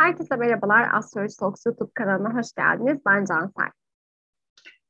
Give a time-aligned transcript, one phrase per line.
[0.00, 0.94] Herkese merhabalar.
[0.94, 2.98] Astroloji Talks YouTube kanalına hoş geldiniz.
[3.06, 3.70] Ben Cansel.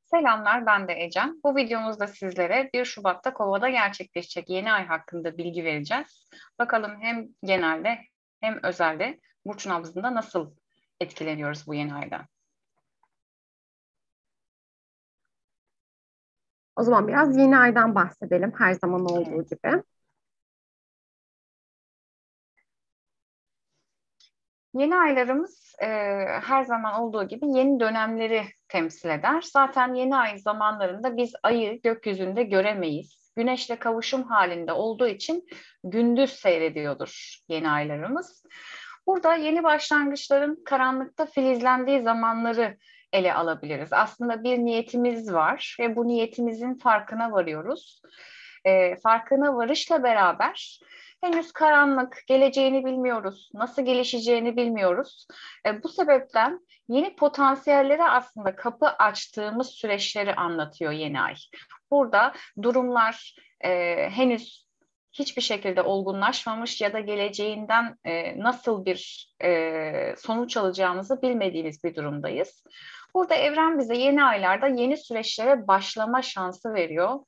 [0.05, 1.35] Selamlar, ben de Ecem.
[1.45, 6.29] Bu videomuzda sizlere 1 Şubat'ta Kova'da gerçekleşecek yeni ay hakkında bilgi vereceğiz.
[6.59, 7.99] Bakalım hem genelde
[8.41, 10.55] hem özelde burç nabzında nasıl
[11.01, 12.27] etkileniyoruz bu yeni ayda?
[16.77, 19.83] O zaman biraz yeni aydan bahsedelim her zaman olduğu gibi.
[24.75, 25.87] Yeni aylarımız e,
[26.43, 29.43] her zaman olduğu gibi yeni dönemleri temsil eder.
[29.53, 33.33] Zaten yeni ay zamanlarında biz ayı gökyüzünde göremeyiz.
[33.37, 35.47] Güneşle kavuşum halinde olduğu için
[35.85, 38.45] gündüz seyrediyordur yeni aylarımız.
[39.07, 42.77] Burada yeni başlangıçların karanlıkta filizlendiği zamanları
[43.13, 43.93] ele alabiliriz.
[43.93, 48.03] Aslında bir niyetimiz var ve bu niyetimizin farkına varıyoruz.
[48.65, 50.81] E, farkına varışla beraber
[51.21, 55.27] henüz karanlık, geleceğini bilmiyoruz, nasıl gelişeceğini bilmiyoruz.
[55.67, 61.35] E, bu sebepten yeni potansiyellere aslında kapı açtığımız süreçleri anlatıyor yeni ay.
[61.91, 63.71] Burada durumlar e,
[64.11, 64.71] henüz
[65.13, 72.65] hiçbir şekilde olgunlaşmamış ya da geleceğinden e, nasıl bir e, sonuç alacağımızı bilmediğimiz bir durumdayız.
[73.15, 77.19] Burada evren bize yeni aylarda yeni süreçlere başlama şansı veriyor.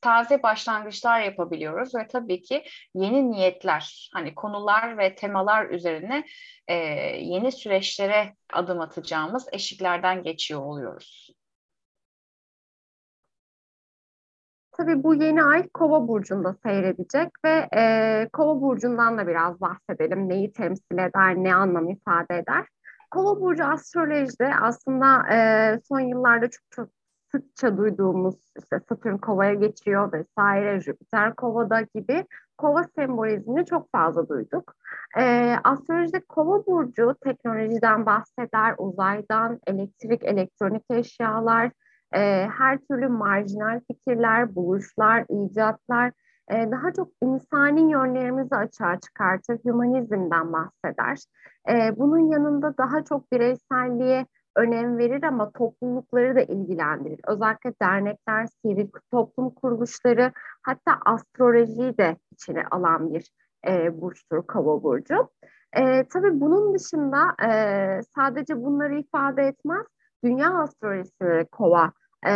[0.00, 2.64] Taze başlangıçlar yapabiliyoruz ve tabii ki
[2.94, 6.24] yeni niyetler, hani konular ve temalar üzerine
[6.68, 6.74] e,
[7.16, 11.30] yeni süreçlere adım atacağımız eşiklerden geçiyor oluyoruz.
[14.72, 20.28] Tabii bu yeni ay Kova burcunda seyredecek ve e, Kova burcundan da biraz bahsedelim.
[20.28, 22.66] Neyi temsil eder, ne anlam ifade eder?
[23.10, 26.88] Kova burcu astrolojide aslında e, son yıllarda çok çok
[27.32, 32.26] sıkça duyduğumuz işte Satürn kovaya geçiyor vesaire Jüpiter kovada gibi
[32.58, 34.74] kova sembolizmini çok fazla duyduk.
[35.18, 41.70] E, astrolojide kova burcu teknolojiden bahseder, uzaydan, elektrik, elektronik eşyalar,
[42.14, 46.12] e, her türlü marjinal fikirler, buluşlar, icatlar,
[46.50, 51.18] daha çok insani yönlerimizi açığa çıkartır, humanizmden bahseder.
[51.68, 54.26] E, bunun yanında daha çok bireyselliğe
[54.56, 57.20] önem verir ama toplulukları da ilgilendirir.
[57.26, 60.32] Özellikle dernekler, sivil toplum kuruluşları
[60.62, 63.30] hatta astrolojiyi de içine alan bir
[63.68, 65.30] e, burçtur kova burcu.
[65.72, 69.86] E, tabii bunun dışında e, sadece bunları ifade etmez.
[70.24, 71.92] Dünya astrolojisi kova
[72.26, 72.32] e,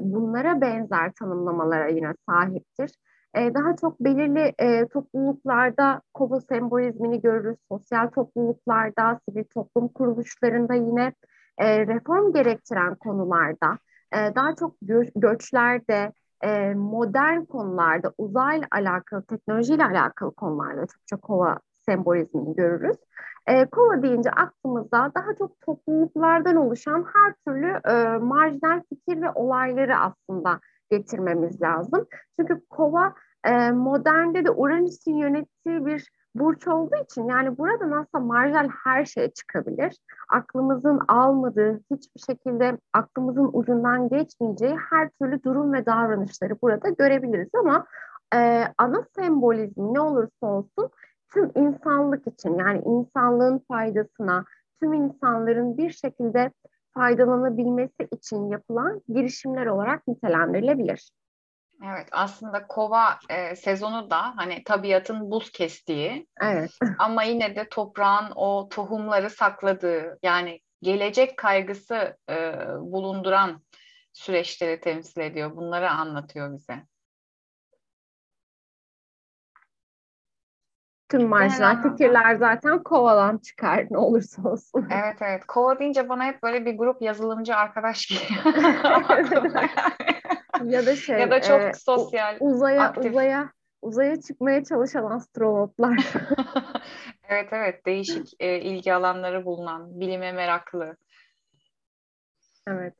[0.00, 2.90] bunlara benzer tanımlamalara yine sahiptir.
[3.34, 7.56] E, daha çok belirli e, topluluklarda kova sembolizmini görürüz.
[7.68, 11.12] Sosyal topluluklarda, sivil toplum kuruluşlarında yine
[11.58, 13.78] e, reform gerektiren konularda,
[14.12, 21.22] e, daha çok gö- göçlerde, e, modern konularda, uzayla alakalı, teknolojiyle alakalı konularda çok çok
[21.22, 22.96] kova sembolizmini görürüz.
[23.46, 29.96] E, kova deyince aklımıza daha çok topluluklardan oluşan her türlü e, marjinal fikir ve olayları
[29.98, 30.60] aslında
[30.90, 32.06] getirmemiz lazım.
[32.40, 33.14] Çünkü kova
[33.44, 39.30] e, modernde de Uranüs'ün yönettiği bir burç olduğu için yani burada nasıl marjinal her şey
[39.30, 39.98] çıkabilir.
[40.32, 47.86] Aklımızın almadığı, hiçbir şekilde aklımızın ucundan geçmeyeceği her türlü durum ve davranışları burada görebiliriz ama
[48.34, 50.90] e, ana sembolizmi ne olursa olsun
[51.32, 54.44] tüm insanlık için yani insanlığın faydasına,
[54.80, 56.50] tüm insanların bir şekilde
[56.96, 61.10] faydalanabilmesi için yapılan girişimler olarak nitelendirilebilir.
[61.84, 66.70] Evet aslında kova e, sezonu da hani tabiatın buz kestiği evet.
[66.98, 73.62] ama yine de toprağın o tohumları sakladığı yani gelecek kaygısı e, bulunduran
[74.12, 75.56] süreçleri temsil ediyor.
[75.56, 76.86] Bunları anlatıyor bize.
[81.08, 84.88] Tüm marjinal fikirler zaten kovalan çıkar ne olursa olsun.
[84.92, 85.46] Evet evet.
[85.46, 88.44] Kova deyince bana hep böyle bir grup yazılımcı arkadaş geliyor.
[90.64, 93.06] ya da şey ya da çok e, sosyal uzaya aktif.
[93.12, 93.52] uzaya
[93.82, 96.12] uzaya çıkmaya çalışan astronotlar.
[97.28, 100.96] evet evet değişik e, ilgi alanları bulunan bilime meraklı.
[102.68, 102.94] Evet.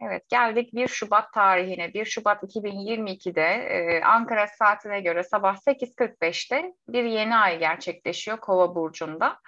[0.00, 1.94] Evet geldik 1 Şubat tarihine.
[1.94, 9.38] 1 Şubat 2022'de e, Ankara saatine göre sabah 8.45'te bir yeni ay gerçekleşiyor Kova burcunda.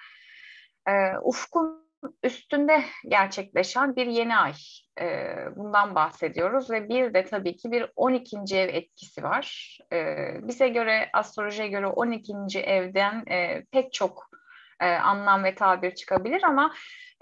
[0.89, 1.87] E, ufkun
[2.23, 4.53] üstünde gerçekleşen bir yeni ay.
[5.01, 8.37] E, bundan bahsediyoruz ve bir de tabii ki bir 12.
[8.57, 9.79] ev etkisi var.
[9.93, 12.61] E, bize göre, astrolojiye göre 12.
[12.61, 14.31] evden e, pek çok
[14.81, 16.75] e, anlam ve tabir çıkabilir ama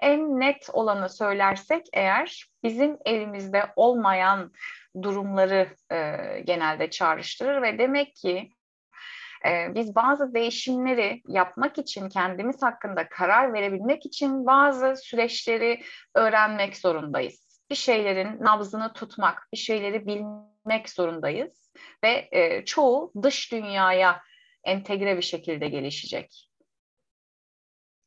[0.02, 4.52] en net olanı söylersek eğer bizim elimizde olmayan
[5.02, 8.50] durumları e, genelde çağrıştırır ve demek ki
[9.46, 15.82] e, biz bazı değişimleri yapmak için, kendimiz hakkında karar verebilmek için bazı süreçleri
[16.14, 17.60] öğrenmek zorundayız.
[17.70, 21.70] Bir şeylerin nabzını tutmak, bir şeyleri bilmek zorundayız
[22.04, 24.22] ve e, çoğu dış dünyaya
[24.64, 26.48] entegre bir şekilde gelişecek.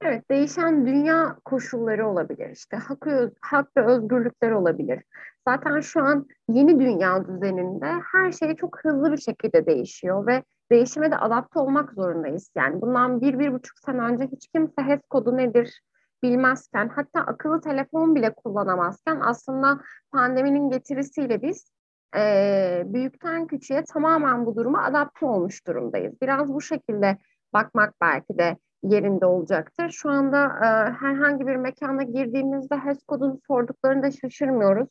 [0.02, 2.50] Evet, değişen dünya koşulları olabilir.
[2.50, 3.08] İşte hak,
[3.42, 5.04] hak ve özgürlükler olabilir.
[5.48, 11.12] Zaten şu an yeni dünya düzeninde her şey çok hızlı bir şekilde değişiyor ve değişime
[11.12, 12.52] de adapte olmak zorundayız.
[12.56, 15.82] Yani bundan bir, bir buçuk sene önce hiç kimse HES kodu nedir
[16.24, 19.80] bilmezken, hatta akıllı telefon bile kullanamazken aslında
[20.12, 21.72] pandeminin getirisiyle biz
[22.18, 26.14] e, büyükten küçüğe tamamen bu duruma adapte olmuş durumdayız.
[26.22, 27.18] Biraz bu şekilde
[27.54, 29.90] bakmak belki de yerinde olacaktır.
[29.90, 34.88] Şu anda e, herhangi bir mekana girdiğimizde HES kodunu sorduklarında şaşırmıyoruz.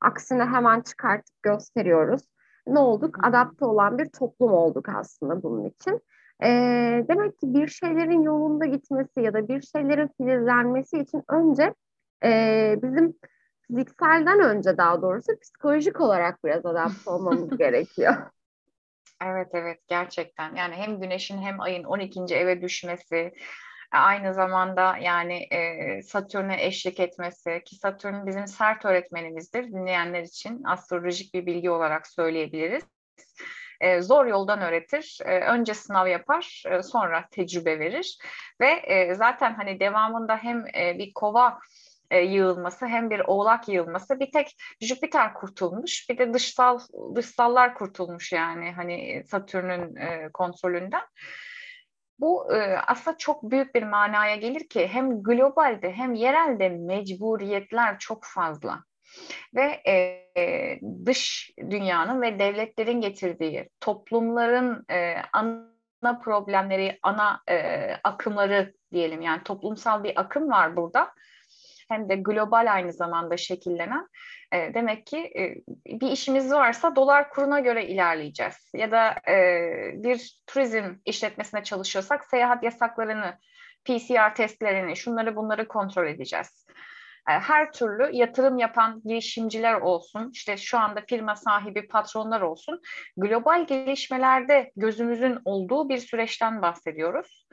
[0.00, 2.22] Aksine hemen çıkartıp gösteriyoruz.
[2.66, 3.16] Ne olduk?
[3.22, 6.00] Adapte olan bir toplum olduk aslında bunun için.
[6.42, 6.48] E,
[7.08, 11.74] demek ki bir şeylerin yolunda gitmesi ya da bir şeylerin filizlenmesi için önce
[12.24, 13.14] e, bizim
[13.66, 18.14] fizikselden önce daha doğrusu psikolojik olarak biraz adapte olmamız gerekiyor.
[19.24, 22.34] Evet evet gerçekten yani hem güneşin hem ayın 12.
[22.34, 23.16] eve düşmesi
[23.94, 30.64] e, aynı zamanda yani e, Satürn'e eşlik etmesi ki Satürn bizim sert öğretmenimizdir dinleyenler için
[30.64, 32.82] astrolojik bir bilgi olarak söyleyebiliriz.
[33.80, 35.18] E, zor yoldan öğretir.
[35.24, 38.18] E, önce sınav yapar, e, sonra tecrübe verir
[38.60, 41.58] ve e, zaten hani devamında hem e, bir kova
[42.10, 46.78] e, yığılması hem bir oğlak yığılması bir tek Jüpiter kurtulmuş bir de dışsal
[47.14, 51.02] dışsallar kurtulmuş yani hani Satürn'ün e, kontrolünden.
[52.18, 58.24] Bu e, aslında çok büyük bir manaya gelir ki hem globalde hem yerelde mecburiyetler çok
[58.24, 58.84] fazla.
[59.54, 69.20] Ve e, dış dünyanın ve devletlerin getirdiği toplumların e, ana problemleri, ana e, akımları diyelim.
[69.20, 71.12] Yani toplumsal bir akım var burada
[71.90, 74.08] hem de global aynı zamanda şekillenen.
[74.52, 75.54] E, demek ki e,
[76.00, 78.70] bir işimiz varsa dolar kuruna göre ilerleyeceğiz.
[78.74, 79.34] Ya da e,
[79.94, 83.38] bir turizm işletmesine çalışıyorsak seyahat yasaklarını,
[83.84, 86.66] PCR testlerini, şunları bunları kontrol edeceğiz
[87.28, 92.80] e, her türlü yatırım yapan girişimciler olsun, işte şu anda firma sahibi patronlar olsun,
[93.16, 97.46] global gelişmelerde gözümüzün olduğu bir süreçten bahsediyoruz.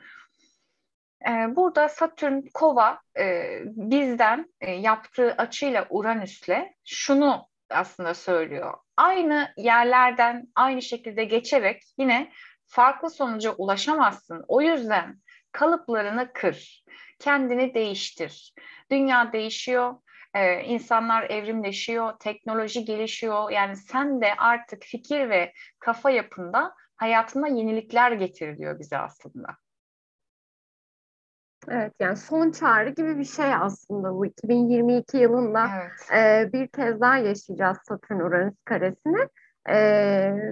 [1.30, 8.74] Ee, burada Satürn Kova e, bizden e, yaptığı açıyla Uranüs'le şunu aslında söylüyor.
[8.98, 12.32] Aynı yerlerden aynı şekilde geçerek yine
[12.68, 14.46] farklı sonuca ulaşamazsın.
[14.48, 15.22] O yüzden
[15.52, 16.84] kalıplarını kır,
[17.20, 18.54] kendini değiştir.
[18.92, 19.96] Dünya değişiyor,
[20.34, 23.52] ee, insanlar evrimleşiyor, teknoloji gelişiyor.
[23.52, 29.48] Yani sen de artık fikir ve kafa yapında hayatına yenilikler getir diyor bize aslında.
[31.70, 36.48] Evet yani son çağrı gibi bir şey aslında bu 2022 yılında evet.
[36.48, 39.28] e, bir kez daha yaşayacağız Satürn Uranüs karesini.
[39.70, 39.78] E,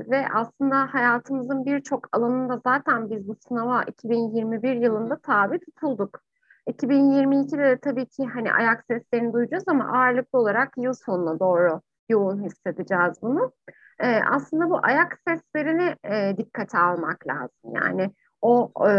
[0.10, 6.20] ve aslında hayatımızın birçok alanında zaten biz bu sınava 2021 yılında tabi tutulduk.
[6.68, 12.44] 2022'de de tabii ki hani ayak seslerini duyacağız ama ağırlıklı olarak yıl sonuna doğru yoğun
[12.44, 13.52] hissedeceğiz bunu.
[14.00, 17.76] E, aslında bu ayak seslerini e, dikkate almak lazım.
[17.76, 18.12] Yani
[18.42, 18.92] o e,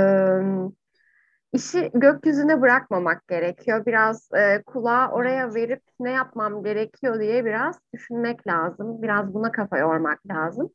[1.52, 3.86] işi gökyüzüne bırakmamak gerekiyor.
[3.86, 9.02] Biraz e, kulağı oraya verip ne yapmam gerekiyor diye biraz düşünmek lazım.
[9.02, 10.70] Biraz buna kafa yormak lazım.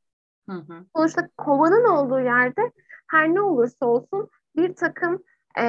[0.50, 0.86] Hı hı.
[0.96, 2.72] Sonuçta kovanın olduğu yerde
[3.08, 5.24] her ne olursa olsun bir takım
[5.60, 5.64] e,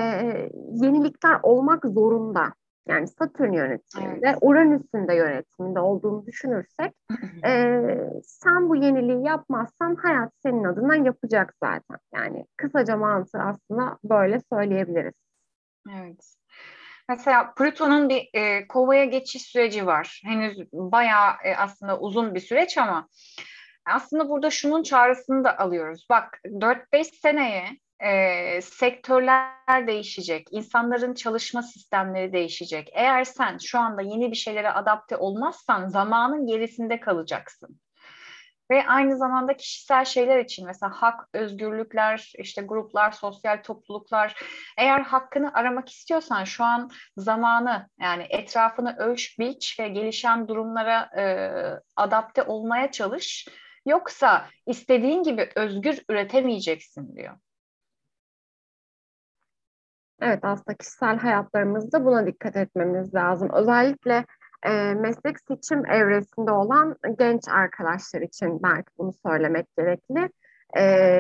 [0.73, 2.53] yenilikler olmak zorunda
[2.89, 4.39] yani Satürn yönetiminde, evet.
[4.41, 6.93] Uranüs'ün de yönetiminde olduğunu düşünürsek
[7.47, 7.81] e,
[8.25, 11.99] sen bu yeniliği yapmazsan hayat senin adına yapacak zaten.
[12.15, 15.15] Yani kısaca mantığı aslında böyle söyleyebiliriz.
[15.91, 16.35] Evet.
[17.09, 20.23] Mesela Plüton'un bir e, kovaya geçiş süreci var.
[20.25, 23.09] Henüz bayağı e, aslında uzun bir süreç ama
[23.87, 26.07] aslında burada şunun çağrısını da alıyoruz.
[26.11, 27.65] Bak 4-5 seneye
[28.03, 32.89] e, sektörler değişecek, insanların çalışma sistemleri değişecek.
[32.93, 37.81] Eğer sen şu anda yeni bir şeylere adapte olmazsan zamanın gerisinde kalacaksın.
[38.71, 44.43] Ve aynı zamanda kişisel şeyler için mesela hak, özgürlükler, işte gruplar, sosyal topluluklar.
[44.79, 51.25] Eğer hakkını aramak istiyorsan şu an zamanı yani etrafını ölç, biç ve gelişen durumlara e,
[51.97, 53.49] adapte olmaya çalış.
[53.87, 57.37] Yoksa istediğin gibi özgür üretemeyeceksin diyor.
[60.23, 63.49] Evet aslında kişisel hayatlarımızda buna dikkat etmemiz lazım.
[63.53, 64.25] Özellikle
[64.63, 70.31] e, meslek seçim evresinde olan genç arkadaşlar için belki bunu söylemek gerekli.
[70.79, 71.19] E,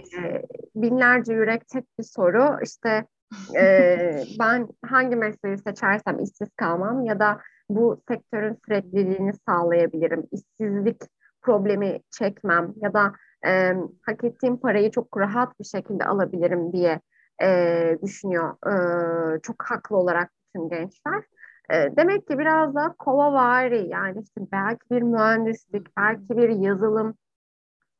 [0.74, 2.58] binlerce yürek tek bir soru.
[2.62, 3.06] İşte
[3.56, 10.24] e, ben hangi mesleği seçersem işsiz kalmam ya da bu sektörün sürekliliğini sağlayabilirim.
[10.32, 11.02] İşsizlik
[11.40, 13.12] problemi çekmem ya da
[13.46, 13.74] e,
[14.06, 17.00] hak ettiğim parayı çok rahat bir şekilde alabilirim diye
[17.42, 18.54] e, düşünüyor.
[19.36, 21.24] E, çok haklı olarak bütün gençler.
[21.70, 27.14] E, demek ki biraz da kova vari yani işte belki bir mühendislik, belki bir yazılım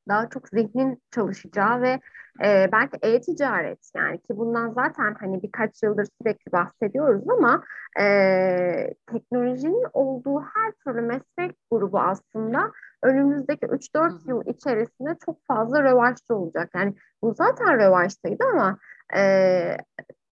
[0.09, 2.01] daha çok zihnin çalışacağı ve
[2.45, 7.63] e, belki e-ticaret yani ki bundan zaten hani birkaç yıldır sürekli bahsediyoruz ama
[8.01, 12.73] e, teknolojinin olduğu her türlü meslek grubu aslında
[13.03, 16.71] önümüzdeki 3-4 yıl içerisinde çok fazla revaçta olacak.
[16.75, 18.79] Yani bu zaten revaçtaydı ama
[19.17, 19.77] e,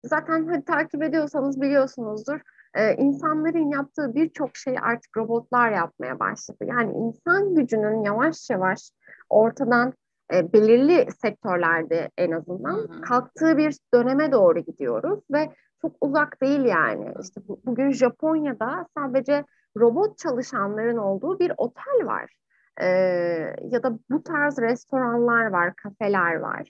[0.04, 2.40] zaten hadi takip ediyorsanız biliyorsunuzdur
[2.74, 6.64] e, insanların yaptığı birçok şeyi artık robotlar yapmaya başladı.
[6.64, 8.90] Yani insan gücünün yavaş yavaş
[9.28, 9.92] ortadan
[10.34, 15.50] e, belirli sektörlerde en azından kalktığı bir döneme doğru gidiyoruz ve
[15.82, 17.14] çok uzak değil yani.
[17.22, 19.44] İşte bu, bugün Japonya'da sadece
[19.76, 22.34] robot çalışanların olduğu bir otel var.
[22.80, 22.86] E,
[23.70, 26.68] ya da bu tarz restoranlar var, kafeler var.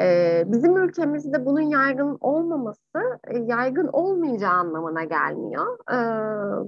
[0.00, 5.78] Ee, bizim ülkemizde bunun yaygın olmaması e, yaygın olmayacağı anlamına gelmiyor.
[5.90, 5.96] Ee,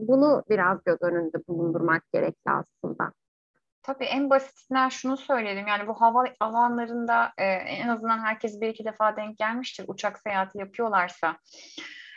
[0.08, 3.12] bunu biraz göz önünde bulundurmak gerekli aslında.
[3.82, 5.66] Tabii en basitinden şunu söyleyelim.
[5.66, 9.84] Yani bu hava alanlarında e, en azından herkes bir iki defa denk gelmiştir.
[9.88, 11.36] Uçak seyahati yapıyorlarsa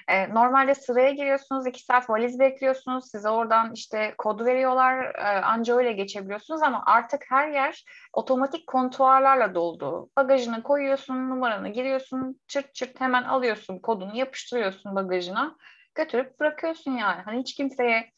[0.08, 5.76] e, normalde sıraya giriyorsunuz, iki saat valiz bekliyorsunuz, size oradan işte kod veriyorlar, e, anca
[5.76, 10.10] öyle geçebiliyorsunuz ama artık her yer otomatik kontuarlarla doldu.
[10.18, 15.56] Bagajını koyuyorsun, numaranı giriyorsun, çırt çırt hemen alıyorsun, kodunu yapıştırıyorsun bagajına,
[15.96, 17.22] götürüp bırakıyorsun yani.
[17.22, 18.12] Hani hiç kimseye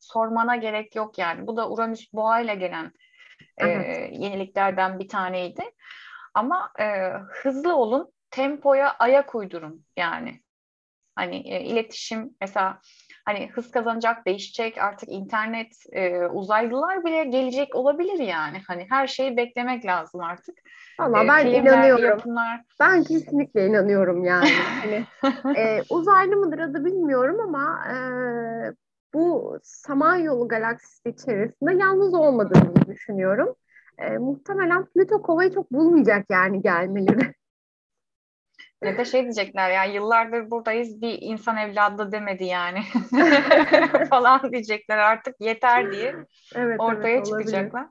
[0.00, 1.46] sormana gerek yok yani.
[1.46, 2.92] Bu da Uranüs Boğa ile gelen
[3.58, 3.68] e,
[4.12, 5.62] yeniliklerden bir taneydi.
[6.34, 10.40] Ama e, hızlı olun, tempoya ayak uydurun yani.
[11.18, 12.78] Hani e, iletişim mesela
[13.24, 18.60] hani hız kazanacak, değişecek artık internet, e, uzaylılar bile gelecek olabilir yani.
[18.66, 20.54] Hani her şeyi beklemek lazım artık.
[20.98, 22.04] Ama e, ben filmler, inanıyorum.
[22.04, 22.62] Yapımlar...
[22.80, 24.48] Ben kesinlikle inanıyorum yani.
[24.80, 25.04] hani
[25.56, 27.96] e, uzaylı mıdır adı bilmiyorum ama e,
[29.14, 33.54] bu Samanyolu galaksisi içerisinde yalnız olmadığını düşünüyorum.
[33.98, 37.37] E, muhtemelen Plüto kovayı çok bulmayacak yani gelmeleri.
[38.84, 42.82] Ya da şey diyecekler ya yıllardır buradayız bir insan evladı demedi yani
[44.10, 46.14] falan diyecekler artık yeter diye
[46.54, 47.86] evet, ortaya evet, çıkacaklar.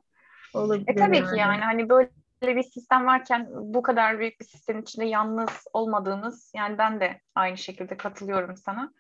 [0.53, 0.87] Olabilir.
[0.87, 1.29] E tabii yani.
[1.29, 6.51] ki yani hani böyle bir sistem varken bu kadar büyük bir sistemin içinde yalnız olmadığınız
[6.55, 8.93] yani ben de aynı şekilde katılıyorum sana.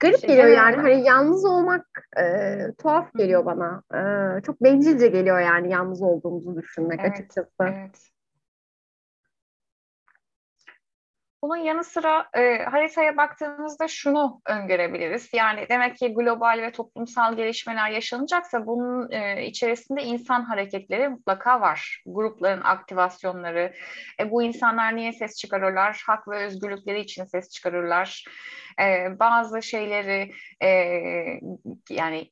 [0.00, 1.86] Garip şey, geliyor yani hani yalnız olmak
[2.20, 3.82] e, tuhaf geliyor bana.
[3.94, 7.50] E, çok bencilce geliyor yani yalnız olduğumuzu düşünmek evet, açıkçası.
[7.60, 8.12] Evet.
[11.42, 15.30] Bunun yanı sıra e, haritaya baktığımızda şunu öngörebiliriz.
[15.34, 22.02] Yani demek ki global ve toplumsal gelişmeler yaşanacaksa bunun e, içerisinde insan hareketleri mutlaka var.
[22.06, 23.74] Grupların aktivasyonları.
[24.20, 26.02] E, bu insanlar niye ses çıkarırlar?
[26.06, 28.24] Hak ve özgürlükleri için ses çıkarırlar.
[28.80, 30.32] E, bazı şeyleri
[30.62, 30.68] e,
[31.90, 32.30] yani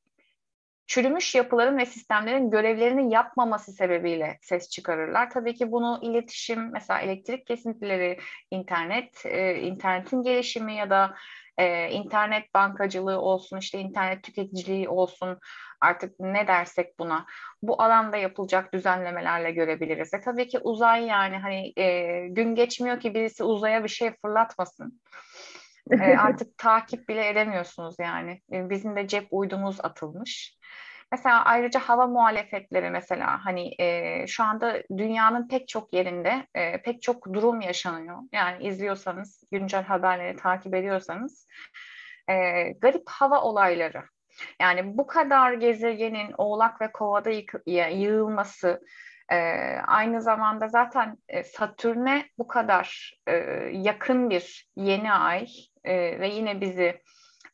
[0.91, 5.31] çürümüş yapıların ve sistemlerin görevlerini yapmaması sebebiyle ses çıkarırlar.
[5.31, 8.19] Tabii ki bunu iletişim, mesela elektrik kesintileri,
[8.51, 11.15] internet, e, internetin gelişimi ya da
[11.59, 15.39] e, internet bankacılığı olsun, işte internet tüketiciliği olsun,
[15.81, 17.27] artık ne dersek buna
[17.63, 20.15] bu alanda yapılacak düzenlemelerle görebiliriz.
[20.15, 25.01] Ve tabii ki uzay yani hani e, gün geçmiyor ki birisi uzaya bir şey fırlatmasın.
[25.91, 28.41] E, artık takip bile edemiyorsunuz yani.
[28.53, 30.57] E, bizim de cep uydumuz atılmış.
[31.13, 37.03] Mesela ayrıca hava muhalefetleri mesela hani e, şu anda dünyanın pek çok yerinde e, pek
[37.03, 38.19] çok durum yaşanıyor.
[38.33, 41.47] Yani izliyorsanız, güncel haberleri takip ediyorsanız
[42.29, 42.35] e,
[42.73, 44.03] garip hava olayları.
[44.61, 47.31] Yani bu kadar gezegenin Oğlak ve Kova'da
[47.91, 48.81] yığılması,
[49.33, 49.37] e,
[49.87, 53.35] aynı zamanda zaten e, Satürn'e bu kadar e,
[53.73, 55.47] yakın bir yeni ay
[55.85, 57.01] e, ve yine bizi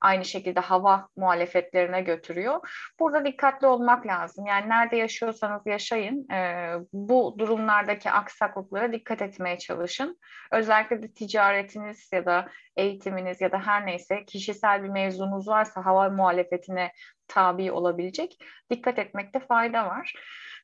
[0.01, 2.61] aynı şekilde hava muhalefetlerine götürüyor.
[3.01, 4.47] Burada dikkatli olmak lazım.
[4.47, 6.29] Yani nerede yaşıyorsanız yaşayın.
[6.33, 10.19] E, bu durumlardaki aksaklıklara dikkat etmeye çalışın.
[10.53, 16.09] Özellikle de ticaretiniz ya da eğitiminiz ya da her neyse kişisel bir mevzunuz varsa hava
[16.09, 16.93] muhalefetine
[17.29, 18.39] tabi olabilecek.
[18.71, 20.13] Dikkat etmekte fayda var.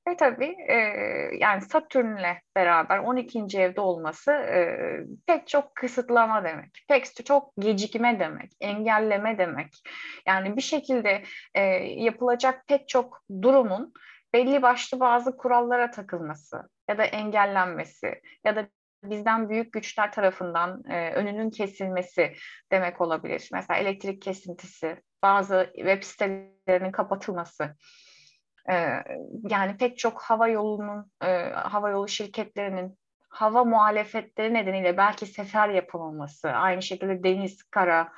[0.08, 0.76] Ve tabii e,
[1.38, 3.58] yani Satürn'le beraber 12.
[3.58, 4.76] evde olması e,
[5.26, 6.84] pek çok kısıtlama demek.
[6.88, 9.82] Pek çok gecikme demek, engelleme demek.
[10.26, 11.22] Yani bir şekilde
[11.54, 13.92] e, yapılacak pek çok durumun
[14.34, 18.68] belli başlı bazı kurallara takılması ya da engellenmesi ya da
[19.04, 22.32] bizden büyük güçler tarafından e, önünün kesilmesi
[22.72, 23.48] demek olabilir.
[23.52, 27.76] Mesela elektrik kesintisi, bazı web sitelerinin kapatılması.
[29.48, 31.10] Yani pek çok hava yolunun,
[31.54, 38.12] hava yolu şirketlerinin hava muhalefetleri nedeniyle belki sefer yapılmaması, aynı şekilde deniz, kara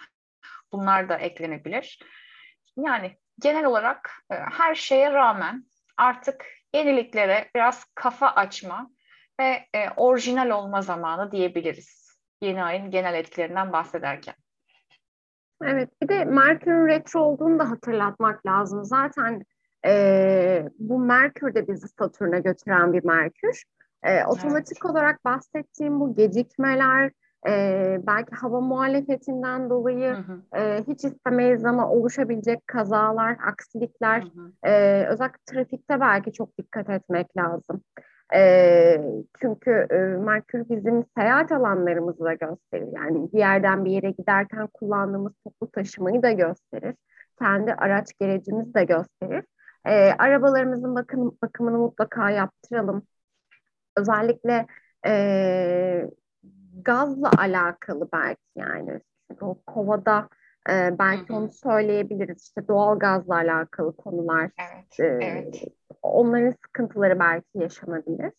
[0.72, 2.02] bunlar da eklenebilir.
[2.76, 5.64] Yani genel olarak her şeye rağmen
[5.96, 8.90] artık yeniliklere biraz kafa açma
[9.40, 12.18] ve e, orijinal olma zamanı diyebiliriz.
[12.40, 14.34] Yeni ayın genel etkilerinden bahsederken.
[15.62, 18.84] Evet, bir de Merkür'ün retro olduğunu da hatırlatmak lazım.
[18.84, 19.42] Zaten
[19.86, 23.64] e, bu Merkür de bizi Satürn'e götüren bir Merkür.
[24.02, 24.90] E, otomatik evet.
[24.90, 27.10] olarak bahsettiğim bu gecikmeler,
[27.48, 30.58] e, belki hava muhalefetinden dolayı hı hı.
[30.60, 34.70] E, hiç istemeyiz ama oluşabilecek kazalar, aksilikler, hı hı.
[34.70, 37.82] E, özellikle trafikte belki çok dikkat etmek lazım.
[38.34, 39.00] E,
[39.40, 42.88] çünkü e, Merkür bizim seyahat alanlarımızı da gösterir.
[42.92, 46.94] Yani bir yerden bir yere giderken kullandığımız toplu taşımayı da gösterir.
[47.38, 49.44] Kendi araç gerecimizi de gösterir.
[49.86, 53.06] E, arabalarımızın bakım, bakımını mutlaka yaptıralım.
[53.96, 54.66] Özellikle
[55.06, 56.10] e,
[56.82, 59.00] gazla alakalı belki yani.
[59.30, 60.28] Çünkü o kovada
[60.70, 61.36] e, belki Hı-hı.
[61.36, 62.42] onu söyleyebiliriz.
[62.42, 64.50] İşte doğal gazla alakalı konular.
[64.58, 65.64] Evet, e, evet.
[66.02, 68.32] Onların sıkıntıları belki yaşanabilir.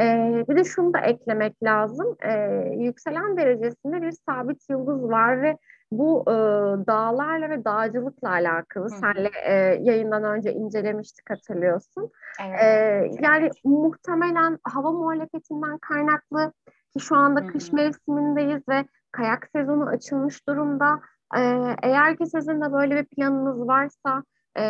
[0.00, 2.16] E, bir de şunu da eklemek lazım.
[2.22, 2.32] E,
[2.78, 5.56] yükselen derecesinde bir sabit yıldız var ve
[5.98, 6.34] bu e,
[6.86, 8.84] dağlarla ve dağcılıkla alakalı.
[8.84, 8.98] Hı-hı.
[8.98, 12.10] Senle e, yayından önce incelemiştik hatırlıyorsun.
[12.40, 13.10] Evet, e.
[13.20, 16.52] Yani muhtemelen hava muhalefetinden kaynaklı
[16.92, 17.48] ki şu anda Hı-hı.
[17.48, 21.00] kış mevsimindeyiz ve kayak sezonu açılmış durumda.
[21.36, 24.24] Ee, eğer ki sizin de böyle bir planınız varsa
[24.58, 24.62] e,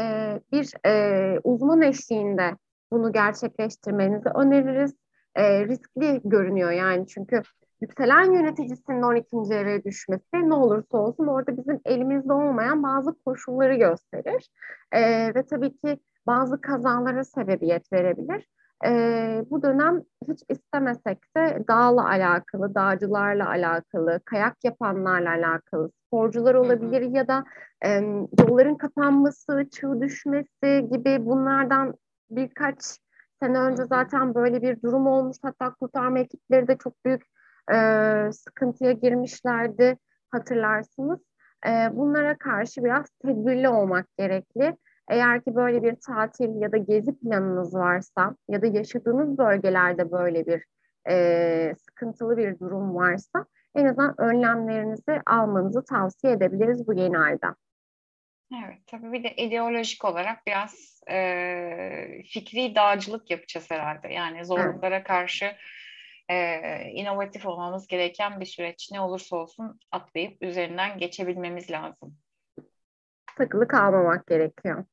[0.53, 2.57] bir e, uzman eşliğinde
[2.93, 4.95] bunu gerçekleştirmenizi öneririz.
[5.35, 7.43] E, riskli görünüyor yani çünkü
[7.81, 9.55] yükselen yöneticisinin 12.
[9.55, 14.49] eve düşmesi ne olursa olsun orada bizim elimizde olmayan bazı koşulları gösterir.
[14.93, 15.01] E,
[15.35, 18.49] ve tabii ki bazı kazalara sebebiyet verebilir
[18.87, 18.91] e,
[19.51, 27.29] bu dönem hiç istemesek de dağla alakalı, dağcılarla alakalı, kayak yapanlarla alakalı, sporcular olabilir ya
[27.29, 27.45] da
[27.85, 27.89] e,
[28.41, 31.95] yolların kapanması, çığ düşmesi gibi bunlardan
[32.31, 32.77] birkaç
[33.43, 35.37] sene önce zaten böyle bir durum olmuş.
[35.43, 37.23] Hatta kurtarma ekipleri de çok büyük
[37.73, 39.97] e, sıkıntıya girmişlerdi
[40.31, 41.21] hatırlarsınız.
[41.67, 44.77] E, bunlara karşı biraz tedbirli olmak gerekli.
[45.09, 50.47] Eğer ki böyle bir tatil ya da gezi planınız varsa ya da yaşadığınız bölgelerde böyle
[50.47, 50.65] bir
[51.09, 57.57] e, sıkıntılı bir durum varsa en azından önlemlerinizi almanızı tavsiye edebiliriz bu yeni ayda.
[58.65, 64.09] Evet, tabii bir de ideolojik olarak biraz e, fikri dağcılık yapacağız herhalde.
[64.09, 65.07] Yani zorluklara evet.
[65.07, 65.53] karşı
[66.31, 72.19] e, inovatif olmamız gereken bir süreç ne olursa olsun atlayıp üzerinden geçebilmemiz lazım.
[73.37, 74.85] Takılı kalmamak gerekiyor.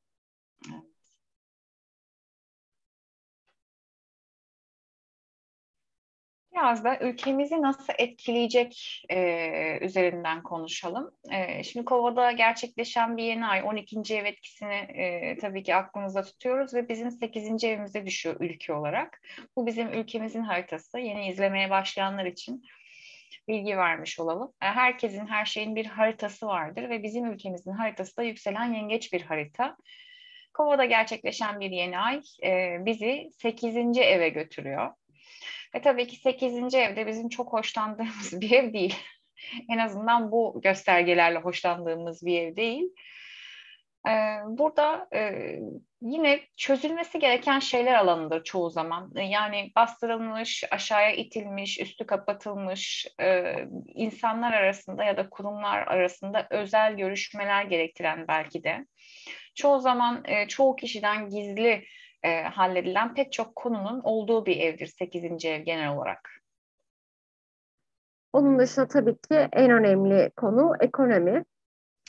[6.54, 11.10] Biraz da ülkemizi nasıl etkileyecek e, üzerinden konuşalım.
[11.30, 14.14] E, şimdi Kova'da gerçekleşen bir yeni ay 12.
[14.14, 17.64] ev etkisini e, tabii ki aklımızda tutuyoruz ve bizim 8.
[17.64, 19.22] evimize düşüyor ülke olarak.
[19.56, 20.98] Bu bizim ülkemizin haritası.
[20.98, 22.64] Yeni izlemeye başlayanlar için
[23.48, 24.52] bilgi vermiş olalım.
[24.62, 29.22] E, herkesin, her şeyin bir haritası vardır ve bizim ülkemizin haritası da yükselen yengeç bir
[29.22, 29.76] harita.
[30.54, 33.98] Kova'da gerçekleşen bir yeni ay e, bizi 8.
[33.98, 34.90] eve götürüyor.
[35.74, 36.74] Ve tabii ki 8.
[36.74, 38.96] evde bizim çok hoşlandığımız bir ev değil.
[39.68, 42.84] en azından bu göstergelerle hoşlandığımız bir ev değil.
[44.08, 44.10] Ee,
[44.46, 45.32] burada e,
[46.00, 49.12] yine çözülmesi gereken şeyler alanıdır çoğu zaman.
[49.14, 53.54] Yani bastırılmış, aşağıya itilmiş, üstü kapatılmış e,
[53.94, 58.86] insanlar arasında ya da kurumlar arasında özel görüşmeler gerektiren belki de.
[59.54, 61.84] Çoğu zaman e, çoğu kişiden gizli
[62.22, 65.44] e, halledilen pek çok konunun olduğu bir evdir 8.
[65.44, 66.30] ev genel olarak.
[68.32, 71.44] Onun dışında tabii ki en önemli konu ekonomi.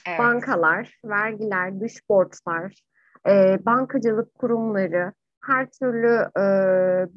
[0.08, 0.20] Evet.
[0.20, 2.82] Bankalar, vergiler, dış borçlar,
[3.28, 5.14] e, bankacılık kurumları,
[5.46, 6.44] her türlü e,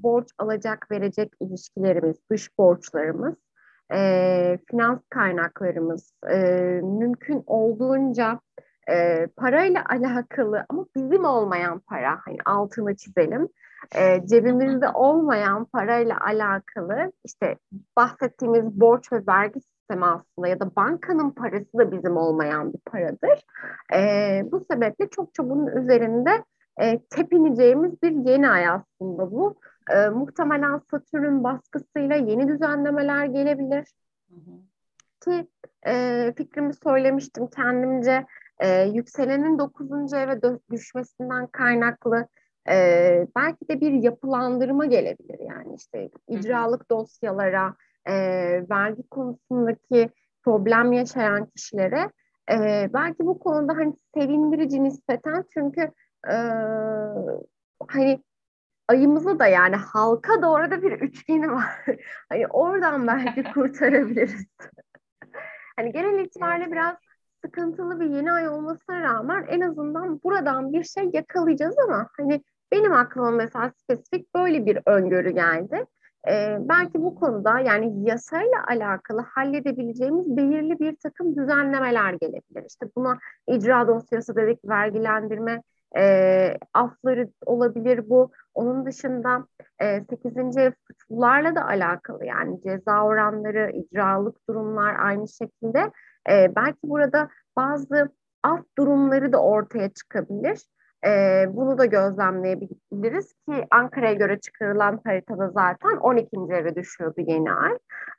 [0.03, 3.35] borç alacak verecek ilişkilerimiz, dış borçlarımız,
[3.95, 6.37] e, finans kaynaklarımız e,
[6.83, 8.41] mümkün olduğunca
[8.91, 13.49] e, parayla alakalı ama bizim olmayan para hani altını çizelim
[13.95, 17.57] e, cebimizde olmayan parayla alakalı işte
[17.97, 23.45] bahsettiğimiz borç ve vergi sistemi aslında ya da bankanın parası da bizim olmayan bir paradır.
[23.95, 26.45] E, bu sebeple çokça bunun üzerinde
[26.81, 29.55] e, tepineceğimiz bir yeni ay aslında bu.
[29.91, 33.89] E, muhtemelen Satürn baskısıyla yeni düzenlemeler gelebilir.
[34.31, 34.57] Hı hı.
[35.25, 35.49] Ki
[35.87, 38.27] e, fikrimi söylemiştim kendimce
[38.61, 40.13] e, yükselenin 9.
[40.13, 40.41] eve
[40.71, 42.29] düşmesinden kaynaklı
[42.69, 47.75] e, belki de bir yapılandırma gelebilir yani işte icralık dosyalara,
[48.09, 48.15] e,
[48.71, 50.11] vergi konusundaki
[50.43, 52.11] problem yaşayan kişilere
[52.51, 55.81] e, belki bu konuda hani sevindirici nispeten çünkü
[56.31, 56.35] e,
[57.89, 58.23] hani
[58.89, 61.85] ayımızı da yani halka da bir üçgeni var.
[62.29, 64.47] hani oradan belki kurtarabiliriz.
[65.77, 66.97] hani genel itibariyle biraz
[67.47, 72.93] sıkıntılı bir yeni ay olmasına rağmen en azından buradan bir şey yakalayacağız ama hani benim
[72.93, 75.85] aklıma mesela spesifik böyle bir öngörü geldi.
[76.29, 82.65] Ee, belki bu konuda yani yasayla alakalı halledebileceğimiz belirli bir takım düzenlemeler gelebilir.
[82.69, 85.63] İşte buna icra dosyası dedik, vergilendirme
[85.99, 88.31] e, afları olabilir bu.
[88.55, 89.47] Onun dışında
[89.79, 90.57] e, 8.
[90.57, 95.91] ev suçlularla da alakalı yani ceza oranları, icralık durumlar aynı şekilde.
[96.29, 98.09] E, belki burada bazı
[98.43, 100.61] af durumları da ortaya çıkabilir.
[101.07, 106.29] E, bunu da gözlemleyebiliriz ki Ankara'ya göre çıkarılan haritada zaten 12.
[106.51, 107.73] eve düşüyordu yeni ay.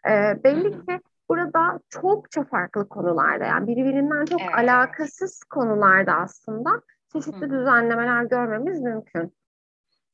[0.10, 4.56] E, belli ki burada çokça farklı konularda yani birbirinden çok evet.
[4.56, 6.82] alakasız konularda aslında
[7.14, 7.50] çeşitli Hı.
[7.50, 9.34] düzenlemeler görmemiz mümkün.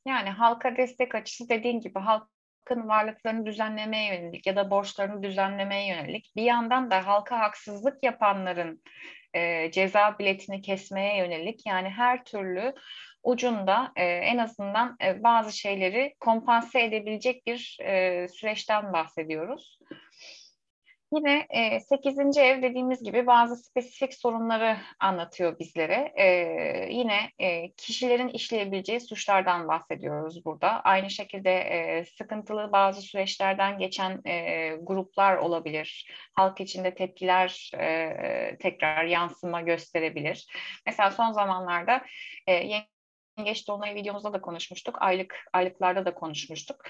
[0.07, 1.99] Yani halka destek açısı dediğin gibi
[2.63, 8.81] halkın varlıklarını düzenlemeye yönelik ya da borçlarını düzenlemeye yönelik bir yandan da halka haksızlık yapanların
[9.33, 12.73] e, ceza biletini kesmeye yönelik yani her türlü
[13.23, 19.79] ucunda e, en azından e, bazı şeyleri kompanse edebilecek bir e, süreçten bahsediyoruz.
[21.15, 22.37] Yine e, 8.
[22.37, 26.13] ev dediğimiz gibi bazı spesifik sorunları anlatıyor bizlere.
[26.15, 26.25] E,
[26.93, 30.67] yine e, kişilerin işleyebileceği suçlardan bahsediyoruz burada.
[30.67, 36.11] Aynı şekilde e, sıkıntılı bazı süreçlerden geçen e, gruplar olabilir.
[36.33, 40.47] Halk içinde tepkiler e, tekrar yansıma gösterebilir.
[40.85, 42.01] Mesela son zamanlarda
[42.47, 42.83] e,
[43.37, 45.01] Yengeç Dolunay videomuzda da konuşmuştuk.
[45.01, 46.83] Aylık aylıklarda da konuşmuştuk.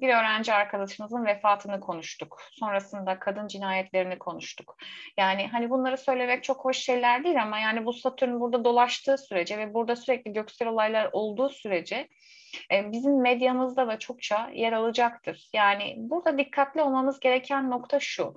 [0.00, 2.42] Bir öğrenci arkadaşımızın vefatını konuştuk.
[2.52, 4.76] Sonrasında kadın cinayetlerini konuştuk.
[5.16, 9.58] Yani hani bunları söylemek çok hoş şeyler değil ama yani bu Satürn burada dolaştığı sürece
[9.58, 12.08] ve burada sürekli göksel olaylar olduğu sürece
[12.70, 15.48] bizim medyamızda da çokça yer alacaktır.
[15.52, 18.34] Yani burada dikkatli olmamız gereken nokta şu.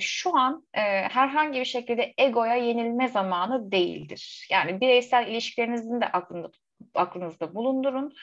[0.00, 0.66] Şu an
[1.10, 4.48] herhangi bir şekilde egoya yenilme zamanı değildir.
[4.50, 6.50] Yani bireysel ilişkilerinizin de aklında
[6.94, 8.14] aklınızda bulundurun.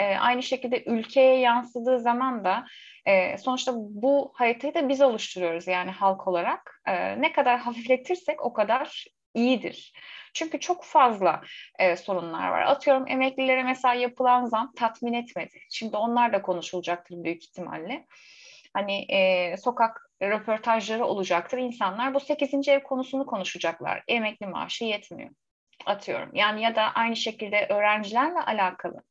[0.00, 2.66] E, aynı şekilde ülkeye yansıdığı zaman da
[3.06, 6.82] e, sonuçta bu haritayı da biz oluşturuyoruz yani halk olarak.
[6.86, 9.92] E, ne kadar hafifletirsek o kadar iyidir.
[10.34, 11.40] Çünkü çok fazla
[11.78, 12.62] e, sorunlar var.
[12.62, 15.58] Atıyorum emeklilere mesela yapılan zam tatmin etmedi.
[15.70, 18.06] Şimdi onlar da konuşulacaktır büyük ihtimalle.
[18.74, 21.58] Hani e, sokak röportajları olacaktır.
[21.58, 22.68] İnsanlar bu 8.
[22.68, 24.02] ev konusunu konuşacaklar.
[24.08, 25.30] Emekli maaşı yetmiyor
[25.86, 26.30] atıyorum.
[26.34, 29.02] Yani ya da aynı şekilde öğrencilerle alakalı.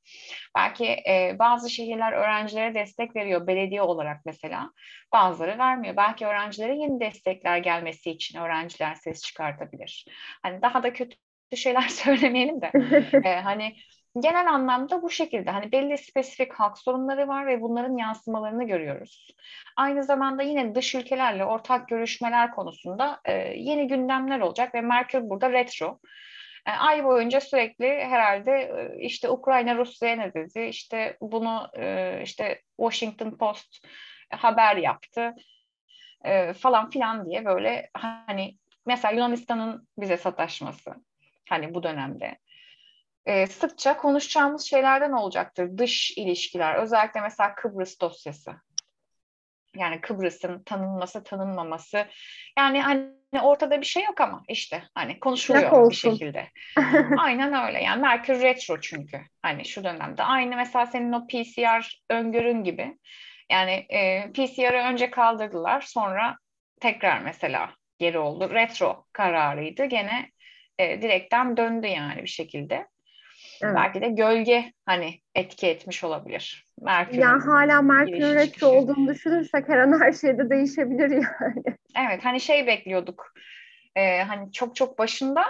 [0.56, 4.72] Belki e, bazı şehirler öğrencilere destek veriyor belediye olarak mesela.
[5.14, 5.98] Bazıları vermiyor.
[5.98, 10.06] Belki öğrencilere yeni destekler gelmesi için öğrenciler ses çıkartabilir.
[10.44, 11.18] Hani daha da kötü
[11.56, 12.72] şeyler söylemeyelim de.
[13.30, 13.76] e, hani
[14.20, 19.28] genel anlamda bu şekilde hani belli spesifik halk sorunları var ve bunların yansımalarını görüyoruz.
[19.78, 25.52] Aynı zamanda yine dış ülkelerle ortak görüşmeler konusunda e, yeni gündemler olacak ve Merkür burada
[25.52, 26.00] retro.
[26.70, 32.62] E, ay boyunca sürekli herhalde e, işte Ukrayna Rusya'ya ne dedi, işte bunu e, işte
[32.78, 33.88] Washington Post
[34.30, 35.36] haber yaptı
[36.58, 40.96] falan filan diye böyle hani mesela Yunanistan'ın bize sataşması
[41.50, 42.38] hani bu dönemde
[43.50, 45.78] sıkça konuşacağımız şeylerden olacaktır.
[45.78, 48.52] Dış ilişkiler, özellikle mesela Kıbrıs dosyası.
[49.76, 52.08] Yani Kıbrıs'ın tanınması, tanınmaması.
[52.58, 56.48] Yani hani ortada bir şey yok ama işte hani konuşuluyor bir şekilde.
[57.18, 57.84] Aynen öyle.
[57.84, 59.22] Yani Merkür retro çünkü.
[59.42, 60.24] Hani şu dönemde.
[60.24, 62.98] Aynı mesela senin o PCR öngörün gibi.
[63.52, 65.82] Yani e, PCR'ı önce kaldırdılar.
[65.82, 66.38] Sonra
[66.82, 68.50] tekrar mesela geri oldu.
[68.54, 69.86] Retro kararıydı.
[69.86, 70.30] Gene
[70.80, 72.88] e, direkten döndü yani bir şekilde.
[73.63, 73.76] Evet.
[73.76, 76.67] Belki de gölge hani etki etmiş olabilir.
[76.82, 77.17] Merkür.
[77.17, 81.78] Yani hala Merkür retro olduğunu düşünürsek her an her şeyde değişebilir yani.
[81.98, 83.34] Evet hani şey bekliyorduk.
[83.95, 85.45] Ee, hani çok çok başında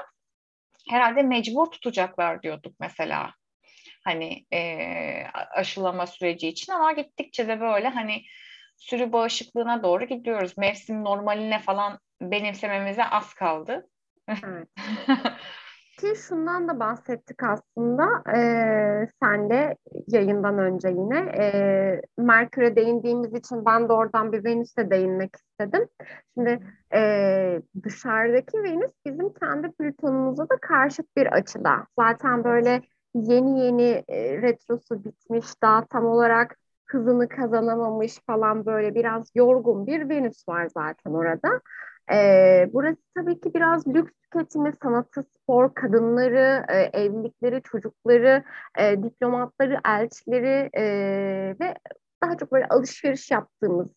[0.89, 3.33] herhalde mecbur tutacaklar diyorduk mesela.
[4.03, 5.23] Hani e,
[5.55, 8.23] aşılama süreci için ama gittikçe de böyle hani
[8.77, 10.57] sürü bağışıklığına doğru gidiyoruz.
[10.57, 13.89] Mevsim normaline falan benimsememize az kaldı.
[14.27, 14.67] Evet.
[15.99, 18.05] Ki şundan da bahsettik aslında
[18.37, 19.75] e, sen de
[20.07, 25.87] yayından önce yine e, Merkür'e değindiğimiz için ben de oradan bir Venüs'e değinmek istedim.
[26.33, 26.59] Şimdi
[26.93, 31.87] e, dışarıdaki Venüs bizim kendi Plüton'umuza da karşıt bir açıda.
[31.99, 32.81] Zaten böyle
[33.15, 40.09] yeni yeni e, retrosu bitmiş daha tam olarak hızını kazanamamış falan böyle biraz yorgun bir
[40.09, 41.61] Venüs var zaten orada.
[42.11, 48.43] Ee, burası tabii ki biraz lüks tüketimi, sanatı, spor, kadınları, e, evlilikleri, çocukları,
[48.79, 50.83] e, diplomatları, elçileri e,
[51.59, 51.75] ve
[52.23, 53.87] daha çok böyle alışveriş yaptığımız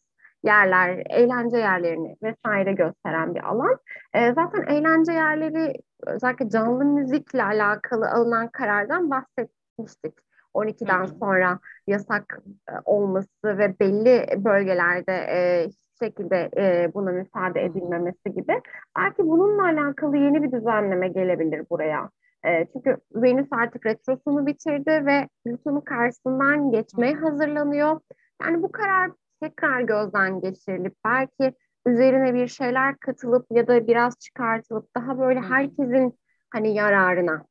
[0.44, 3.78] yerler, eğlence yerlerini vesaire gösteren bir alan.
[4.14, 5.72] E, zaten eğlence yerleri
[6.06, 10.14] özellikle canlı müzikle alakalı alınan karardan bahsetmiştik.
[10.54, 15.68] 12'den sonra yasak e, olması ve belli bölgelerde e,
[16.02, 18.60] şekilde e, buna müsaade edilmemesi gibi.
[18.98, 22.10] Belki bununla alakalı yeni bir düzenleme gelebilir buraya.
[22.46, 28.00] E, çünkü Venüs artık retrosunu bitirdi ve Plüton'un karşısından geçmeye hazırlanıyor.
[28.42, 29.10] Yani bu karar
[29.42, 36.18] tekrar gözden geçirilip belki üzerine bir şeyler katılıp ya da biraz çıkartılıp daha böyle herkesin
[36.50, 37.44] hani yararına.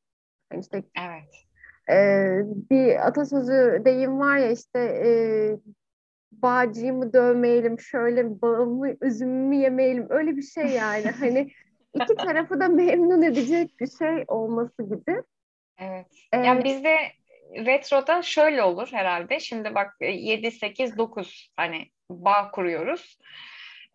[0.51, 1.45] Yani işte evet.
[1.89, 1.95] e,
[2.69, 5.09] bir atasözü deyim var ya işte e,
[6.31, 10.07] bağcıyımı dövmeyelim, şöyle bağımı, üzümümü yemeyelim.
[10.09, 11.11] Öyle bir şey yani.
[11.19, 11.51] hani
[11.93, 15.21] iki tarafı da memnun edecek bir şey olması gibi.
[15.77, 16.07] Evet.
[16.33, 16.97] Ee, yani bizde
[17.55, 19.39] retroda şöyle olur herhalde.
[19.39, 23.17] Şimdi bak 7, 8, 9 hani bağ kuruyoruz.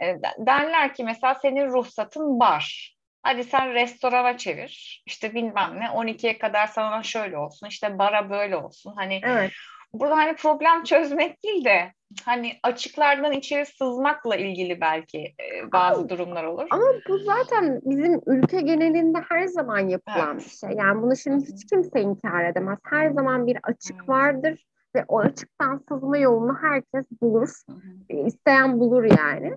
[0.03, 2.97] E, derler ki mesela senin ruhsatın bar.
[3.23, 5.03] Hadi sen restorana çevir.
[5.07, 7.67] İşte bilmem ne 12'ye kadar sana şöyle olsun.
[7.67, 8.95] İşte bara böyle olsun.
[8.97, 9.53] Hani evet.
[10.01, 11.93] Burada hani problem çözmek değil de
[12.25, 16.67] hani açıklardan içeri sızmakla ilgili belki e, bazı ama, durumlar olur.
[16.71, 20.45] Ama bu zaten bizim ülke genelinde her zaman yapılan evet.
[20.45, 20.71] bir şey.
[20.71, 22.79] Yani bunu şimdi hiç kimse inkar edemez.
[22.85, 27.49] Her zaman bir açık vardır ve o açıktan sızma yolunu herkes bulur.
[27.69, 29.57] Hı İsteyen bulur yani.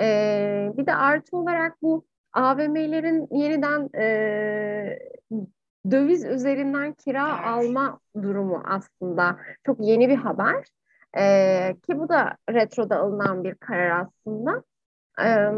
[0.00, 4.98] Ee, bir de artı olarak bu AVM'lerin yeniden e,
[5.90, 9.36] döviz üzerinden kira alma durumu aslında
[9.66, 10.64] çok yeni bir haber.
[11.18, 14.62] Ee, ki bu da retroda alınan bir karar aslında.
[15.20, 15.52] Ee,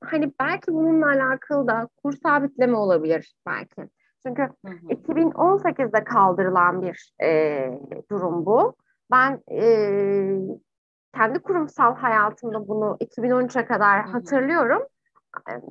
[0.00, 3.88] hani belki bununla alakalı da kur sabitleme olabilir belki.
[4.26, 4.86] Çünkü hı hı.
[4.88, 7.70] 2018'de kaldırılan bir e,
[8.10, 8.74] durum bu.
[9.10, 9.68] Ben e,
[11.14, 14.12] kendi kurumsal hayatımda bunu 2013'e kadar hı hı.
[14.12, 14.82] hatırlıyorum.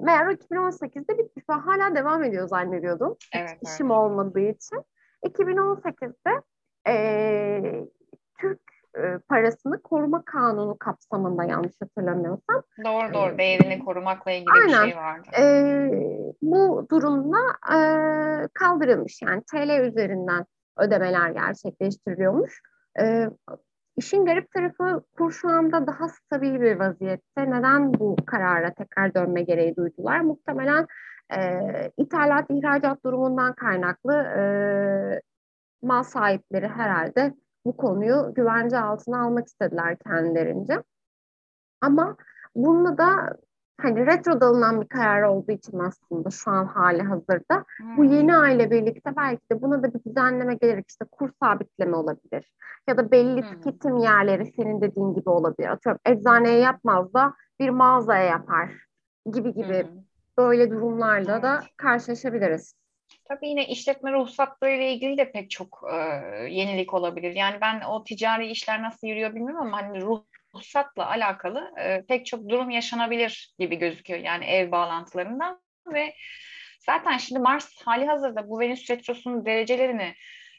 [0.01, 1.49] Meğer 2018'de bitmiş.
[1.49, 3.17] Ben hala devam ediyor zannediyordum.
[3.33, 3.73] Evet, Hiç evet.
[3.73, 4.83] işim olmadığı için.
[5.25, 6.41] 2018'de
[6.87, 7.85] e,
[8.39, 8.61] Türk
[8.97, 12.63] e, parasını koruma kanunu kapsamında yanlış hatırlamıyorsam.
[12.85, 15.27] Doğru doğru değerini korumakla ilgili aynen, bir şey vardı.
[15.39, 15.45] E,
[16.41, 17.37] bu durumda
[17.73, 17.77] e,
[18.53, 20.45] kaldırılmış yani TL üzerinden
[20.77, 22.61] ödemeler gerçekleştiriliyormuş.
[22.99, 23.29] E,
[24.01, 27.51] işin garip tarafı kur şu anda daha stabil bir vaziyette.
[27.51, 30.19] Neden bu karara tekrar dönme gereği duydular?
[30.19, 30.87] Muhtemelen
[31.37, 31.39] e,
[31.97, 34.41] ithalat ihracat durumundan kaynaklı e,
[35.81, 37.33] mal sahipleri herhalde
[37.65, 40.83] bu konuyu güvence altına almak istediler kendilerince.
[41.81, 42.17] Ama
[42.55, 43.37] bununla da
[43.83, 47.97] hani retroda alınan bir karar olduğu için aslında şu an hali hazırda hmm.
[47.97, 52.51] bu yeni aile birlikte belki de buna da bir düzenleme gelerek işte kur sabitleme olabilir.
[52.87, 53.49] Ya da belli hmm.
[53.49, 55.67] tüketim yerleri senin dediğin gibi olabilir.
[55.67, 58.71] Atıyorum eczaneye yapmaz da bir mağazaya yapar
[59.33, 60.01] gibi gibi hmm.
[60.37, 62.75] böyle durumlarla da karşılaşabiliriz.
[63.29, 65.95] Tabii yine işletme ruhsatları ile ilgili de pek çok e,
[66.49, 67.35] yenilik olabilir.
[67.35, 70.01] Yani ben o ticari işler nasıl yürüyor bilmiyorum ama hani
[70.55, 74.19] ruhsatla alakalı e, pek çok durum yaşanabilir gibi gözüküyor.
[74.19, 75.61] Yani ev bağlantılarından
[75.93, 76.13] ve
[76.79, 80.15] zaten şimdi Mars hali hazırda bu Venüs retrosunun derecelerini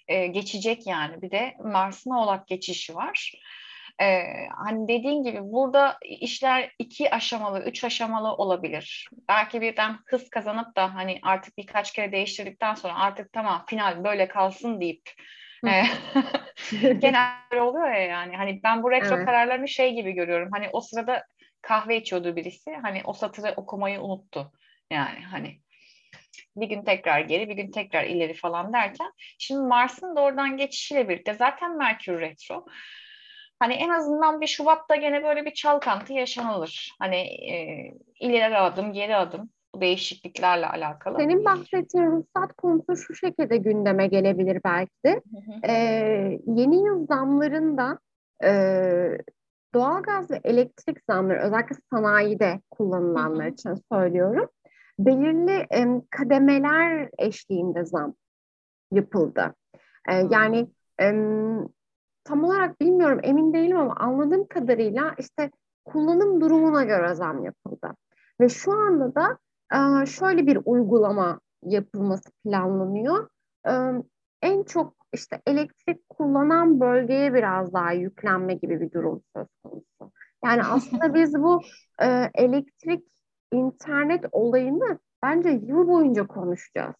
[0.08, 1.22] e, geçecek yani.
[1.22, 3.32] Bir de Mars'ın oğlak geçişi var.
[4.00, 4.22] Ee,
[4.64, 9.08] hani dediğin gibi burada işler iki aşamalı, üç aşamalı olabilir.
[9.28, 14.28] Belki birden hız kazanıp da hani artık birkaç kere değiştirdikten sonra artık tamam final böyle
[14.28, 15.22] kalsın deyip e,
[16.98, 18.36] genelde oluyor ya yani.
[18.36, 19.26] Hani ben bu retro evet.
[19.26, 20.48] kararlarını şey gibi görüyorum.
[20.52, 21.24] Hani o sırada
[21.62, 22.74] kahve içiyordu birisi.
[22.82, 24.52] Hani o satırı okumayı unuttu.
[24.90, 25.60] Yani hani
[26.56, 29.12] bir gün tekrar geri, bir gün tekrar ileri falan derken.
[29.38, 32.66] Şimdi Mars'ın da oradan geçişiyle birlikte zaten Merkür retro.
[33.58, 36.92] Hani en azından bir Şubat'ta gene böyle bir çalkantı yaşanılır.
[36.98, 37.88] Hani e,
[38.20, 41.18] ileri adım, geri adım değişikliklerle alakalı.
[41.18, 45.22] Senin bahsettiğin ruhsat konusu şu şekilde gündeme gelebilir belki de.
[45.68, 47.98] Ee, yeni yıl zamlarında
[48.44, 48.52] e,
[49.74, 54.48] doğalgaz ve elektrik zamları özellikle sanayide kullanılanlar için söylüyorum.
[54.98, 58.14] belirli e, kademeler eşliğinde zam
[58.92, 59.54] yapıldı.
[60.08, 60.68] E, yani
[61.00, 61.06] e,
[62.24, 65.50] tam olarak bilmiyorum emin değilim ama anladığım kadarıyla işte
[65.84, 67.96] kullanım durumuna göre zam yapıldı.
[68.40, 69.38] Ve şu anda da
[70.06, 73.28] şöyle bir uygulama yapılması planlanıyor.
[73.68, 73.72] E,
[74.42, 80.12] en çok işte elektrik kullanan bölgeye biraz daha yüklenme gibi bir durum söz konusu.
[80.44, 81.60] Yani aslında biz bu
[82.02, 83.04] e, elektrik
[83.52, 86.94] internet olayını bence yıl boyunca konuşacağız.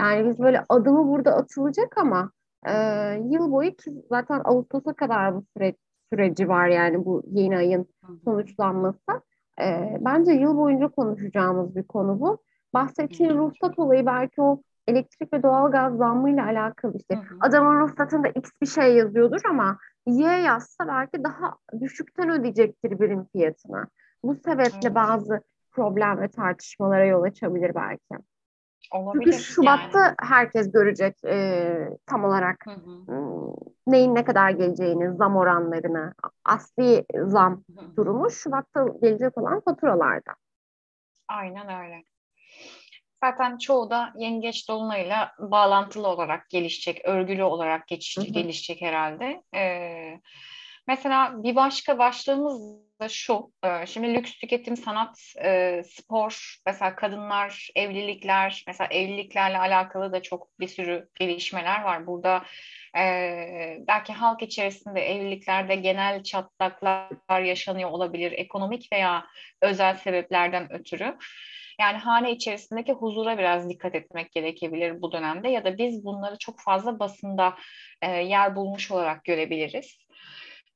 [0.00, 2.30] Yani biz böyle adımı burada atılacak ama
[2.66, 2.72] e,
[3.30, 5.74] yıl boyu ki zaten Ağustos'a kadar bu süre,
[6.12, 7.86] süreci var yani bu yeni ayın
[8.24, 9.22] sonuçlanması.
[9.60, 12.38] E, bence yıl boyunca konuşacağımız bir konu bu.
[12.74, 17.14] Bahsettiğim ruhsat olayı belki o elektrik ve doğalgaz zammıyla alakalı işte.
[17.14, 17.38] Hı hı.
[17.40, 23.86] Adamın ruhsatında X bir şey yazıyordur ama Y yazsa belki daha düşükten ödeyecektir birim fiyatına.
[24.22, 25.40] Bu sebeple bazı
[25.72, 28.24] problem ve tartışmalara yol açabilir belki.
[28.90, 29.32] Olabilir.
[29.32, 30.14] Çünkü Şubat'ta yani.
[30.20, 31.74] herkes görecek e,
[32.06, 33.06] tam olarak hı hı.
[33.06, 33.52] Hmm,
[33.86, 37.96] neyin ne kadar geleceğini, zam oranlarını, asli zam hı hı.
[37.96, 40.32] durumu Şubat'ta gelecek olan faturalarda.
[41.28, 42.02] Aynen öyle.
[43.24, 49.42] Zaten çoğu da yengeç dolunayla bağlantılı olarak gelişecek, örgülü olarak geçiş, gelişecek herhalde.
[49.54, 50.20] Ee,
[50.86, 57.68] mesela bir başka başlığımız da şu, e, şimdi lüks tüketim, sanat, e, spor, mesela kadınlar,
[57.74, 62.06] evlilikler, mesela evliliklerle alakalı da çok bir sürü gelişmeler var.
[62.06, 62.44] Burada
[62.98, 69.26] e, belki halk içerisinde evliliklerde genel çatlaklar yaşanıyor olabilir, ekonomik veya
[69.62, 71.16] özel sebeplerden ötürü.
[71.80, 76.60] Yani hane içerisindeki huzura biraz dikkat etmek gerekebilir bu dönemde ya da biz bunları çok
[76.60, 77.54] fazla basında
[78.02, 80.05] e, yer bulmuş olarak görebiliriz.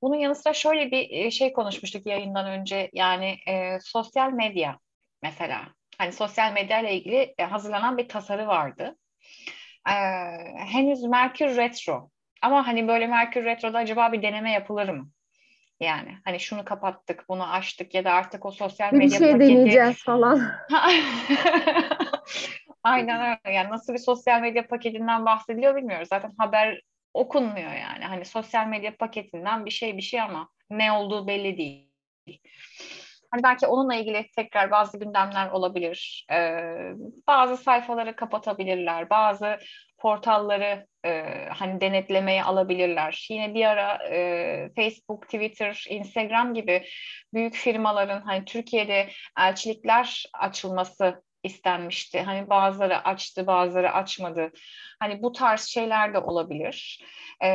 [0.03, 4.79] Bunun yanı sıra şöyle bir e, şey konuşmuştuk yayından önce yani e, sosyal medya
[5.23, 5.61] mesela.
[5.99, 8.97] Hani sosyal medya ile ilgili e, hazırlanan bir tasarı vardı.
[9.89, 9.95] E,
[10.57, 12.11] henüz Merkür Retro
[12.43, 15.11] ama hani böyle Merkür Retro'da acaba bir deneme yapılır mı?
[15.81, 19.53] Yani hani şunu kapattık, bunu açtık ya da artık o sosyal medya bir şey paketi...
[19.53, 20.43] deneyeceğiz falan.
[22.83, 23.57] Aynen öyle.
[23.57, 26.09] Yani nasıl bir sosyal medya paketinden bahsediliyor bilmiyoruz.
[26.09, 26.81] Zaten haber
[27.15, 28.05] okunmuyor yani.
[28.05, 31.91] Hani sosyal medya paketinden bir şey bir şey ama ne olduğu belli değil.
[33.31, 36.27] Hani belki onunla ilgili tekrar bazı gündemler olabilir.
[36.33, 36.93] Ee,
[37.27, 39.11] bazı sayfaları kapatabilirler.
[39.11, 39.59] Bazı
[39.99, 43.27] portalları e, hani denetlemeye alabilirler.
[43.31, 46.87] Yine bir ara e, Facebook, Twitter, Instagram gibi
[47.35, 52.23] büyük firmaların hani Türkiye'de elçilikler açılması istenmişti.
[52.23, 54.53] Hani bazıları açtı, bazıları açmadı.
[55.01, 57.05] Hani bu tarz şeyler de olabilir.
[57.43, 57.49] Ee,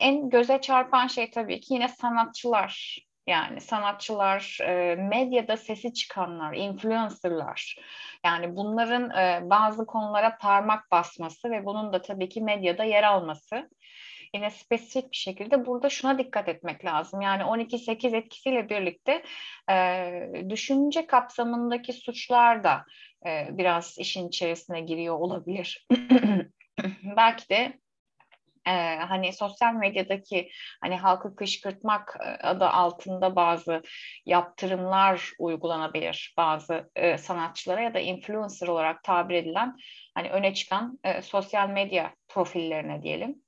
[0.00, 2.98] en göze çarpan şey tabii ki yine sanatçılar.
[3.26, 7.76] Yani sanatçılar, e, medyada sesi çıkanlar, influencerlar.
[8.24, 13.68] Yani bunların e, bazı konulara parmak basması ve bunun da tabii ki medyada yer alması
[14.34, 17.20] yine spesifik bir şekilde burada şuna dikkat etmek lazım.
[17.20, 19.22] Yani 12-8 etkisiyle birlikte
[19.70, 22.84] e, düşünce kapsamındaki suçlar da
[23.26, 25.86] e, biraz işin içerisine giriyor olabilir.
[27.16, 27.78] Belki de
[28.66, 33.82] e, hani sosyal medyadaki hani halkı kışkırtmak e, adı altında bazı
[34.26, 39.76] yaptırımlar uygulanabilir bazı e, sanatçılara ya da influencer olarak tabir edilen
[40.14, 43.42] hani öne çıkan e, sosyal medya profillerine diyelim.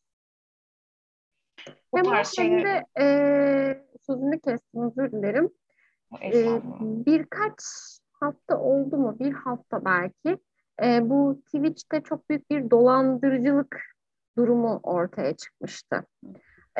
[1.92, 2.64] Bu hem tarz şeyler...
[2.64, 3.06] de e,
[4.06, 5.50] sözünü kestim özür dilerim.
[6.22, 6.32] E,
[7.06, 7.62] birkaç
[8.20, 9.18] hafta oldu mu?
[9.18, 10.38] Bir hafta belki.
[10.82, 13.80] E, bu Twitch'te çok büyük bir dolandırıcılık
[14.38, 16.04] durumu ortaya çıkmıştı.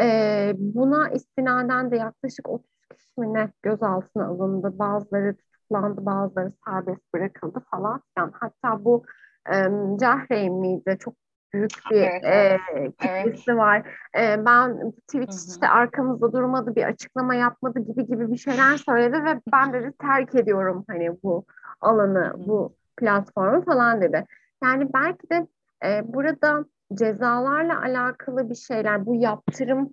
[0.01, 4.79] E, buna istinaden de yaklaşık 30 kişi ne gözaltına alındı.
[4.79, 8.03] Bazıları tutuklandı, bazıları serbest bırakıldı falan.
[8.18, 9.05] Yani hatta bu
[9.53, 9.55] e,
[10.01, 10.96] Cahreyn miydi?
[11.01, 11.14] Çok
[11.52, 13.59] büyük bir evet, e, kitlesi evet.
[13.59, 13.87] var.
[14.18, 15.52] E, ben Twitch hı hı.
[15.52, 20.35] işte arkamızda durmadı, bir açıklama yapmadı gibi gibi bir şeyler söyledi ve ben dedi terk
[20.35, 21.44] ediyorum hani bu
[21.80, 22.46] alanı, hı hı.
[22.46, 24.24] bu platformu falan dedi.
[24.64, 25.46] Yani belki de
[25.85, 29.92] e, burada cezalarla alakalı bir şeyler, bu yaptırım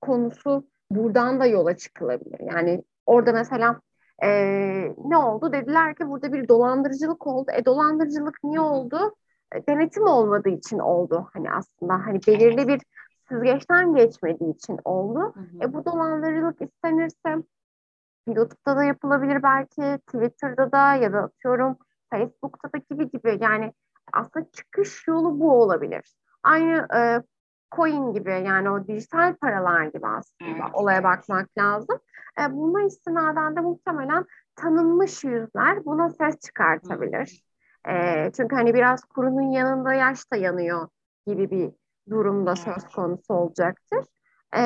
[0.00, 2.40] konusu buradan da yola çıkılabilir.
[2.40, 3.80] Yani orada mesela
[4.22, 4.28] e,
[5.04, 5.52] ne oldu?
[5.52, 7.50] Dediler ki burada bir dolandırıcılık oldu.
[7.54, 9.14] E dolandırıcılık niye oldu?
[9.68, 11.28] Denetim olmadığı için oldu.
[11.32, 12.80] Hani aslında hani belirli bir
[13.28, 15.20] süzgeçten geçmediği için oldu.
[15.20, 15.58] Hı hı.
[15.62, 17.42] E bu dolandırıcılık istenirse
[18.26, 21.76] YouTube'da da yapılabilir belki, Twitter'da da ya da atıyorum
[22.10, 23.38] Facebook'ta da gibi gibi.
[23.40, 23.72] Yani
[24.12, 26.14] aslında çıkış yolu bu olabilir.
[26.42, 27.22] Aynı e,
[27.76, 31.98] coin gibi yani o dijital paralar gibi aslında evet, olaya bakmak lazım.
[32.40, 34.24] E, buna istinaden de muhtemelen
[34.56, 37.42] tanınmış yüzler buna ses çıkartabilir.
[37.88, 40.88] E, çünkü hani biraz kurunun yanında yaş da yanıyor
[41.26, 41.70] gibi bir
[42.10, 44.04] durumda söz konusu olacaktır.
[44.56, 44.62] E,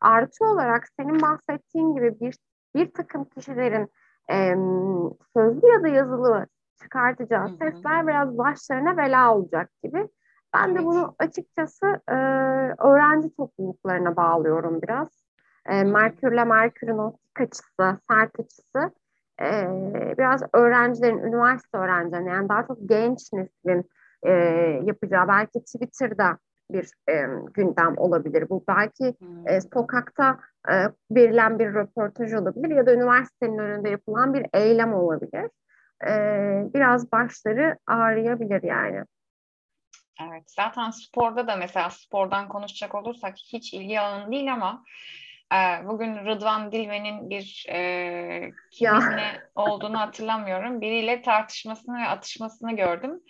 [0.00, 2.34] artı olarak senin bahsettiğin gibi bir
[2.74, 3.88] bir takım kişilerin
[4.30, 4.54] e,
[5.36, 6.46] sözlü ya da yazılı
[6.82, 10.08] çıkartacağı sesler biraz başlarına bela olacak gibi.
[10.54, 10.80] Ben evet.
[10.80, 12.14] de bunu açıkçası e,
[12.78, 15.08] öğrenci topluluklarına bağlıyorum biraz.
[15.66, 18.90] E, Merkür'le Merkür'ün optik açısı, sert açısı
[19.40, 19.68] e,
[20.18, 23.90] biraz öğrencilerin, üniversite öğrencilerin yani daha çok genç neslin
[24.22, 24.30] e,
[24.84, 26.38] yapacağı belki Twitter'da
[26.70, 28.48] bir e, gündem olabilir.
[28.48, 29.14] Bu belki
[29.46, 30.38] e, sokakta
[30.70, 30.74] e,
[31.10, 35.50] verilen bir röportaj olabilir ya da üniversitenin önünde yapılan bir eylem olabilir.
[36.06, 36.12] E,
[36.74, 39.04] biraz başları ağrıyabilir yani.
[40.22, 44.84] Evet, zaten sporda da mesela spordan konuşacak olursak hiç ilgi alanı değil ama
[45.84, 50.80] bugün Rıdvan Dilmen'in bir e, kiminle olduğunu hatırlamıyorum.
[50.80, 53.20] Biriyle tartışmasını ve atışmasını gördüm.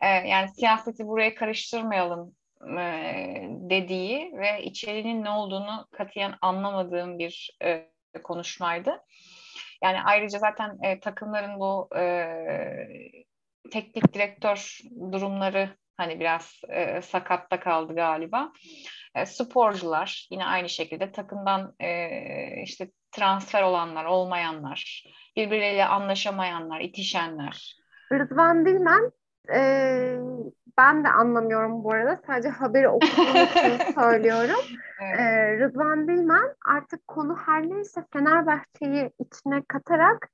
[0.00, 2.34] E, yani siyaseti buraya karıştırmayalım
[2.78, 2.82] e,
[3.70, 7.88] dediği ve içeriğinin ne olduğunu katiyen anlamadığım bir e,
[8.22, 9.04] konuşmaydı.
[9.82, 12.26] Yani ayrıca zaten e, takımların bu e,
[13.70, 14.78] teknik direktör
[15.12, 18.52] durumları hani biraz e, sakatta kaldı galiba.
[19.14, 25.04] E, sporcular yine aynı şekilde takımdan e, işte transfer olanlar, olmayanlar,
[25.36, 27.76] birbirleriyle anlaşamayanlar, itişenler.
[28.12, 29.12] Rıdvan Dilmen
[29.54, 30.18] e,
[30.78, 32.20] ben de anlamıyorum bu arada.
[32.26, 34.64] Sadece haberi okuduğum için söylüyorum.
[35.00, 35.20] Evet.
[35.20, 40.30] Ee, Rıdvan Dilmen artık konu her neyse Fenerbahçe'yi içine katarak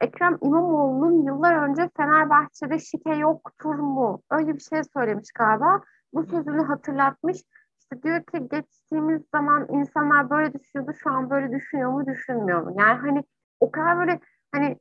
[0.00, 4.22] Ekrem İmamoğlu'nun yıllar önce Fenerbahçe'de şike yoktur mu?
[4.30, 5.80] Öyle bir şey söylemiş galiba.
[6.14, 7.38] Bu sözünü hatırlatmış.
[7.78, 12.74] İşte diyor ki geçtiğimiz zaman insanlar böyle düşünüyordu, şu an böyle düşünüyor mu, düşünmüyor mu?
[12.78, 13.24] Yani hani
[13.60, 14.20] o kadar böyle
[14.52, 14.78] hani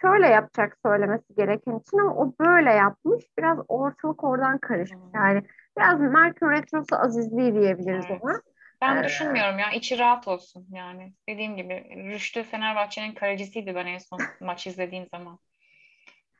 [0.00, 3.24] şöyle yapacak söylemesi gereken için ama o böyle yapmış.
[3.38, 5.14] Biraz ortalık oradan karışmış.
[5.14, 5.42] Yani
[5.78, 8.20] biraz Merkür Retrosu azizliği diyebiliriz evet.
[8.22, 8.40] ona.
[8.80, 9.70] Ben ee, düşünmüyorum ya.
[9.70, 11.12] içi rahat olsun yani.
[11.28, 15.38] Dediğim gibi Rüştü Fenerbahçe'nin kalecisiydi ben en son maç izlediğim zaman.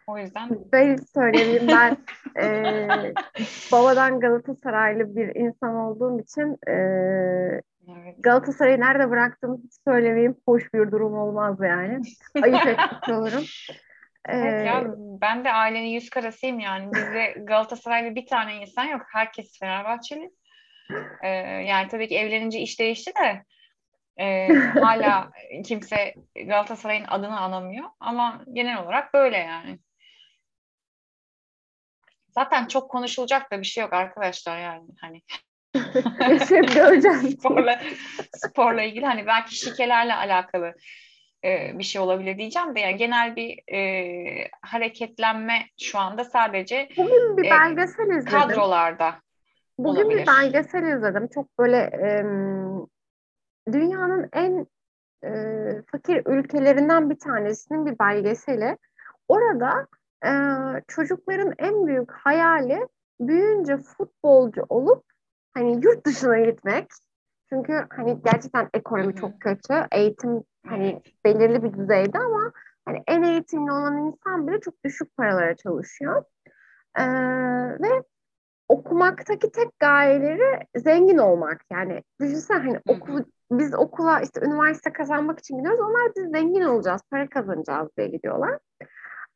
[0.07, 0.49] O yüzden.
[0.73, 1.97] Ben söyleyeyim ben
[2.43, 2.89] e,
[3.73, 6.73] babadan Galatasaraylı bir insan olduğum için e,
[7.89, 8.17] evet.
[8.19, 10.37] Galatasaray'ı nerede bıraktığımı hiç söylemeyeyim.
[10.47, 12.03] Hoş bir durum olmaz yani.
[12.43, 13.45] Ayıp etmiş olurum.
[14.29, 16.93] Evet ya ben de ailenin yüz karasıyım yani.
[16.95, 19.03] Bizde Galatasaraylı bir tane insan yok.
[19.13, 20.31] Herkes Fenerbahçeli.
[21.23, 21.29] Ee,
[21.67, 23.45] yani tabii ki evlenince iş değişti de
[24.25, 24.49] e,
[24.81, 25.31] hala
[25.65, 27.89] kimse Galatasaray'ın adını anamıyor.
[28.01, 29.79] Ama genel olarak böyle yani.
[32.29, 35.23] Zaten çok konuşulacak da bir şey yok arkadaşlar yani hani.
[36.51, 37.35] göreceğiz.
[37.39, 37.81] sporla,
[38.37, 40.75] sporla ilgili hani belki şikelerle alakalı
[41.45, 47.37] e, bir şey olabilir diyeceğim de yani genel bir e, hareketlenme şu anda sadece Bugün
[47.37, 48.39] bir e, belgesel izledim.
[48.39, 49.23] kadrolarda
[49.79, 50.23] Bugün olabilir.
[50.23, 51.29] bir belgesel izledim.
[51.29, 52.25] Çok böyle e,
[53.73, 54.67] dünyanın en
[55.25, 58.79] e, fakir ülkelerinden bir tanesinin bir belgeseli.
[59.29, 59.87] Orada
[60.25, 60.31] e,
[60.89, 62.89] çocukların en büyük hayali
[63.21, 65.05] büyüyünce futbolcu olup
[65.55, 66.87] hani yurt dışına gitmek.
[67.49, 69.87] Çünkü hani gerçekten ekonomi çok kötü.
[69.93, 72.53] Eğitim hani belirli bir düzeyde ama
[72.85, 76.25] hani en eğitimli olan insan bile çok düşük paralara çalışıyor.
[76.99, 77.05] Ee,
[77.83, 78.03] ve
[78.69, 81.65] okumaktaki tek gayeleri zengin olmak.
[81.73, 85.81] Yani düşünsene hani okul, biz okula işte üniversite kazanmak için gidiyoruz.
[85.81, 88.59] Onlar biz zengin olacağız, para kazanacağız diye gidiyorlar.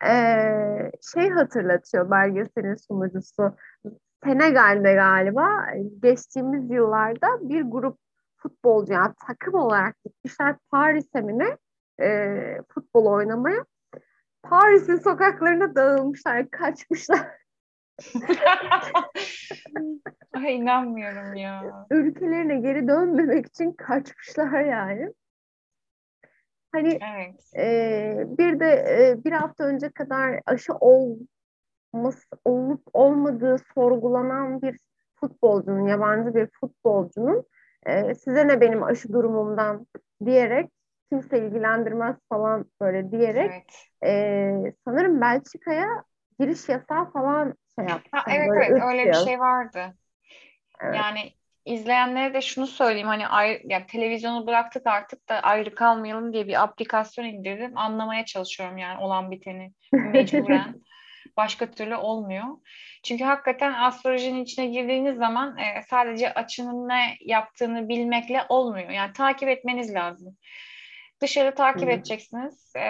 [0.06, 3.56] Ee, şey hatırlatıyor belgeselin sunucusu.
[4.24, 5.66] Senegal'de galiba
[6.02, 7.98] geçtiğimiz yıllarda bir grup
[8.36, 11.56] futbolcu yani takım olarak gitmişler Paris'e mi ne
[12.06, 13.64] e, futbol oynamaya.
[14.42, 17.41] Paris'in sokaklarına dağılmışlar, kaçmışlar.
[20.34, 21.86] Ay inanmıyorum ya.
[21.90, 25.12] Ülkelerine geri dönmemek için kaçmışlar yani.
[26.72, 27.56] Hani evet.
[27.56, 34.78] e, bir de e, bir hafta önce kadar aşı olması olup olmadığı sorgulanan bir
[35.14, 37.44] futbolcunun, yabancı bir futbolcunun
[37.86, 39.86] e, size ne benim aşı durumumdan
[40.24, 40.70] diyerek
[41.08, 44.06] kimse ilgilendirmez falan böyle diyerek evet.
[44.66, 46.04] e, sanırım Belçika'ya
[46.40, 48.10] giriş yasağı falan şey yaptı.
[48.12, 49.94] Ha, evet böyle evet öyle bir şey vardı.
[50.80, 50.96] Evet.
[50.96, 51.32] Yani
[51.64, 56.62] izleyenlere de şunu söyleyeyim hani ayrı, yani televizyonu bıraktık artık da ayrı kalmayalım diye bir
[56.62, 57.78] aplikasyon indirdim.
[57.78, 60.74] Anlamaya çalışıyorum yani olan biteni mecburen.
[61.36, 62.44] Başka türlü olmuyor.
[63.02, 68.90] Çünkü hakikaten astrolojinin içine girdiğiniz zaman e, sadece açının ne yaptığını bilmekle olmuyor.
[68.90, 70.36] Yani takip etmeniz lazım.
[71.20, 71.90] Dışarı takip hmm.
[71.90, 72.72] edeceksiniz.
[72.76, 72.88] E,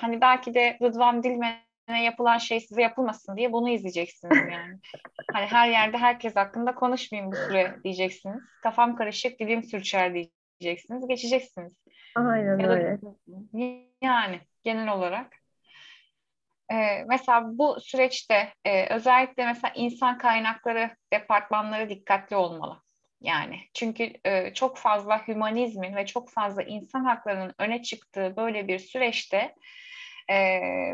[0.00, 4.78] hani belki de Rıdvan Dilmen yapılan şey size yapılmasın diye bunu izleyeceksiniz yani.
[5.32, 8.42] hani her yerde herkes hakkında konuşmayayım bu süre diyeceksiniz.
[8.62, 11.08] Kafam karışık, dilim sürçer diyeceksiniz.
[11.08, 11.72] Geçeceksiniz.
[12.14, 12.98] Aynen Ya öyle.
[14.02, 15.32] Yani genel olarak.
[16.72, 22.82] Ee, mesela bu süreçte e, özellikle mesela insan kaynakları departmanları dikkatli olmalı.
[23.20, 28.78] Yani çünkü e, çok fazla hümanizmin ve çok fazla insan haklarının öne çıktığı böyle bir
[28.78, 29.54] süreçte
[30.28, 30.38] e,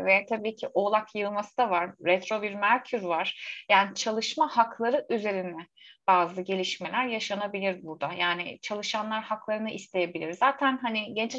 [0.05, 3.39] ve tabii ki oğlak yığılması da var, retro bir Merkür var.
[3.69, 5.67] Yani çalışma hakları üzerine
[6.07, 8.13] bazı gelişmeler yaşanabilir burada.
[8.13, 10.31] Yani çalışanlar haklarını isteyebilir.
[10.31, 11.35] Zaten hani genç,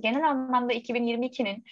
[0.00, 1.64] genel anlamda 2022'nin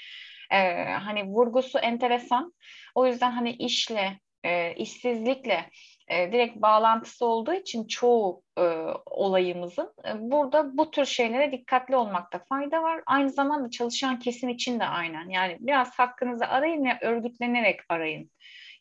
[0.50, 2.54] e, hani vurgusu enteresan.
[2.94, 5.70] O yüzden hani işle, e, işsizlikle
[6.08, 8.62] e, direkt bağlantısı olduğu için çoğu e,
[9.06, 13.02] olayımızın e, burada bu tür şeylere dikkatli olmakta fayda var.
[13.06, 15.28] Aynı zamanda çalışan kesim için de aynen.
[15.28, 18.30] Yani biraz hakkınızı arayın ve örgütlenerek arayın.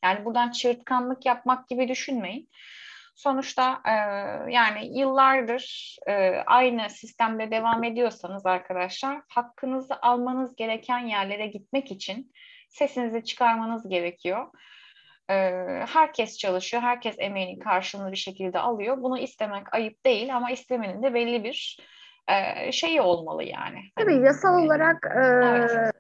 [0.04, 2.50] Yani buradan çığırtkanlık yapmak gibi düşünmeyin.
[3.16, 3.92] Sonuçta e,
[4.52, 6.14] yani yıllardır e,
[6.46, 12.32] aynı sistemde devam ediyorsanız arkadaşlar hakkınızı almanız gereken yerlere gitmek için
[12.70, 14.48] sesinizi çıkarmanız gerekiyor.
[15.88, 18.98] Herkes çalışıyor, herkes emeğinin karşılığını bir şekilde alıyor.
[18.98, 21.80] Bunu istemek ayıp değil ama istemenin de belli bir
[22.72, 23.80] şeyi olmalı yani.
[23.96, 25.94] Tabii yasal olarak Evet.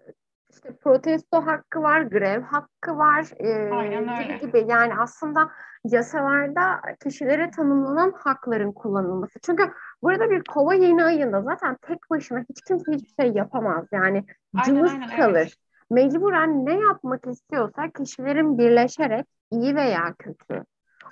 [0.49, 3.25] işte protesto hakkı var, grev hakkı var
[3.71, 4.37] Aynen gibi öyle.
[4.37, 4.65] gibi.
[4.67, 5.51] Yani aslında
[5.85, 9.39] yasalarda kişilere tanımlanan hakların kullanılması.
[9.45, 9.71] Çünkü
[10.01, 13.85] burada bir kova yeni ayında zaten tek başına hiç kimse hiçbir şey yapamaz.
[13.91, 14.25] Yani
[14.65, 15.55] cılız aynen, evet.
[15.89, 20.63] Mecburen ne yapmak istiyorsa kişilerin birleşerek iyi veya kötü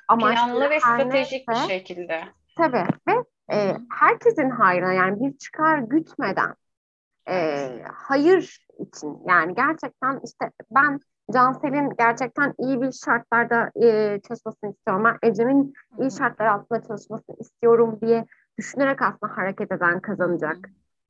[0.08, 2.24] amaçları Planlı ve stratejik bir şekilde.
[2.58, 3.14] Tabii ve
[3.54, 6.56] e, herkesin hayrına yani bir çıkar gütmeden
[7.30, 11.00] e, hayır için yani gerçekten işte ben
[11.34, 15.04] Cansel'in gerçekten iyi bir şartlarda e, çalışmasını istiyorum.
[15.04, 18.26] Ben Ecem'in iyi şartlar altında çalışmasını istiyorum diye
[18.58, 20.58] düşünerek aslında hareket eden kazanacak.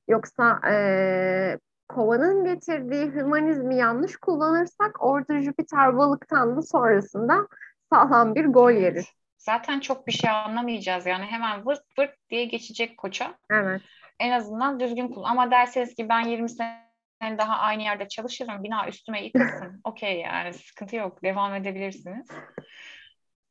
[0.08, 1.60] Yoksa e,
[1.90, 7.48] kovanın getirdiği hümanizmi yanlış kullanırsak orada Jüpiter balıktan da sonrasında
[7.94, 9.06] sağlam bir gol yeriz.
[9.38, 13.34] Zaten çok bir şey anlamayacağız yani hemen vırt vırt diye geçecek koça.
[13.50, 13.82] Evet.
[14.20, 15.32] En azından düzgün kullan.
[15.32, 19.82] Ama derseniz ki ben 20 sene daha aynı yerde çalışırım, bina üstüme yıkılsın.
[19.84, 22.28] Okey yani sıkıntı yok, devam edebilirsiniz.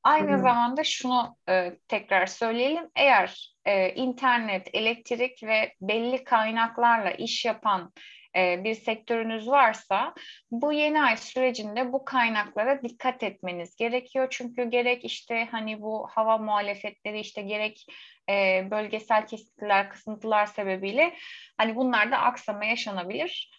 [0.02, 0.38] Aynı Hı.
[0.38, 2.90] zamanda şunu e, tekrar söyleyelim.
[2.96, 7.92] Eğer e, internet, elektrik ve belli kaynaklarla iş yapan
[8.36, 10.14] e, bir sektörünüz varsa
[10.50, 14.26] bu yeni ay sürecinde bu kaynaklara dikkat etmeniz gerekiyor.
[14.30, 17.86] Çünkü gerek işte hani bu hava muhalefetleri işte gerek
[18.30, 21.14] e, bölgesel kesintiler, kısıntılar sebebiyle
[21.58, 23.50] hani bunlarda aksama yaşanabilir.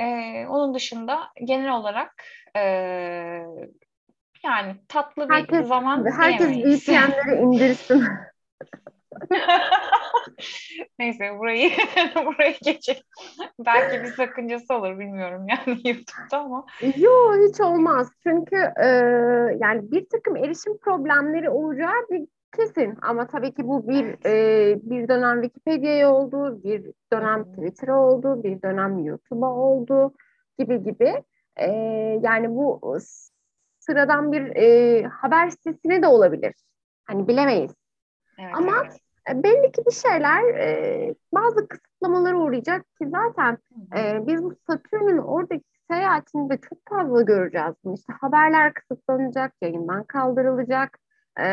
[0.00, 0.04] E,
[0.46, 2.24] onun dışında genel olarak
[2.56, 2.60] e,
[4.44, 6.48] yani tatlı bir Herkes, zaman herkes.
[6.48, 8.04] VPN'leri indirsin.
[10.98, 11.70] Neyse burayı
[12.26, 13.02] burayı geçelim.
[13.58, 16.66] Belki bir sakıncası olur bilmiyorum yani YouTube'da ama.
[16.96, 17.12] Yo
[17.48, 18.10] hiç olmaz.
[18.22, 18.86] Çünkü e,
[19.60, 22.26] yani bir takım erişim problemleri olacağı bir
[22.56, 22.98] kesin.
[23.02, 28.62] Ama tabii ki bu bir e, bir dönem Wikipedia'ya oldu, bir dönem Twitter'a oldu, bir
[28.62, 30.14] dönem YouTube'a oldu
[30.58, 31.22] gibi gibi.
[31.56, 31.70] E,
[32.22, 32.98] yani bu
[33.78, 36.54] sıradan bir e, haber sitesine de olabilir.
[37.04, 37.72] Hani bilemeyiz.
[38.38, 39.01] Evet, Ama evet.
[39.30, 43.58] E, belli ki bir şeyler e, bazı kısıtlamalara uğrayacak ki zaten
[43.96, 47.74] e, biz bu Satürn'ün oradaki seyahatini de çok fazla göreceğiz.
[47.94, 50.98] İşte haberler kısıtlanacak, yayından kaldırılacak,
[51.40, 51.44] e,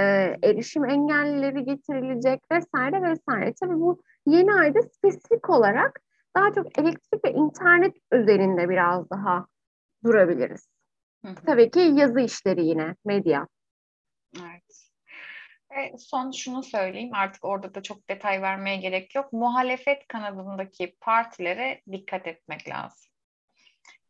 [0.44, 3.54] erişim engellileri getirilecek vesaire vesaire.
[3.60, 6.00] Tabii bu yeni ayda spesifik olarak
[6.36, 9.46] daha çok elektrik ve internet üzerinde biraz daha
[10.04, 10.68] durabiliriz.
[11.26, 11.36] Hı hı.
[11.46, 13.48] Tabii ki yazı işleri yine, medya.
[14.40, 14.89] Evet.
[15.72, 19.34] Ve son şunu söyleyeyim artık orada da çok detay vermeye gerek yok.
[19.34, 23.12] Muhalefet kanadındaki partilere dikkat etmek lazım.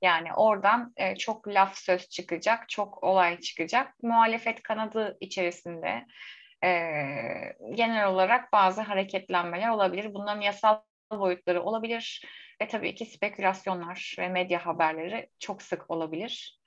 [0.01, 4.03] Yani oradan e, çok laf söz çıkacak, çok olay çıkacak.
[4.03, 6.05] Muhalefet kanadı içerisinde
[6.64, 6.70] e,
[7.74, 10.14] genel olarak bazı hareketlenmeler olabilir.
[10.14, 10.82] Bunların yasal
[11.12, 12.26] boyutları olabilir
[12.62, 16.60] ve tabii ki spekülasyonlar ve medya haberleri çok sık olabilir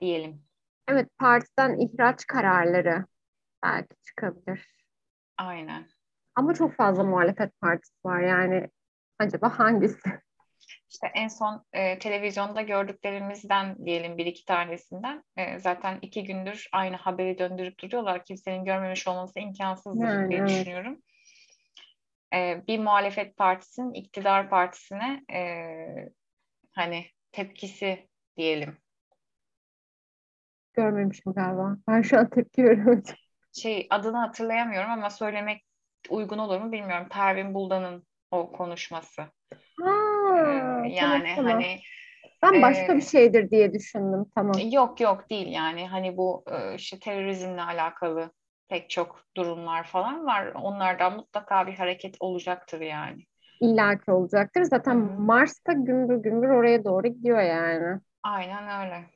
[0.00, 0.42] diyelim.
[0.88, 3.04] Evet, partiden ihraç kararları
[3.62, 4.78] belki çıkabilir.
[5.36, 5.86] Aynen.
[6.34, 8.68] Ama çok fazla muhalefet partisi var yani
[9.18, 10.10] acaba hangisi?
[10.90, 16.96] İşte en son e, televizyonda gördüklerimizden diyelim bir iki tanesinden e, zaten iki gündür aynı
[16.96, 18.24] haberi döndürüp duruyorlar.
[18.24, 20.48] Kimsenin görmemiş olması imkansızdır Yani, diye evet.
[20.48, 21.02] düşünüyorum.
[22.34, 25.40] E, bir muhalefet partisinin iktidar partisine e,
[26.72, 28.78] hani tepkisi diyelim
[30.78, 31.76] Görmemişim galiba.
[31.88, 33.02] Ben şu an tepki veriyorum.
[33.62, 35.64] Şey adını hatırlayamıyorum ama söylemek
[36.10, 37.08] uygun olur mu bilmiyorum.
[37.10, 39.26] Pervin Buldan'ın o konuşması.
[39.80, 39.90] Ha,
[40.84, 41.80] Ee, yani tamam, hani
[42.42, 44.26] Ben başka e, bir şeydir diye düşündüm.
[44.34, 44.56] Tamam.
[44.70, 48.32] yok yok değil yani hani bu e, işte terörizmle alakalı
[48.68, 50.46] pek çok durumlar falan var.
[50.54, 53.26] Onlardan mutlaka bir hareket olacaktır yani.
[53.60, 54.62] İlla ki olacaktır.
[54.62, 55.20] Zaten Hı hı.
[55.20, 58.00] Mars da gümbür gümbür oraya doğru gidiyor yani.
[58.22, 59.10] Aynen öyle.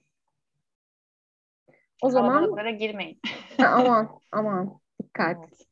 [2.02, 3.20] O zaman girmeyin.
[3.66, 5.36] aman aman dikkat.
[5.38, 5.66] Evet.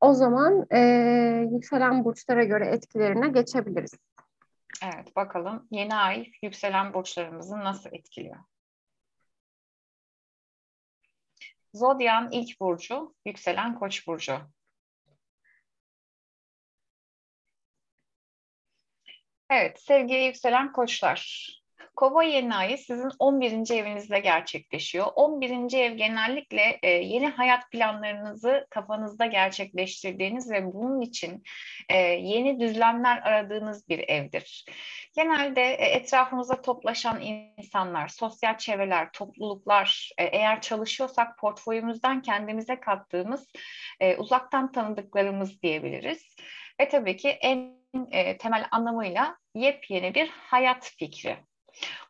[0.00, 3.94] O zaman eee, yükselen burçlara göre etkilerine geçebiliriz.
[4.84, 8.36] Evet, bakalım yeni ay yükselen burçlarımızı nasıl etkiliyor?
[11.74, 14.38] Zodyan ilk burcu, yükselen koç burcu.
[19.50, 21.50] Evet, sevgili yükselen koçlar.
[21.96, 23.70] Kova yeni ayı sizin 11.
[23.70, 25.06] evinizde gerçekleşiyor.
[25.14, 25.78] 11.
[25.78, 31.42] ev genellikle e, yeni hayat planlarınızı kafanızda gerçekleştirdiğiniz ve bunun için
[31.88, 34.64] e, yeni düzlemler aradığınız bir evdir.
[35.14, 43.46] Genelde e, etrafımızda toplaşan insanlar, sosyal çevreler, topluluklar, e, eğer çalışıyorsak portföyümüzden kendimize kattığımız
[44.00, 46.36] e, uzaktan tanıdıklarımız diyebiliriz.
[46.80, 47.76] Ve tabii ki en
[48.10, 51.36] e, temel anlamıyla yepyeni bir hayat fikri.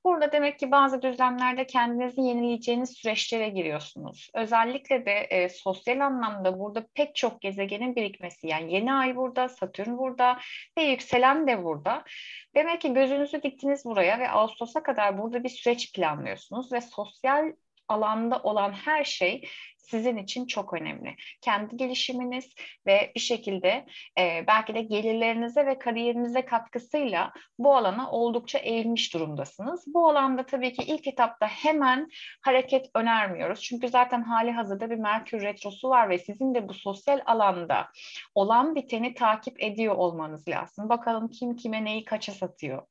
[0.04, 4.30] Burada demek ki bazı düzlemlerde kendinizi yenileyeceğiniz süreçlere giriyorsunuz.
[4.34, 9.98] Özellikle de e, sosyal anlamda burada pek çok gezegenin birikmesi yani yeni ay burada, Satürn
[9.98, 10.38] burada
[10.78, 12.04] ve yükselen de burada.
[12.54, 17.52] Demek ki gözünüzü diktiniz buraya ve Ağustos'a kadar burada bir süreç planlıyorsunuz ve sosyal
[17.88, 19.48] alanda olan her şey
[19.90, 21.16] sizin için çok önemli.
[21.40, 22.54] Kendi gelişiminiz
[22.86, 23.86] ve bir şekilde
[24.18, 29.84] e, belki de gelirlerinize ve kariyerinize katkısıyla bu alana oldukça eğilmiş durumdasınız.
[29.94, 32.08] Bu alanda tabii ki ilk etapta hemen
[32.42, 33.62] hareket önermiyoruz.
[33.62, 37.88] Çünkü zaten hali hazırda bir Merkür Retrosu var ve sizin de bu sosyal alanda
[38.34, 40.88] olan biteni takip ediyor olmanız lazım.
[40.88, 42.82] Bakalım kim kime neyi kaça satıyor.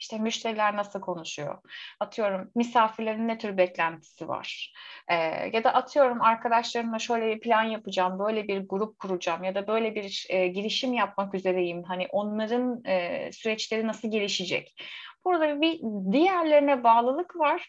[0.00, 1.58] İşte müşteriler nasıl konuşuyor.
[2.00, 4.72] Atıyorum misafirlerin ne tür beklentisi var.
[5.08, 5.14] Ee,
[5.52, 9.94] ya da atıyorum arkadaşlarımla şöyle bir plan yapacağım, böyle bir grup kuracağım ya da böyle
[9.94, 11.82] bir e, girişim yapmak üzereyim.
[11.82, 14.82] Hani onların e, süreçleri nasıl gelişecek?
[15.24, 15.80] Burada bir
[16.12, 17.68] diğerlerine bağlılık var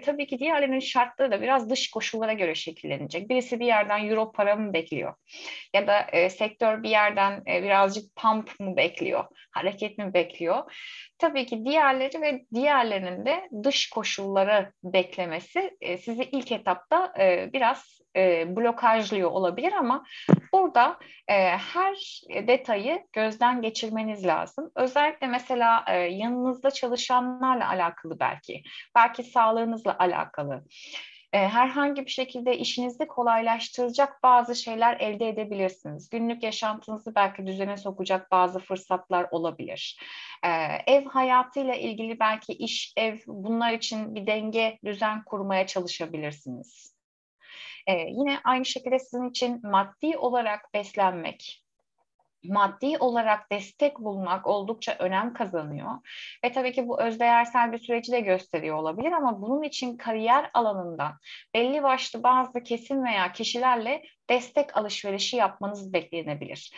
[0.00, 3.28] tabii ki diğerlerinin şartları da biraz dış koşullara göre şekillenecek.
[3.28, 5.14] Birisi bir yerden euro para mı bekliyor?
[5.74, 9.24] Ya da e, sektör bir yerden e, birazcık pump mı bekliyor?
[9.50, 10.72] Hareket mi bekliyor?
[11.18, 18.01] Tabii ki diğerleri ve diğerlerinin de dış koşulları beklemesi e, sizi ilk etapta e, biraz
[18.16, 20.04] e, blokajlıyor olabilir ama
[20.52, 20.98] burada
[21.28, 24.70] e, her detayı gözden geçirmeniz lazım.
[24.76, 28.62] Özellikle mesela e, yanınızda çalışanlarla alakalı belki,
[28.94, 30.64] belki sağlığınızla alakalı
[31.32, 36.08] e, herhangi bir şekilde işinizi kolaylaştıracak bazı şeyler elde edebilirsiniz.
[36.08, 40.00] Günlük yaşantınızı belki düzene sokacak bazı fırsatlar olabilir.
[40.44, 40.48] E,
[40.86, 46.91] ev hayatıyla ilgili belki iş, ev bunlar için bir denge, düzen kurmaya çalışabilirsiniz.
[47.86, 51.62] E, yine aynı şekilde sizin için maddi olarak beslenmek,
[52.44, 55.90] maddi olarak destek bulmak oldukça önem kazanıyor.
[56.44, 61.18] Ve tabii ki bu özdeğersel bir süreci de gösteriyor olabilir ama bunun için kariyer alanından
[61.54, 66.72] belli başlı bazı kesim veya kişilerle destek alışverişi yapmanız beklenebilir.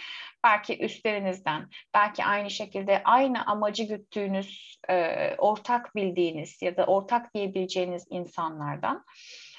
[0.44, 8.06] Belki üstlerinizden, belki aynı şekilde aynı amacı güttüğünüz, e, ortak bildiğiniz ya da ortak diyebileceğiniz
[8.10, 9.04] insanlardan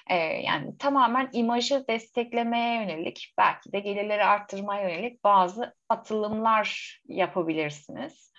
[0.10, 8.34] e, yani tamamen imajı desteklemeye yönelik, belki de gelirleri arttırmaya yönelik bazı atılımlar yapabilirsiniz.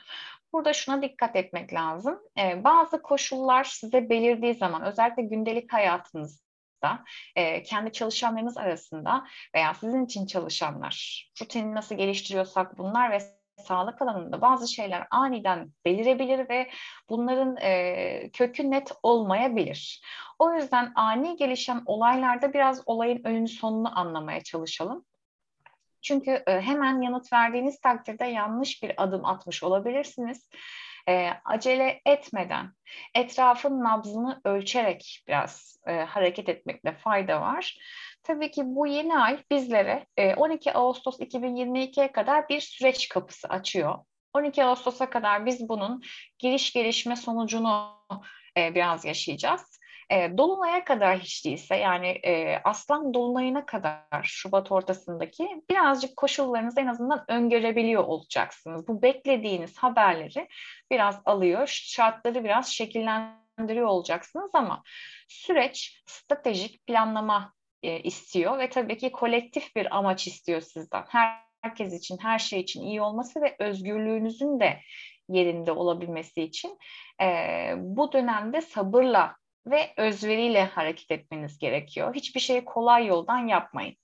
[0.53, 2.19] Burada şuna dikkat etmek lazım.
[2.39, 7.05] E, bazı koşullar size belirdiği zaman, özellikle gündelik hayatınızda,
[7.37, 13.19] e, kendi çalışanlarınız arasında veya sizin için çalışanlar, rutini nasıl geliştiriyorsak bunlar ve
[13.59, 16.71] sağlık alanında bazı şeyler aniden belirebilir ve
[17.09, 20.03] bunların e, kökü net olmayabilir.
[20.39, 25.05] O yüzden ani gelişen olaylarda biraz olayın önünü sonunu anlamaya çalışalım.
[26.03, 30.49] Çünkü e, hemen yanıt verdiğiniz takdirde yanlış bir adım atmış olabilirsiniz.
[31.09, 32.73] E, acele etmeden,
[33.15, 37.79] etrafın nabzını ölçerek biraz e, hareket etmekte fayda var.
[38.27, 40.07] Tabii ki bu yeni ay bizlere
[40.37, 43.99] 12 Ağustos 2022'ye kadar bir süreç kapısı açıyor.
[44.35, 46.03] 12 Ağustos'a kadar biz bunun
[46.39, 47.91] giriş gelişme sonucunu
[48.57, 49.81] biraz yaşayacağız.
[50.11, 56.87] E, Dolunay'a kadar hiç değilse yani e, Aslan Dolunay'ına kadar Şubat ortasındaki birazcık koşullarınızı en
[56.87, 58.89] azından öngörebiliyor olacaksınız.
[58.89, 60.49] Bu beklediğiniz haberleri
[60.91, 64.83] biraz alıyor, şartları biraz şekillendirmeye yönlendiriyor olacaksınız ama
[65.29, 67.53] süreç stratejik planlama
[67.83, 71.05] e, istiyor ve tabii ki kolektif bir amaç istiyor sizden.
[71.09, 74.81] Her, herkes için, her şey için iyi olması ve özgürlüğünüzün de
[75.29, 76.79] yerinde olabilmesi için
[77.23, 77.27] e,
[77.77, 82.15] bu dönemde sabırla ve özveriyle hareket etmeniz gerekiyor.
[82.15, 83.97] Hiçbir şeyi kolay yoldan yapmayın.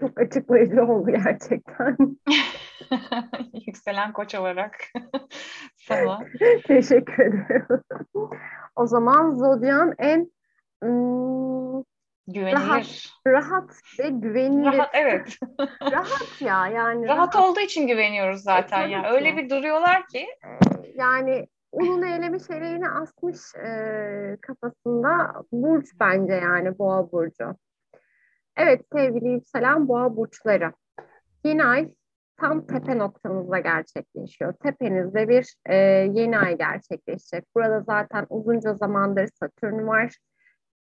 [0.00, 1.96] Çok açıklayıcı oldu gerçekten.
[3.66, 4.76] Yükselen koç olarak
[5.76, 6.18] sana.
[6.66, 7.66] Teşekkür ederim.
[8.76, 10.32] o zaman Zodyan en
[10.84, 11.84] ım,
[12.26, 12.56] güvenilir.
[12.56, 12.86] Rahat,
[13.26, 14.78] rahat ve güvenilir.
[14.78, 15.38] Rahat evet.
[15.92, 17.08] rahat ya yani.
[17.08, 18.98] Rahat, rahat olduğu için güveniyoruz zaten e, ya.
[18.98, 19.08] Yani.
[19.08, 20.26] Öyle bir duruyorlar ki.
[20.94, 27.56] Yani ununu elemiş eleğini asmış e, kafasında burç bence yani boğa burcu.
[28.56, 30.72] Evet sevgili yükselen boğa burçları.
[31.44, 31.88] Yeni ay
[32.40, 34.52] tam tepe noktanızda gerçekleşiyor.
[34.52, 35.76] Tepenizde bir e,
[36.14, 37.44] yeni ay gerçekleşecek.
[37.54, 40.16] Burada zaten uzunca zamandır Satürn var.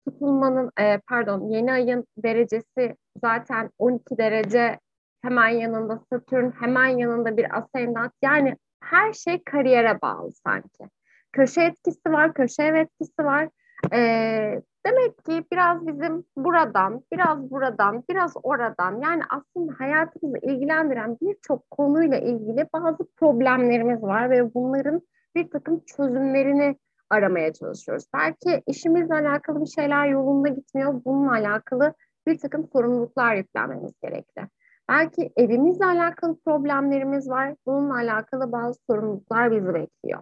[0.05, 4.79] Tutulmanın, e, pardon yeni ayın derecesi zaten 12 derece
[5.23, 8.13] hemen yanında Satürn, hemen yanında bir ascendant.
[8.23, 10.85] Yani her şey kariyere bağlı sanki.
[11.33, 13.49] Köşe etkisi var, köşe ev etkisi var.
[13.93, 21.71] Ee, demek ki biraz bizim buradan, biraz buradan, biraz oradan yani aslında hayatımızı ilgilendiren birçok
[21.71, 25.03] konuyla ilgili bazı problemlerimiz var ve bunların
[25.35, 26.77] bir takım çözümlerini
[27.11, 28.05] aramaya çalışıyoruz.
[28.15, 31.05] Belki işimizle alakalı bir şeyler yolunda gitmiyor.
[31.05, 31.95] Bununla alakalı
[32.27, 34.43] bir takım sorumluluklar yüklenmemiz gerekli.
[34.89, 37.55] Belki evimizle alakalı problemlerimiz var.
[37.67, 40.21] Bununla alakalı bazı sorumluluklar bizi bekliyor.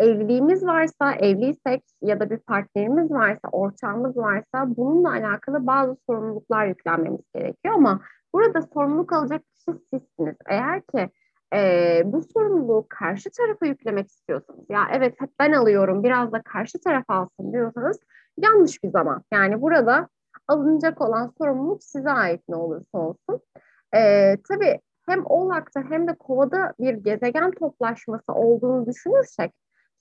[0.00, 7.20] Evliliğimiz varsa, evliysek ya da bir partnerimiz varsa, ortağımız varsa bununla alakalı bazı sorumluluklar yüklenmemiz
[7.34, 8.00] gerekiyor ama
[8.34, 10.36] burada sorumluluk alacak kişi sizsiniz.
[10.48, 11.10] Eğer ki
[11.54, 16.80] e, bu sorumluluğu karşı tarafa yüklemek istiyorsanız, ya evet hep ben alıyorum biraz da karşı
[16.80, 17.98] taraf alsın diyorsanız
[18.38, 19.22] yanlış bir zaman.
[19.32, 20.08] Yani burada
[20.48, 23.40] alınacak olan sorumluluk size ait ne olursa olsun.
[23.96, 29.52] E, tabii hem Oğlak'ta hem de Kova'da bir gezegen toplaşması olduğunu düşünürsek,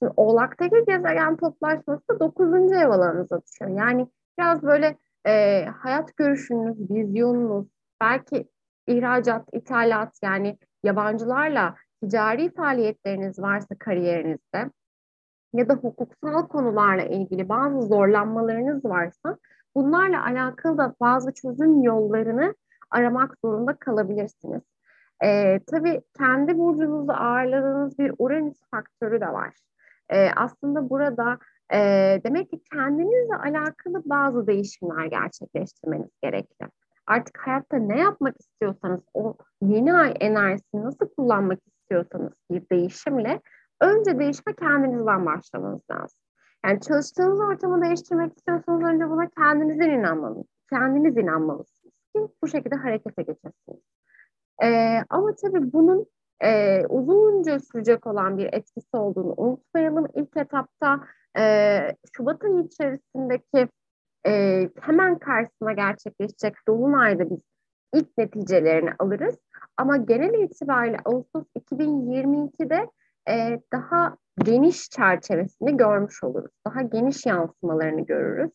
[0.04, 2.72] şimdi Oğlak'taki gezegen toplaşması 9.
[2.72, 3.80] ev alanınıza düşüyor.
[3.80, 4.08] Yani
[4.40, 4.98] biraz böyle
[5.28, 7.68] e, hayat görüşünüz, vizyonunuz,
[8.02, 8.48] belki
[8.88, 14.72] ihracat, ithalat yani yabancılarla ticari faaliyetleriniz varsa kariyerinizde
[15.54, 19.38] ya da hukuksal konularla ilgili bazı zorlanmalarınız varsa
[19.76, 22.56] bunlarla alakalı da bazı çözüm yollarını
[22.92, 24.62] aramak zorunda kalabilirsiniz.
[25.24, 29.54] Ee, tabii kendi burcunuzda ağırladığınız bir Uranüs faktörü de var.
[30.10, 31.38] Ee, aslında burada
[31.74, 31.78] e,
[32.24, 36.68] demek ki kendinizle alakalı bazı değişimler gerçekleştirmeniz gerekli.
[37.08, 43.42] Artık hayatta ne yapmak istiyorsanız, o yeni ay enerjisini nasıl kullanmak istiyorsanız bir değişimle
[43.82, 46.20] önce değişime kendinizden başlamanız lazım.
[46.66, 53.22] Yani çalıştığınız ortamı değiştirmek istiyorsanız önce buna kendinizden inanmanız, kendiniz inanmalısınız ki bu şekilde harekete
[53.22, 53.82] geçesiniz.
[54.64, 56.06] Ee, ama tabii bunun
[56.44, 60.08] e, uzunca sürecek olan bir etkisi olduğunu unutmayalım.
[60.16, 61.00] İlk etapta
[61.38, 63.68] e, Şubat içerisindeki
[64.28, 67.40] e, hemen karşısına gerçekleşecek Dolunay'da biz
[67.94, 69.36] ilk neticelerini alırız.
[69.78, 72.90] Ama genel itibariyle Ağustos 2022'de
[73.30, 76.52] e, daha geniş çerçevesini görmüş oluruz.
[76.68, 78.52] Daha geniş yansımalarını görürüz.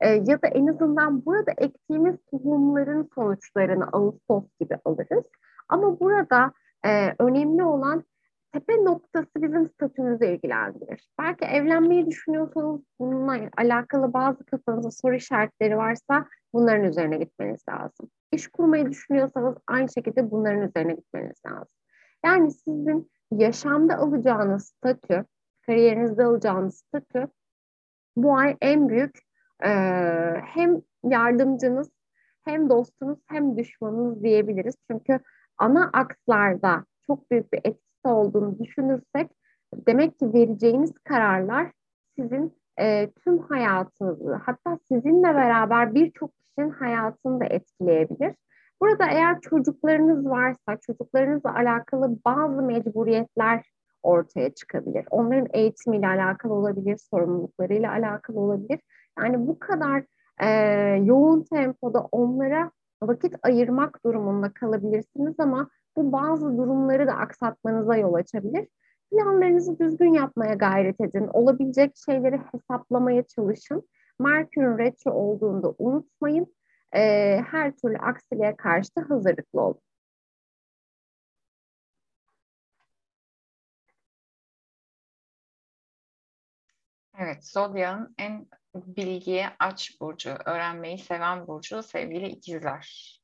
[0.00, 5.24] E, ya da en azından burada ektiğimiz tohumların sonuçlarını Ağustos gibi alırız.
[5.68, 6.52] Ama burada
[6.86, 8.04] e, önemli olan
[8.52, 11.10] tepe noktası bizim statümüzü ilgilendirir.
[11.20, 18.10] Belki evlenmeyi düşünüyorsanız bununla alakalı bazı kafanızda soru işaretleri varsa bunların üzerine gitmeniz lazım.
[18.32, 21.74] İş kurmayı düşünüyorsanız aynı şekilde bunların üzerine gitmeniz lazım.
[22.24, 25.24] Yani sizin yaşamda alacağınız statü,
[25.66, 27.28] kariyerinizde alacağınız statü
[28.16, 29.18] bu ay en büyük
[29.64, 29.70] e,
[30.44, 31.90] hem yardımcınız
[32.44, 34.74] hem dostunuz hem düşmanınız diyebiliriz.
[34.90, 35.20] Çünkü
[35.60, 39.30] ana akslarda çok büyük bir etkisi olduğunu düşünürsek
[39.74, 41.72] demek ki vereceğiniz kararlar
[42.16, 48.34] sizin e, tüm hayatınızı hatta sizinle beraber birçok kişinin hayatını da etkileyebilir.
[48.80, 53.70] Burada eğer çocuklarınız varsa çocuklarınızla alakalı bazı mecburiyetler
[54.02, 55.06] ortaya çıkabilir.
[55.10, 58.80] Onların eğitimiyle alakalı olabilir, sorumluluklarıyla alakalı olabilir.
[59.18, 60.04] Yani bu kadar
[60.42, 60.48] e,
[61.04, 62.70] yoğun tempoda onlara
[63.02, 68.68] vakit ayırmak durumunda kalabilirsiniz ama bu bazı durumları da aksatmanıza yol açabilir.
[69.10, 71.28] Planlarınızı düzgün yapmaya gayret edin.
[71.32, 73.88] Olabilecek şeyleri hesaplamaya çalışın.
[74.20, 76.54] Merkür'ün retro olduğunda unutmayın.
[76.94, 79.80] Ee, her türlü aksiliğe karşı da hazırlıklı olun.
[87.22, 93.16] Evet, Zodya'nın en bilgiye aç burcu, öğrenmeyi seven burcu sevgili ikizler.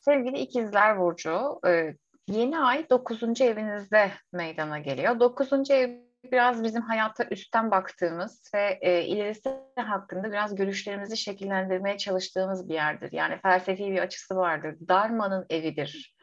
[0.00, 1.96] Sevgili ikizler burcu, e,
[2.28, 3.40] yeni ay 9.
[3.40, 5.20] evinizde meydana geliyor.
[5.20, 5.70] 9.
[5.70, 5.90] ev
[6.32, 13.12] biraz bizim hayata üstten baktığımız ve e, ilerisi hakkında biraz görüşlerimizi şekillendirmeye çalıştığımız bir yerdir.
[13.12, 14.76] Yani felsefi bir açısı vardır.
[14.88, 16.14] Dharma'nın evidir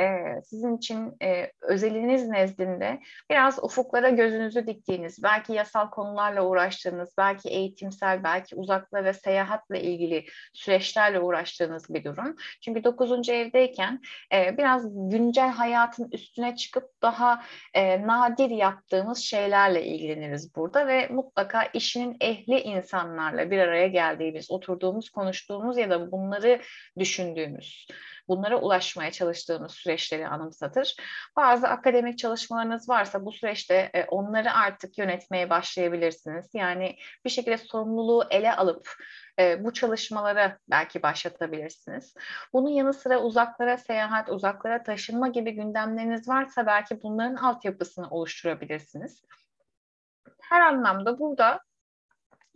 [0.00, 7.48] e, sizin için e, özeliniz nezdinde biraz ufuklara gözünüzü diktiğiniz, belki yasal konularla uğraştığınız, belki
[7.48, 12.36] eğitimsel, belki uzaklara seyahatle ilgili süreçlerle uğraştığınız bir durum.
[12.60, 13.28] Çünkü 9.
[13.28, 14.00] evdeyken
[14.34, 17.42] e, biraz güncel hayatın üstüne çıkıp daha
[17.74, 25.10] e, nadir yaptığımız şeylerle ilgileniriz burada ve mutlaka işinin ehli insanlarla bir araya geldiğimiz, oturduğumuz,
[25.10, 26.60] konuştuğumuz ya da bunları
[26.98, 27.86] düşündüğümüz
[28.30, 30.96] bunlara ulaşmaya çalıştığımız süreçleri anımsatır.
[31.36, 36.50] Bazı akademik çalışmalarınız varsa bu süreçte e, onları artık yönetmeye başlayabilirsiniz.
[36.54, 38.88] Yani bir şekilde sorumluluğu ele alıp
[39.38, 42.14] e, bu çalışmalara belki başlatabilirsiniz.
[42.52, 49.22] Bunun yanı sıra uzaklara seyahat, uzaklara taşınma gibi gündemleriniz varsa belki bunların altyapısını oluşturabilirsiniz.
[50.40, 51.60] Her anlamda burada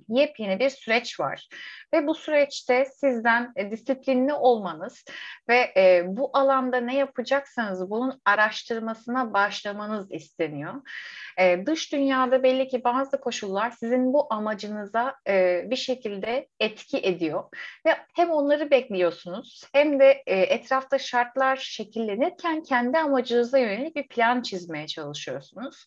[0.09, 1.49] yepyeni bir süreç var.
[1.95, 5.05] Ve bu süreçte sizden e, disiplinli olmanız
[5.49, 10.75] ve e, bu alanda ne yapacaksanız bunun araştırmasına başlamanız isteniyor.
[11.39, 15.15] E, dış dünyada belli ki bazı koşullar sizin bu amacınıza
[15.71, 17.45] bir şekilde etki ediyor.
[17.87, 24.87] Ve hem onları bekliyorsunuz hem de etrafta şartlar şekillenirken kendi amacınıza yönelik bir plan çizmeye
[24.87, 25.87] çalışıyorsunuz.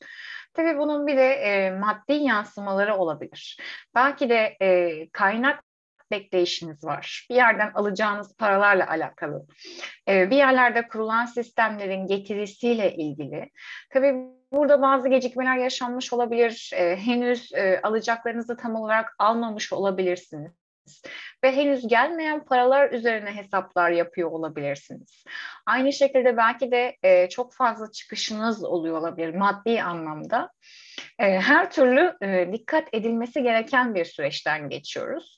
[0.57, 3.59] Tabii bunun bir de e, maddi yansımaları olabilir.
[3.95, 5.63] Belki de e, kaynak
[6.11, 7.27] bekleyişiniz var.
[7.29, 9.45] Bir yerden alacağınız paralarla alakalı.
[10.07, 13.51] E, bir yerlerde kurulan sistemlerin getirisiyle ilgili.
[13.93, 14.15] Tabii
[14.51, 16.71] burada bazı gecikmeler yaşanmış olabilir.
[16.75, 20.51] E, henüz e, alacaklarınızı tam olarak almamış olabilirsiniz
[21.43, 25.23] ve henüz gelmeyen paralar üzerine hesaplar yapıyor olabilirsiniz.
[25.65, 30.51] Aynı şekilde belki de e, çok fazla çıkışınız oluyor olabilir maddi anlamda.
[31.19, 35.37] E, her türlü e, dikkat edilmesi gereken bir süreçten geçiyoruz.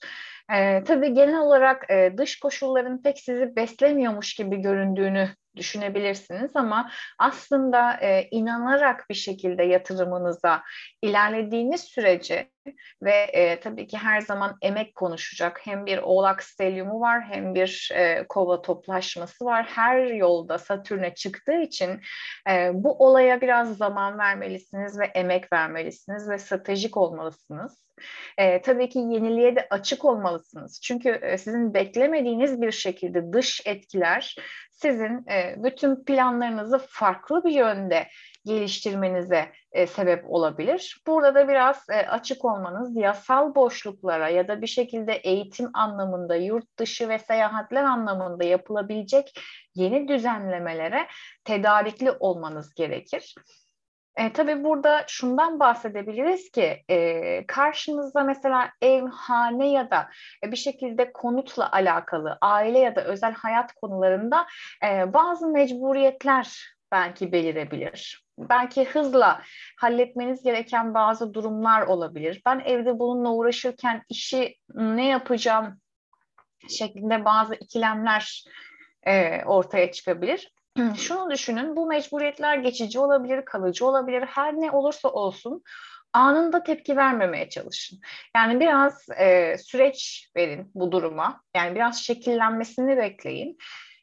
[0.54, 7.93] Ee, tabii genel olarak e, dış koşulların pek sizi beslemiyormuş gibi göründüğünü düşünebilirsiniz ama aslında
[7.93, 10.64] e, inanarak bir şekilde yatırımınıza
[11.02, 12.50] ilerlediğiniz sürece
[13.01, 17.91] ve e, tabii ki her zaman emek konuşacak hem bir oğlak stelyumu var hem bir
[17.93, 19.65] e, kova toplaşması var.
[19.65, 22.01] Her yolda Satürn'e çıktığı için
[22.49, 27.89] e, bu olaya biraz zaman vermelisiniz ve emek vermelisiniz ve stratejik olmalısınız.
[28.38, 30.82] E, tabii ki yeniliğe de açık olmalısınız.
[30.82, 34.36] Çünkü e, sizin beklemediğiniz bir şekilde dış etkiler
[34.72, 38.07] sizin e, bütün planlarınızı farklı bir yönde
[38.46, 41.02] geliştirmenize e, sebep olabilir.
[41.08, 46.78] Burada da biraz e, açık olmanız, yasal boşluklara ya da bir şekilde eğitim anlamında, yurt
[46.78, 49.40] dışı ve seyahatler anlamında yapılabilecek
[49.76, 51.08] yeni düzenlemelere
[51.44, 53.36] tedarikli olmanız gerekir.
[54.16, 60.10] E, tabii burada şundan bahsedebiliriz ki e, karşınızda mesela ev, hane ya da
[60.46, 64.48] e, bir şekilde konutla alakalı aile ya da özel hayat konularında
[64.86, 68.26] e, bazı mecburiyetler belki belirebilir.
[68.38, 69.42] Belki hızla
[69.78, 72.42] halletmeniz gereken bazı durumlar olabilir.
[72.46, 75.80] Ben evde bununla uğraşırken işi ne yapacağım
[76.70, 78.44] şeklinde bazı ikilemler
[79.08, 80.54] e, ortaya çıkabilir.
[80.98, 85.64] şunu düşünün, bu mecburiyetler geçici olabilir, kalıcı olabilir, her ne olursa olsun
[86.14, 88.00] anında tepki vermemeye çalışın.
[88.36, 93.58] Yani biraz e, süreç verin bu duruma, yani biraz şekillenmesini bekleyin.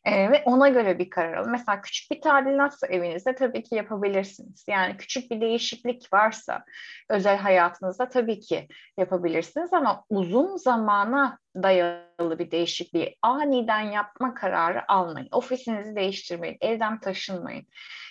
[0.07, 1.50] E, ve ona göre bir karar alın.
[1.50, 4.64] Mesela küçük bir tadilatsa evinizde tabii ki yapabilirsiniz.
[4.68, 6.64] Yani küçük bir değişiklik varsa
[7.09, 15.28] özel hayatınızda tabii ki yapabilirsiniz ama uzun zamana dayalı bir değişikliği aniden yapma kararı almayın.
[15.32, 17.66] Ofisinizi değiştirmeyin, evden taşınmayın.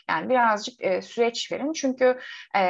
[0.09, 1.73] Yani birazcık e, süreç verin.
[1.73, 2.19] Çünkü
[2.57, 2.61] e,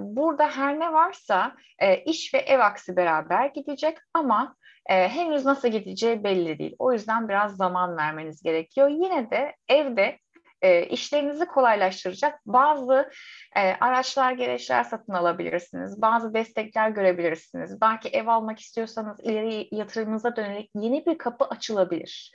[0.00, 4.56] burada her ne varsa e, iş ve ev aksi beraber gidecek ama
[4.90, 6.76] e, henüz nasıl gideceği belli değil.
[6.78, 8.88] O yüzden biraz zaman vermeniz gerekiyor.
[8.88, 10.18] Yine de evde
[10.64, 13.10] e, işlerinizi kolaylaştıracak bazı
[13.56, 16.02] e, araçlar, gereçler satın alabilirsiniz.
[16.02, 17.80] Bazı destekler görebilirsiniz.
[17.80, 22.32] Belki ev almak istiyorsanız ileri yatırımınıza dönelik yeni bir kapı açılabilir.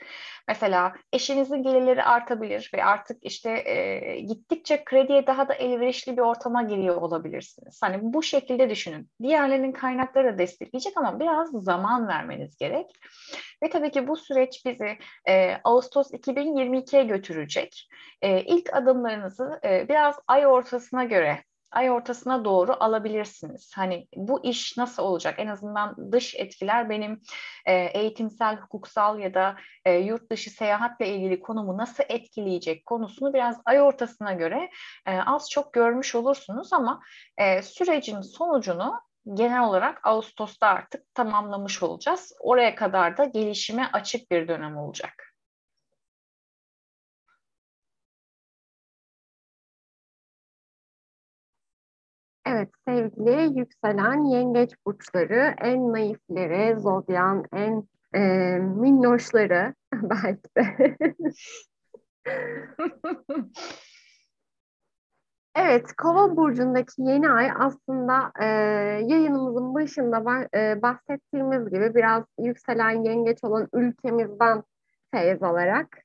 [0.48, 6.62] Mesela eşinizin gelirleri artabilir ve artık işte e, gittikçe krediye daha da elverişli bir ortama
[6.62, 7.80] giriyor olabilirsiniz.
[7.82, 9.08] Hani bu şekilde düşünün.
[9.22, 12.86] Diğerlerinin kaynakları da destekleyecek ama biraz zaman vermeniz gerek.
[13.62, 14.98] Ve tabii ki bu süreç bizi
[15.28, 17.88] e, Ağustos 2022'ye götürecek.
[18.22, 23.72] E, ilk adımlarınızı e, biraz ay ortasına göre ay ortasına doğru alabilirsiniz.
[23.74, 25.34] Hani bu iş nasıl olacak?
[25.38, 27.20] En azından dış etkiler benim
[27.66, 33.60] e, eğitimsel, hukuksal ya da e, yurt dışı seyahatle ilgili konumu nasıl etkileyecek konusunu biraz
[33.64, 34.70] ay ortasına göre
[35.06, 37.00] e, az çok görmüş olursunuz ama
[37.38, 39.00] e, sürecin sonucunu
[39.34, 42.32] genel olarak Ağustos'ta artık tamamlamış olacağız.
[42.40, 45.34] Oraya kadar da gelişime açık bir dönem olacak.
[52.46, 58.20] Evet sevgili yükselen yengeç burçları, en naifleri, zodyan en e,
[58.58, 60.96] minnoşları belki de.
[65.54, 68.44] Evet, Kova burcundaki yeni ay aslında e,
[69.06, 74.62] yayınımızın başında e, bahsettiğimiz gibi biraz yükselen yengeç olan ülkemizden
[75.10, 75.98] feyz alarak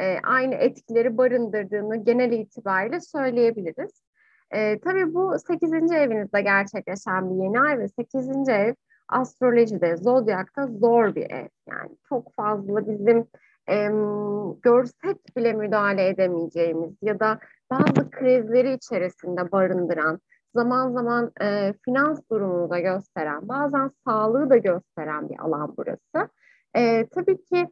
[0.00, 4.02] e, aynı etkileri barındırdığını genel itibariyle söyleyebiliriz.
[4.50, 5.72] E, tabii bu 8.
[5.92, 8.48] evinizde gerçekleşen bir yeni ay ve 8.
[8.48, 8.74] ev
[9.08, 11.48] astrolojide, zodyakta zor bir ev.
[11.68, 13.26] Yani çok fazla bizim
[13.70, 13.90] e,
[14.62, 17.38] görsek bile müdahale edemeyeceğimiz ya da
[17.70, 20.20] bazı krizleri içerisinde barındıran,
[20.54, 26.30] zaman zaman e, finans durumunu da gösteren, bazen sağlığı da gösteren bir alan burası.
[26.76, 27.68] E, tabii ki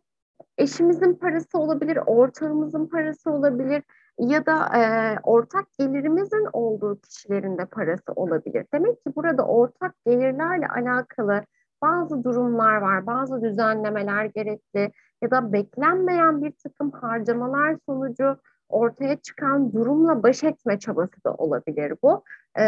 [0.58, 3.82] eşimizin parası olabilir, ortağımızın parası olabilir
[4.18, 4.80] ya da e,
[5.22, 8.66] ortak gelirimizin olduğu kişilerin de parası olabilir.
[8.74, 11.42] Demek ki burada ortak gelirlerle alakalı
[11.82, 14.92] bazı durumlar var, bazı düzenlemeler gerekli
[15.22, 18.36] ya da beklenmeyen bir takım harcamalar sonucu
[18.68, 22.24] ortaya çıkan durumla baş etme çabası da olabilir bu.
[22.58, 22.64] Ee,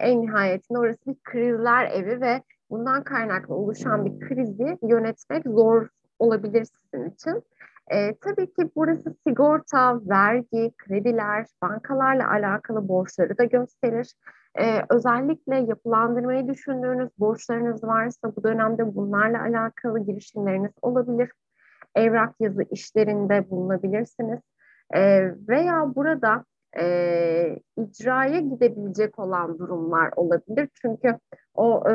[0.00, 5.88] en nihayetinde orası bir krizler evi ve bundan kaynaklı oluşan bir krizi yönetmek zor
[6.18, 7.42] olabilir sizin için.
[7.90, 14.14] Ee, tabii ki burası sigorta, vergi, krediler, bankalarla alakalı borçları da gösterir.
[14.60, 21.30] Ee, özellikle yapılandırmayı düşündüğünüz borçlarınız varsa bu dönemde bunlarla alakalı girişimleriniz olabilir.
[21.98, 24.40] Evrak yazı işlerinde bulunabilirsiniz.
[24.94, 26.44] E, veya burada
[26.80, 30.68] e, icraya gidebilecek olan durumlar olabilir.
[30.82, 31.18] Çünkü
[31.54, 31.94] o e,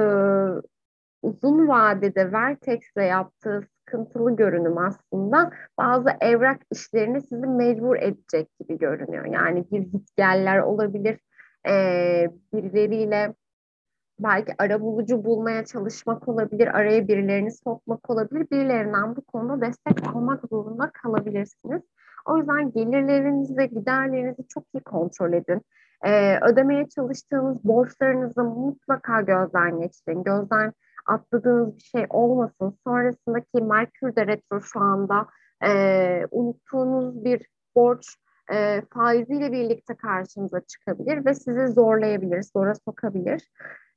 [1.22, 9.26] uzun vadede Vertex'le yaptığı sıkıntılı görünüm aslında bazı evrak işlerini sizi mecbur edecek gibi görünüyor.
[9.26, 11.20] Yani bir gitgeller olabilir,
[11.68, 11.74] e,
[12.54, 13.34] birileriyle
[14.20, 18.48] belki ara bulucu bulmaya çalışmak olabilir, araya birilerini sokmak olabilir.
[18.52, 21.82] Birilerinden bu konuda destek almak zorunda kalabilirsiniz.
[22.26, 25.62] O yüzden gelirlerinizi giderlerinizi çok iyi kontrol edin.
[26.06, 30.24] Ee, ödemeye çalıştığınız borçlarınızı mutlaka gözden geçirin.
[30.24, 30.74] Gözden
[31.06, 32.78] atladığınız bir şey olmasın.
[32.84, 35.28] Sonrasındaki Merkür de retro şu anda
[35.66, 38.06] e, unuttuğunuz bir borç
[38.54, 43.50] e, faiziyle birlikte karşınıza çıkabilir ve sizi zorlayabilir, zora sokabilir.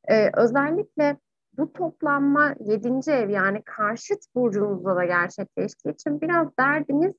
[0.07, 1.17] E, özellikle
[1.59, 3.11] bu toplanma 7.
[3.11, 7.15] ev yani karşıt burcunuzda da gerçekleştiği için biraz derdiniz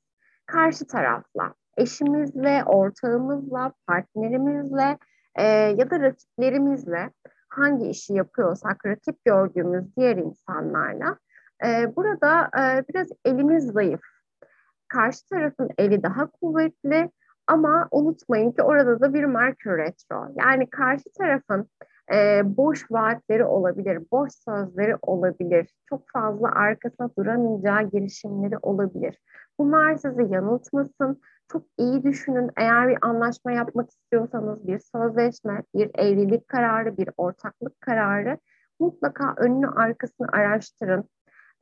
[0.46, 4.98] karşı tarafla, eşimizle, ortağımızla, partnerimizle
[5.36, 7.12] e, ya da rakiplerimizle
[7.50, 11.18] hangi işi yapıyorsak rakip gördüğümüz diğer insanlarla
[11.66, 14.02] e, burada e, biraz elimiz zayıf.
[14.88, 17.12] Karşı tarafın eli daha kuvvetli
[17.48, 20.28] ama unutmayın ki orada da bir Merkür Retro.
[20.36, 21.70] Yani karşı tarafın
[22.14, 29.18] e, boş vaatleri olabilir, boş sözleri olabilir, çok fazla arkasına duramayacağı girişimleri olabilir.
[29.60, 31.22] Bunlar sizi yanıltmasın.
[31.51, 32.51] Çok iyi düşünün.
[32.58, 38.38] Eğer bir anlaşma yapmak istiyorsanız bir sözleşme, bir evlilik kararı, bir ortaklık kararı
[38.80, 41.10] mutlaka önünü arkasını araştırın.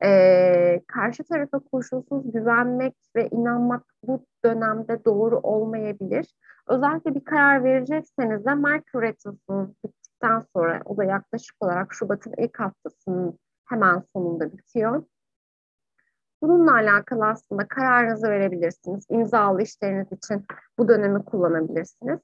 [0.04, 6.34] Ee, karşı tarafa koşulsuz güvenmek ve inanmak bu dönemde doğru olmayabilir.
[6.68, 9.76] Özellikle bir karar verecekseniz de Merkür Retrosu'nun
[10.16, 15.02] bittikten sonra o da yaklaşık olarak Şubat'ın ilk haftasının hemen sonunda bitiyor.
[16.42, 19.06] Bununla alakalı aslında kararınızı verebilirsiniz.
[19.10, 20.44] İmzalı işleriniz için
[20.78, 22.20] bu dönemi kullanabilirsiniz.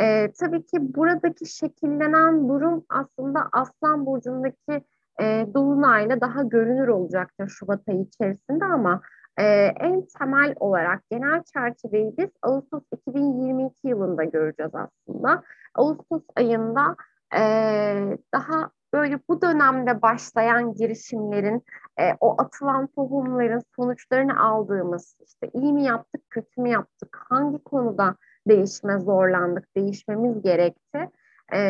[0.00, 4.84] Ee, tabii ki buradaki şekillenen durum aslında Aslan Burcu'ndaki
[5.20, 9.00] e, Dolunay'la daha görünür olacaktır Şubat ayı içerisinde ama
[9.38, 9.44] e,
[9.80, 15.42] en temel olarak genel çerçeveyi biz Ağustos 2022 yılında göreceğiz aslında.
[15.74, 16.96] Ağustos ayında
[17.34, 21.62] e, daha böyle bu dönemde başlayan girişimlerin,
[22.00, 28.16] e, o atılan tohumların sonuçlarını aldığımız, işte iyi mi yaptık, kötü mü yaptık, hangi konuda
[28.48, 31.10] değişme zorlandık, değişmemiz gerekti,
[31.54, 31.60] e,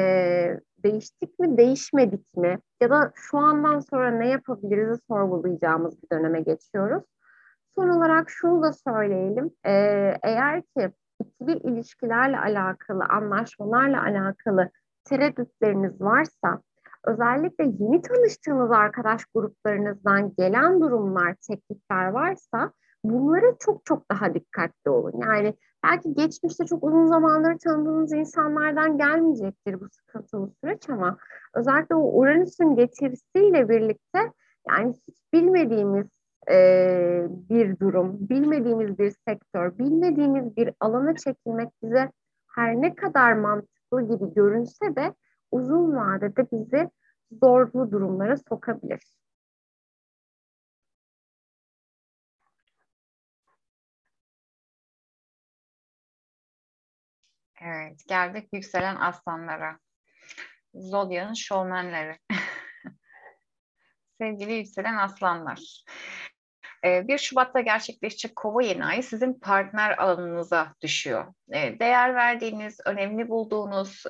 [0.85, 7.05] değiştik mi, değişmedik mi ya da şu andan sonra ne yapabiliriz sorgulayacağımız bir döneme geçiyoruz.
[7.75, 9.73] Son olarak şunu da söyleyelim, e,
[10.23, 10.91] eğer ki
[11.21, 14.71] ikili ilişkilerle alakalı, anlaşmalarla alakalı
[15.05, 16.61] tereddütleriniz varsa,
[17.05, 22.73] özellikle yeni tanıştığınız arkadaş gruplarınızdan gelen durumlar, teklifler varsa
[23.05, 25.21] bunlara çok çok daha dikkatli olun.
[25.21, 31.19] Yani belki geçmişte çok uzun zamandır tanıdığınız insanlardan gelmeyecektir bu sıkıntılı süreç ama
[31.55, 34.33] özellikle o Uranüs'ün getirisiyle birlikte
[34.69, 36.07] yani hiç bilmediğimiz
[36.51, 42.11] e, bir durum, bilmediğimiz bir sektör, bilmediğimiz bir alana çekilmek bize
[42.55, 45.15] her ne kadar mantıklı gibi görünse de
[45.51, 46.91] uzun vadede bizi
[47.33, 49.01] zorlu durumlara sokabilir.
[57.65, 59.79] Evet, geldik yükselen aslanlara.
[60.75, 62.19] Zodya'nın şovmenleri.
[64.21, 65.85] Sevgili yükselen aslanlar.
[66.85, 71.25] 1 Şubat'ta gerçekleşecek kova yeni ayı sizin partner alanınıza düşüyor.
[71.53, 74.05] Değer verdiğiniz, önemli bulduğunuz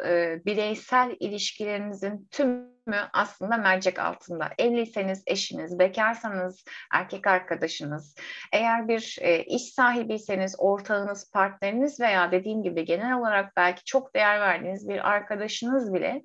[0.46, 2.72] bireysel ilişkilerinizin tümü
[3.12, 4.50] aslında mercek altında.
[4.58, 6.64] Evliyseniz eşiniz, bekarsanız
[6.94, 8.16] erkek arkadaşınız,
[8.52, 14.88] eğer bir iş sahibiyseniz ortağınız, partneriniz veya dediğim gibi genel olarak belki çok değer verdiğiniz
[14.88, 16.22] bir arkadaşınız bile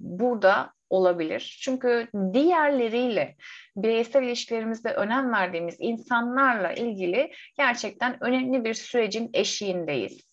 [0.00, 1.58] burada olabilir.
[1.62, 3.36] Çünkü diğerleriyle
[3.76, 10.26] bireysel ilişkilerimizde önem verdiğimiz insanlarla ilgili gerçekten önemli bir sürecin eşiğindeyiz.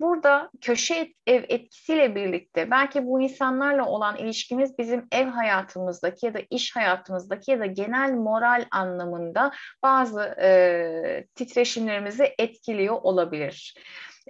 [0.00, 6.38] Burada köşe ev etkisiyle birlikte belki bu insanlarla olan ilişkimiz bizim ev hayatımızdaki ya da
[6.50, 13.74] iş hayatımızdaki ya da genel moral anlamında bazı e, titreşimlerimizi etkiliyor olabilir.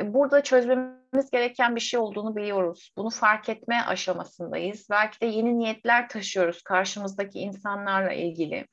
[0.00, 2.92] E, burada çözmemiz gereken bir şey olduğunu biliyoruz.
[2.96, 4.86] Bunu fark etme aşamasındayız.
[4.90, 8.66] Belki de yeni niyetler taşıyoruz karşımızdaki insanlarla ilgili.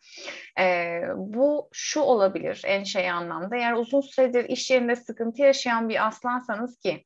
[0.60, 3.56] Ee, bu şu olabilir en şey anlamda.
[3.56, 7.06] Eğer uzun süredir iş yerinde sıkıntı yaşayan bir aslansanız ki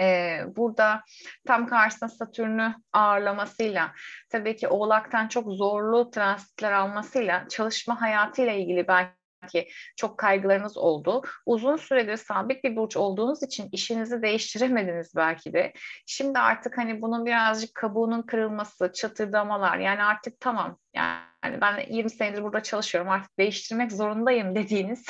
[0.00, 1.02] e, burada
[1.46, 3.92] tam karşısında Satürn'ü ağırlamasıyla
[4.30, 11.22] tabii ki Oğlak'tan çok zorlu transitler almasıyla çalışma hayatıyla ilgili belki belki çok kaygılarınız oldu.
[11.46, 15.72] Uzun süredir sabit bir burç olduğunuz için işinizi değiştiremediniz belki de.
[16.06, 22.42] Şimdi artık hani bunun birazcık kabuğunun kırılması, çatırdamalar yani artık tamam yani ben 20 senedir
[22.42, 25.06] burada çalışıyorum artık değiştirmek zorundayım dediğiniz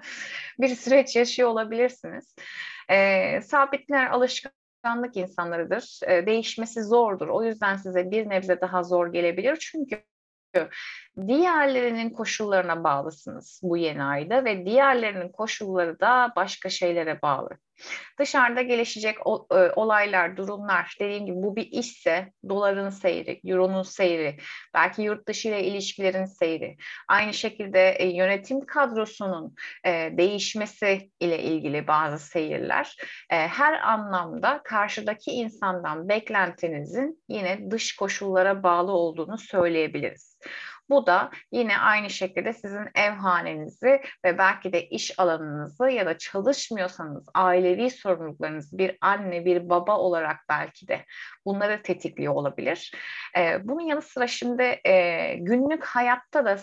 [0.60, 2.36] bir süreç yaşıyor olabilirsiniz.
[2.90, 6.00] Ee, sabitler alışkanlık insanlarıdır.
[6.26, 7.28] Değişmesi zordur.
[7.28, 9.56] O yüzden size bir nebze daha zor gelebilir.
[9.56, 10.02] Çünkü
[11.26, 17.50] diğerlerinin koşullarına bağlısınız bu yeni ayda ve diğerlerinin koşulları da başka şeylere bağlı.
[18.18, 24.36] Dışarıda gelişecek e, olaylar, durumlar, dediğim gibi bu bir işse doların seyri, euronun seyri,
[24.74, 26.76] belki yurt dışı ile ilişkilerin seyri,
[27.08, 29.54] aynı şekilde e, yönetim kadrosunun
[29.84, 32.96] e, değişmesi ile ilgili bazı seyirler,
[33.28, 40.38] her anlamda karşıdaki insandan beklentinizin yine dış koşullara bağlı olduğunu söyleyebiliriz.
[40.90, 46.18] Bu da yine aynı şekilde sizin ev hanenizi ve belki de iş alanınızı ya da
[46.18, 51.04] çalışmıyorsanız ailevi sorumluluklarınızı bir anne, bir baba olarak belki de
[51.46, 52.94] bunları tetikliyor olabilir.
[53.62, 54.80] Bunun yanı sıra şimdi
[55.38, 56.58] günlük hayatta da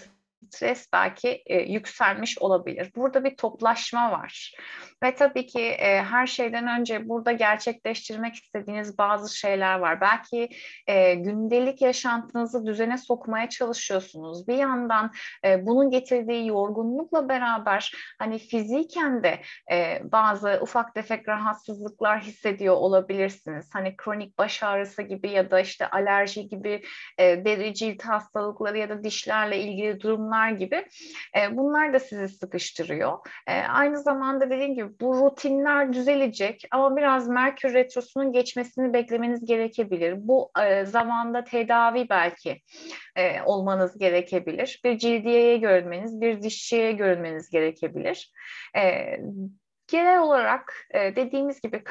[0.52, 2.92] stres belki e, yükselmiş olabilir.
[2.96, 4.56] Burada bir toplaşma var.
[5.04, 10.02] Ve tabii ki e, her şeyden önce burada gerçekleştirmek istediğiniz bazı şeyler var.
[10.02, 10.50] Belki
[10.88, 14.48] e, gündelik yaşantınızı düzene sokmaya çalışıyorsunuz.
[14.48, 15.12] Bir yandan
[15.46, 19.42] e, bunun getirdiği yorgunlukla beraber hani fiziken de
[19.72, 23.70] e, bazı ufak tefek rahatsızlıklar hissediyor olabilirsiniz.
[23.74, 26.84] Hani kronik baş ağrısı gibi ya da işte alerji gibi
[27.18, 30.86] e, deri cilt hastalıkları ya da dişlerle ilgili durumlar gibi
[31.38, 33.18] e, bunlar da sizi sıkıştırıyor.
[33.48, 40.16] E, aynı zamanda dediğim gibi bu rutinler düzelecek ama biraz Merkür Retrosu'nun geçmesini beklemeniz gerekebilir.
[40.18, 42.62] Bu e, zamanda tedavi belki
[43.46, 44.82] olmanız gerekebilir.
[44.84, 48.32] Bir cildiyeye görünmeniz, bir dişçiye görünmeniz gerekebilir.
[49.88, 51.84] Genel olarak dediğimiz gibi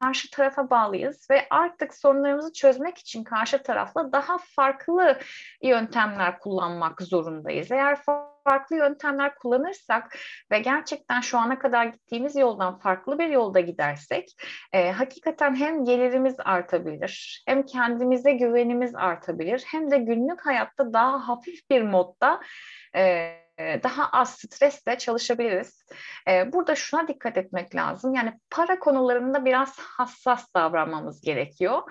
[0.00, 5.18] karşı tarafa bağlıyız ve artık sorunlarımızı çözmek için karşı tarafla daha farklı
[5.62, 7.70] yöntemler kullanmak zorundayız.
[7.70, 7.98] Eğer
[8.44, 10.16] farklı yöntemler kullanırsak
[10.50, 14.28] ve gerçekten şu ana kadar gittiğimiz yoldan farklı bir yolda gidersek
[14.72, 21.70] e, hakikaten hem gelirimiz artabilir, hem kendimize güvenimiz artabilir, hem de günlük hayatta daha hafif
[21.70, 22.40] bir modda
[22.96, 23.34] e,
[23.82, 25.84] daha az stresle çalışabiliriz.
[26.46, 28.14] Burada şuna dikkat etmek lazım.
[28.14, 31.82] Yani para konularında biraz hassas davranmamız gerekiyor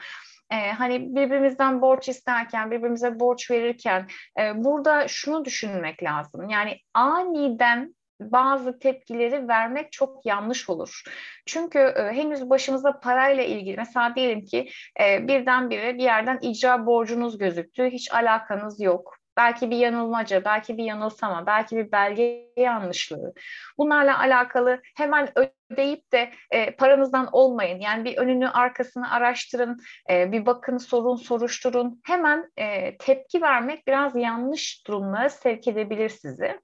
[0.52, 4.08] e, hani birbirimizden borç isterken, birbirimize borç verirken
[4.40, 6.50] e, burada şunu düşünmek lazım.
[6.50, 11.04] Yani aniden bazı tepkileri vermek çok yanlış olur.
[11.46, 14.70] Çünkü e, henüz başımıza parayla ilgili mesela diyelim ki
[15.02, 19.19] e, birdenbire bir yerden icra borcunuz gözüktü, hiç alakanız yok.
[19.40, 23.34] Belki bir yanılmaca, belki bir yanılsama, belki bir belge yanlışlığı.
[23.78, 25.30] Bunlarla alakalı hemen
[25.72, 27.80] ödeyip de e, paranızdan olmayın.
[27.80, 29.80] Yani bir önünü arkasını araştırın,
[30.10, 32.02] e, bir bakın, sorun, soruşturun.
[32.06, 36.60] Hemen e, tepki vermek biraz yanlış durumlara sevk edebilir sizi.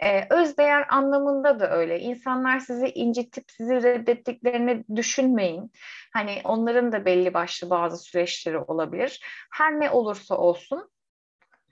[0.00, 2.00] E, özdeğer anlamında da öyle.
[2.00, 5.72] İnsanlar sizi incitip sizi reddettiklerini düşünmeyin.
[6.12, 9.20] Hani onların da belli başlı bazı süreçleri olabilir.
[9.52, 10.90] Her ne olursa olsun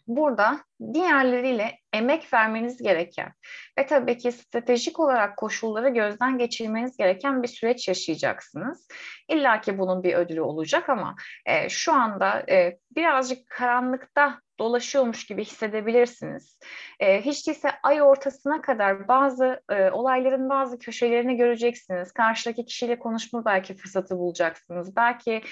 [0.06, 0.58] burada
[0.94, 3.32] diğerleriyle emek vermeniz gereken
[3.78, 8.88] ve tabii ki stratejik olarak koşulları gözden geçirmeniz gereken bir süreç yaşayacaksınız.
[9.28, 11.16] İlla ki bunun bir ödülü olacak ama
[11.46, 16.58] e, şu anda e, birazcık karanlıkta dolaşıyormuş gibi hissedebilirsiniz.
[17.00, 22.12] E, hiç değilse ay ortasına kadar bazı e, olayların bazı köşelerini göreceksiniz.
[22.12, 24.96] Karşıdaki kişiyle konuşma belki fırsatı bulacaksınız.
[24.96, 25.42] Belki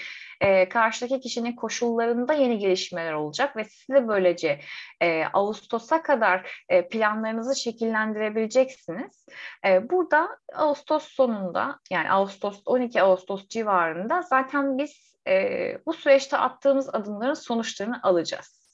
[0.40, 4.60] e, karşıdaki kişinin koşullarında yeni gelişmeler olacak ve siz de böylece
[5.00, 6.33] e, Ağustos'a kadar
[6.68, 9.26] e, planlarınızı şekillendirebileceksiniz.
[9.66, 16.94] E, burada Ağustos sonunda yani Ağustos 12 Ağustos civarında zaten biz e, bu süreçte attığımız
[16.94, 18.64] adımların sonuçlarını alacağız.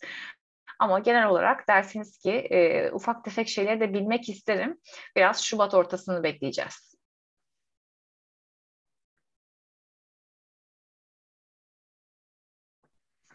[0.79, 4.79] Ama genel olarak dersiniz ki e, ufak tefek şeyleri de bilmek isterim.
[5.17, 6.91] Biraz Şubat ortasını bekleyeceğiz.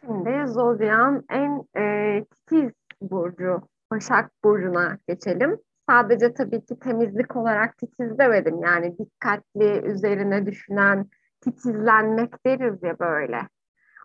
[0.05, 2.71] Şimdi Zodyan en e, titiz
[3.01, 3.61] burcu
[3.91, 5.57] Başak Burcu'na geçelim.
[5.89, 8.63] Sadece tabii ki temizlik olarak titiz demedim.
[8.63, 11.09] Yani dikkatli, üzerine düşünen,
[11.41, 13.47] titizlenmek deriz ya böyle.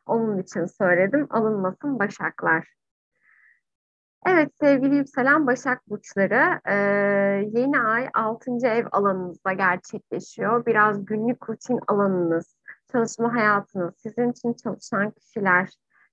[0.06, 1.26] Onun için söyledim.
[1.30, 2.74] Alınmasın Başaklar.
[4.26, 6.74] Evet sevgili yükselen Başak Burçları, e,
[7.58, 8.66] yeni ay 6.
[8.66, 10.66] ev alanınızda gerçekleşiyor.
[10.66, 12.56] Biraz günlük rutin alanınız,
[12.92, 15.68] çalışma hayatınız, sizin için çalışan kişiler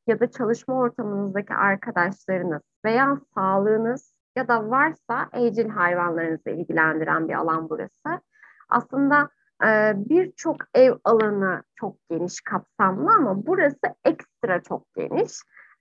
[0.08, 7.70] ya da çalışma ortamınızdaki arkadaşlarınız veya sağlığınız ya da varsa evcil hayvanlarınızı ilgilendiren bir alan
[7.70, 8.22] burası.
[8.70, 9.30] Aslında
[9.64, 15.32] e, birçok ev alanı çok geniş kapsamlı ama burası ekstra çok geniş.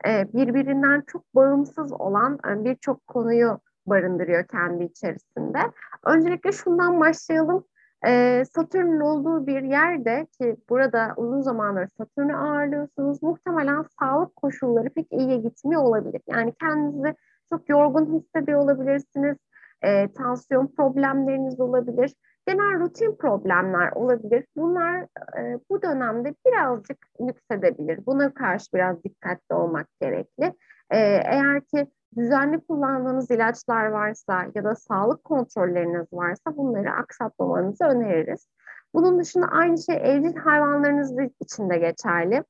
[0.07, 5.59] E, birbirinden çok bağımsız olan e, birçok konuyu barındırıyor kendi içerisinde.
[6.07, 7.65] Öncelikle şundan başlayalım.
[8.07, 15.13] E, Satürn'ün olduğu bir yerde ki burada uzun zamandır Satürn'ü ağırlıyorsunuz muhtemelen sağlık koşulları pek
[15.13, 16.21] iyiye gitmiyor olabilir.
[16.27, 17.15] Yani kendinizi
[17.49, 19.37] çok yorgun hissediyor olabilirsiniz.
[19.83, 22.15] E, tansiyon problemleriniz olabilir.
[22.47, 24.47] Genel rutin problemler olabilir.
[24.57, 25.01] Bunlar
[25.39, 28.07] e, bu dönemde birazcık yüksedebilir.
[28.07, 30.45] Buna karşı biraz dikkatli olmak gerekli.
[30.91, 31.87] E, eğer ki
[32.17, 38.49] düzenli kullandığınız ilaçlar varsa ya da sağlık kontrolleriniz varsa bunları aksatmamanızı öneririz.
[38.95, 42.45] Bunun dışında aynı şey evcil hayvanlarınız için de geçerli.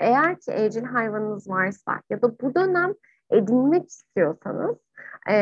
[0.00, 2.94] Eğer ki evcil hayvanınız varsa ya da bu dönem
[3.30, 4.76] edinmek istiyorsanız
[5.30, 5.34] e,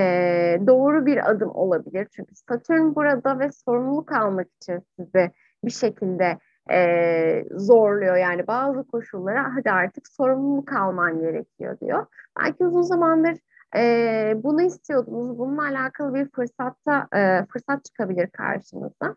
[0.67, 2.09] doğru bir adım olabilir.
[2.17, 5.31] Çünkü Satürn burada ve sorumluluk almak için sizi
[5.65, 6.39] bir şekilde
[6.71, 8.17] e, zorluyor.
[8.17, 12.07] Yani bazı koşullara hadi artık sorumluluk alman gerekiyor diyor.
[12.39, 13.39] Belki uzun zamandır
[13.77, 15.39] e, bunu istiyordunuz.
[15.39, 19.17] Bununla alakalı bir fırsatta e, fırsat çıkabilir karşınıza.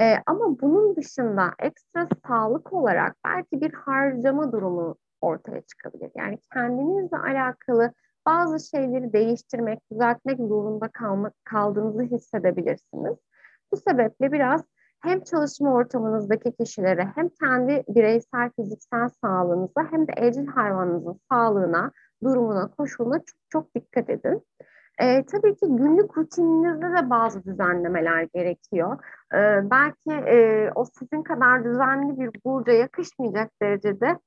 [0.00, 6.10] E, ama bunun dışında ekstra sağlık olarak belki bir harcama durumu ortaya çıkabilir.
[6.16, 7.92] Yani kendinizle alakalı
[8.26, 13.16] bazı şeyleri değiştirmek, düzeltmek zorunda kalmak, kaldığınızı hissedebilirsiniz.
[13.72, 14.62] Bu sebeple biraz
[15.00, 21.92] hem çalışma ortamınızdaki kişilere hem kendi bireysel fiziksel sağlığınıza hem de evcil hayvanınızın sağlığına,
[22.24, 24.42] durumuna, koşuluna çok çok dikkat edin.
[25.00, 28.98] Ee, tabii ki günlük rutininizde de bazı düzenlemeler gerekiyor.
[29.34, 34.18] Ee, belki e, o sizin kadar düzenli bir burca yakışmayacak derecede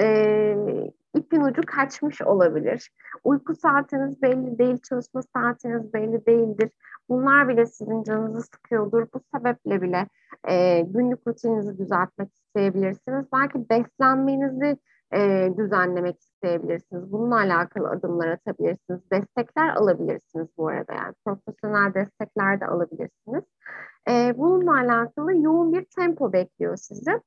[0.00, 0.82] e,
[1.14, 2.90] ipin ucu kaçmış olabilir.
[3.24, 6.70] Uyku saatiniz belli değil, çalışma saatiniz belli değildir.
[7.08, 9.06] Bunlar bile sizin canınızı sıkıyordur.
[9.14, 10.06] Bu sebeple bile
[10.48, 13.26] e, günlük rutininizi düzeltmek isteyebilirsiniz.
[13.32, 14.78] Belki beslenmenizi
[15.14, 17.12] e, düzenlemek isteyebilirsiniz.
[17.12, 19.00] Bununla alakalı adımlar atabilirsiniz.
[19.12, 23.44] Destekler alabilirsiniz bu arada yani profesyonel destekler de alabilirsiniz.
[24.10, 27.20] E, bununla alakalı yoğun bir tempo bekliyor sizi.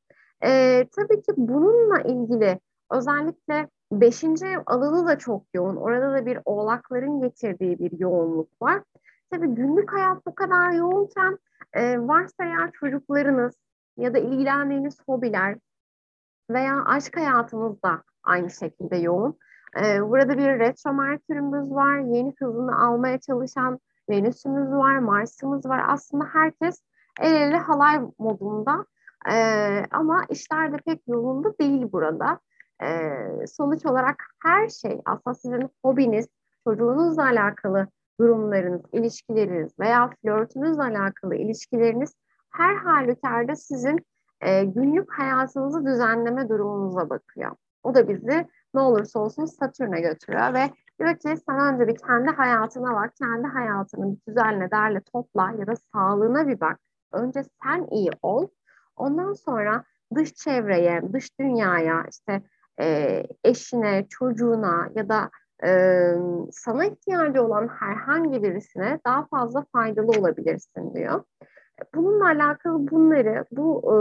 [0.43, 2.59] E, tabii ki bununla ilgili
[2.91, 5.75] özellikle beşinci ev alanı da çok yoğun.
[5.75, 8.83] Orada da bir oğlakların getirdiği bir yoğunluk var.
[9.31, 11.39] Tabii günlük hayat bu kadar yoğunken
[11.73, 13.55] e, varsa eğer çocuklarınız
[13.97, 15.57] ya da ilgilendiğiniz hobiler
[16.49, 19.37] veya aşk hayatınız da aynı şekilde yoğun.
[19.83, 21.97] E, burada bir retro merkürümüz var.
[21.97, 25.83] Yeni hızını almaya çalışan Venüs'ümüz var, Mars'ımız var.
[25.87, 26.81] Aslında herkes
[27.19, 28.85] el ele halay modunda
[29.29, 32.39] ee, ama işler de pek yolunda değil burada.
[32.83, 36.27] Ee, sonuç olarak her şey aslında sizin hobiniz,
[36.63, 37.87] çocuğunuzla alakalı
[38.19, 42.13] durumlarınız, ilişkileriniz veya flörtünüzle alakalı ilişkileriniz
[42.49, 44.05] her halükarda sizin
[44.41, 47.51] e, günlük hayatınızı düzenleme durumunuza bakıyor.
[47.83, 50.69] O da bizi ne olursa olsun Satürn'e götürüyor ve
[50.99, 55.73] diyor ki sen önce bir kendi hayatına bak, kendi hayatını düzenle, derle, topla ya da
[55.75, 56.79] sağlığına bir bak.
[57.11, 58.47] Önce sen iyi ol.
[58.95, 59.83] Ondan sonra
[60.15, 62.41] dış çevreye, dış dünyaya, işte
[62.79, 65.29] e, eşine, çocuğuna ya da
[65.63, 65.71] e,
[66.51, 71.23] sana ihtiyacı olan herhangi birisine daha fazla faydalı olabilirsin diyor.
[71.95, 73.95] Bununla alakalı bunları, bu e,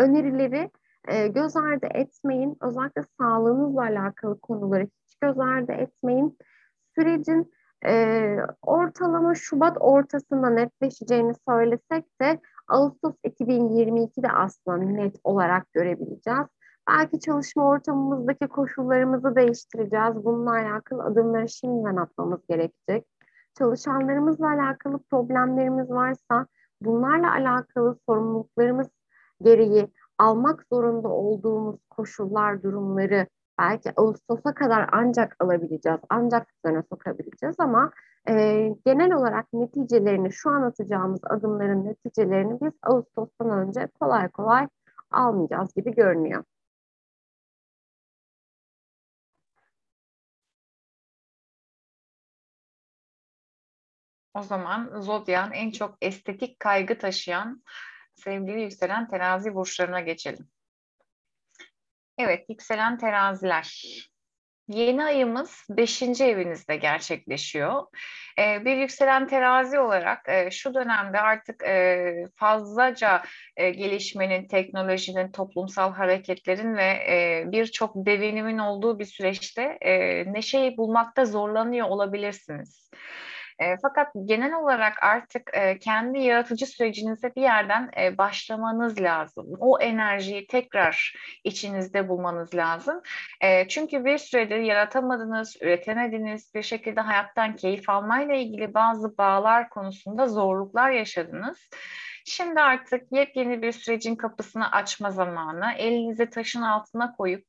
[0.00, 0.70] önerileri
[1.08, 2.56] e, göz ardı etmeyin.
[2.60, 6.38] Özellikle sağlığınızla alakalı konuları hiç göz ardı etmeyin.
[6.94, 7.52] Sürecin
[7.86, 16.46] e, ortalama Şubat ortasında netleşeceğini söylesek de Ağustos 2022'de aslında net olarak görebileceğiz.
[16.88, 20.24] Belki çalışma ortamımızdaki koşullarımızı değiştireceğiz.
[20.24, 23.06] Bununla alakalı adımları şimdiden atmamız gerekecek.
[23.58, 26.46] Çalışanlarımızla alakalı problemlerimiz varsa
[26.80, 28.88] bunlarla alakalı sorumluluklarımız
[29.42, 29.88] gereği
[30.18, 33.26] almak zorunda olduğumuz koşullar, durumları
[33.58, 37.90] belki Ağustos'a kadar ancak alabileceğiz, ancak düzene sokabileceğiz ama
[38.28, 38.34] e,
[38.86, 44.68] genel olarak neticelerini, şu anlatacağımız adımların neticelerini biz Ağustos'tan önce kolay kolay
[45.10, 46.44] almayacağız gibi görünüyor.
[54.34, 57.62] O zaman Zodya'nın en çok estetik kaygı taşıyan
[58.14, 60.48] sevgili yükselen terazi burçlarına geçelim.
[62.18, 63.84] Evet, yükselen teraziler.
[64.68, 66.20] Yeni ayımız 5.
[66.20, 67.82] evinizde gerçekleşiyor.
[68.38, 73.22] Ee, bir yükselen terazi olarak e, şu dönemde artık e, fazlaca
[73.56, 81.24] e, gelişmenin, teknolojinin, toplumsal hareketlerin ve e, birçok devinimin olduğu bir süreçte e, neşeyi bulmakta
[81.24, 82.90] zorlanıyor olabilirsiniz.
[83.58, 89.46] E, fakat genel olarak artık e, kendi yaratıcı sürecinize bir yerden e, başlamanız lazım.
[89.60, 91.14] O enerjiyi tekrar
[91.44, 93.02] içinizde bulmanız lazım.
[93.40, 100.28] E, çünkü bir süredir yaratamadınız, üretemediniz, bir şekilde hayattan keyif almayla ilgili bazı bağlar konusunda
[100.28, 101.70] zorluklar yaşadınız.
[102.24, 105.72] Şimdi artık yepyeni bir sürecin kapısını açma zamanı.
[105.72, 107.46] Elinizi taşın altına koyup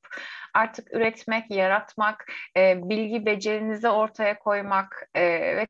[0.53, 5.21] artık üretmek, yaratmak, e, bilgi becerinizi ortaya koymak e,
[5.57, 5.67] ve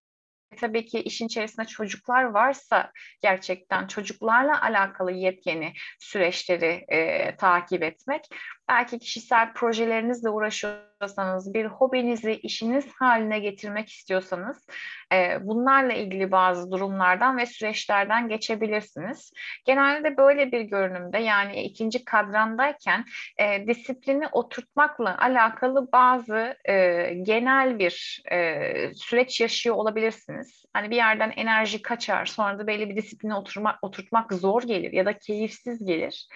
[0.57, 8.25] tabii ki işin içerisinde çocuklar varsa gerçekten çocuklarla alakalı yepyeni süreçleri e, takip etmek.
[8.69, 14.67] Belki kişisel projelerinizle uğraşıyorsanız, bir hobinizi işiniz haline getirmek istiyorsanız
[15.13, 19.33] e, bunlarla ilgili bazı durumlardan ve süreçlerden geçebilirsiniz.
[19.65, 23.05] Genelde böyle bir görünümde yani ikinci kadrandayken
[23.37, 30.65] e, disiplini oturtmakla alakalı bazı e, genel bir e, süreç yaşıyor olabilirsiniz.
[30.73, 35.05] Hani bir yerden enerji kaçar sonra da belli bir disipline oturmak, oturtmak zor gelir ya
[35.05, 36.27] da keyifsiz gelir.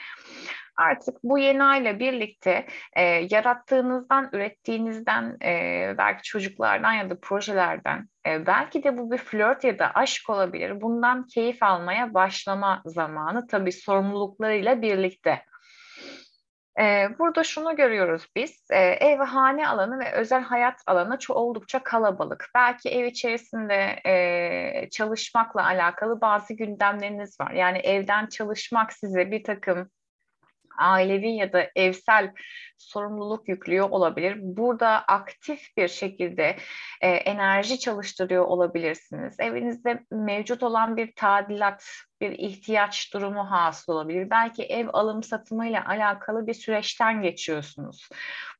[0.77, 8.45] Artık bu yeni ayla birlikte e, yarattığınızdan, ürettiğinizden, e, belki çocuklardan ya da projelerden, e,
[8.45, 10.81] belki de bu bir flört ya da aşk olabilir.
[10.81, 15.43] Bundan keyif almaya başlama zamanı tabii sorumluluklarıyla birlikte.
[16.79, 21.37] Ee, burada şunu görüyoruz biz, ee, ev ve hane alanı ve özel hayat alanı çok
[21.37, 22.49] oldukça kalabalık.
[22.55, 27.51] Belki ev içerisinde e, çalışmakla alakalı bazı gündemleriniz var.
[27.51, 29.89] Yani evden çalışmak size bir takım
[30.77, 32.31] ailevi ya da evsel
[32.77, 34.37] sorumluluk yüklüyor olabilir.
[34.39, 36.55] Burada aktif bir şekilde
[37.01, 39.39] e, enerji çalıştırıyor olabilirsiniz.
[39.39, 41.85] Evinizde mevcut olan bir tadilat,
[42.23, 44.29] bir ihtiyaç durumu hasıl olabilir.
[44.29, 48.09] Belki ev alım satımıyla alakalı bir süreçten geçiyorsunuz.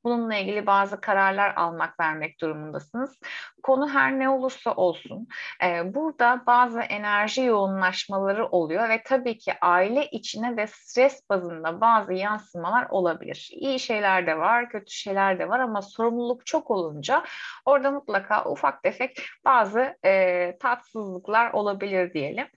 [0.04, 3.20] Bununla ilgili bazı kararlar almak, vermek durumundasınız.
[3.64, 5.28] Konu her ne olursa olsun
[5.64, 12.14] e, burada bazı enerji yoğunlaşmaları oluyor ve tabii ki aile içine ve stres bazında bazı
[12.14, 13.50] yansımalar olabilir.
[13.54, 17.24] İyi şeyler de var, kötü şeyler de var ama sorumluluk çok olunca
[17.66, 22.48] orada mutlaka ufak tefek bazı e, tatsızlıklar olabilir diyelim.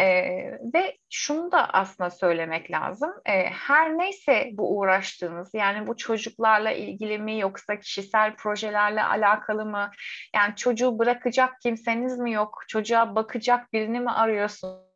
[0.00, 3.10] E, ve şunu da aslında söylemek lazım.
[3.26, 9.90] E, her neyse bu uğraştığınız yani bu çocuklarla ilgili mi yoksa kişisel projelerle alakalı mı?
[10.34, 12.64] Yani çocuğu bırakacak kimseniz mi yok?
[12.68, 14.92] Çocuğa bakacak birini mi arıyorsunuz?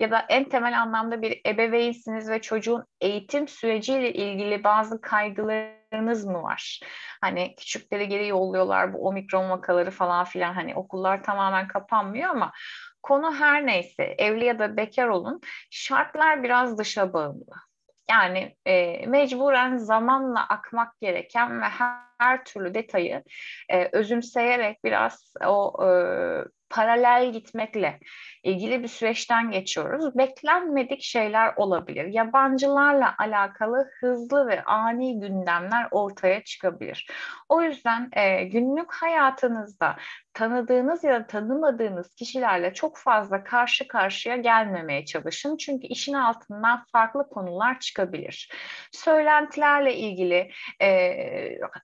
[0.00, 6.42] ya da en temel anlamda bir ebeveynsiniz ve çocuğun eğitim süreciyle ilgili bazı kaygılarınız mı
[6.42, 6.80] var?
[7.20, 12.52] Hani küçükleri geri yolluyorlar bu omikron vakaları falan filan hani okullar tamamen kapanmıyor ama
[13.02, 15.40] konu her neyse evli ya da bekar olun
[15.70, 17.54] şartlar biraz dışa bağımlı.
[18.10, 23.24] Yani e, mecburen zamanla akmak gereken ve her, her türlü detayı
[23.68, 25.90] e, özümseyerek biraz o e,
[26.70, 28.00] paralel gitmekle
[28.42, 30.18] ilgili bir süreçten geçiyoruz.
[30.18, 32.04] Beklenmedik şeyler olabilir.
[32.04, 37.10] Yabancılarla alakalı hızlı ve ani gündemler ortaya çıkabilir.
[37.48, 39.96] O yüzden e, günlük hayatınızda
[40.34, 45.56] tanıdığınız ya da tanımadığınız kişilerle çok fazla karşı karşıya gelmemeye çalışın.
[45.56, 48.50] Çünkü işin altından farklı konular çıkabilir.
[48.92, 50.50] Söylentilerle ilgili
[50.82, 51.12] e,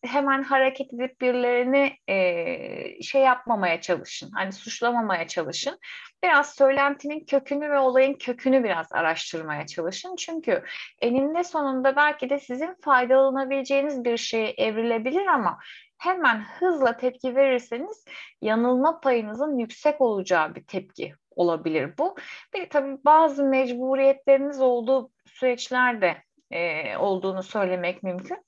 [0.05, 4.31] hemen hareket edip birilerini e, şey yapmamaya çalışın.
[4.35, 5.79] Hani suçlamamaya çalışın.
[6.23, 10.17] Biraz söylentinin kökünü ve olayın kökünü biraz araştırmaya çalışın.
[10.17, 10.63] Çünkü
[11.03, 15.59] eninde sonunda belki de sizin faydalanabileceğiniz bir şeye evrilebilir ama
[15.99, 18.05] hemen hızla tepki verirseniz
[18.43, 22.17] yanılma payınızın yüksek olacağı bir tepki olabilir bu.
[22.55, 26.17] Bir tabii bazı mecburiyetleriniz olduğu süreçlerde
[26.51, 28.39] e, olduğunu söylemek mümkün.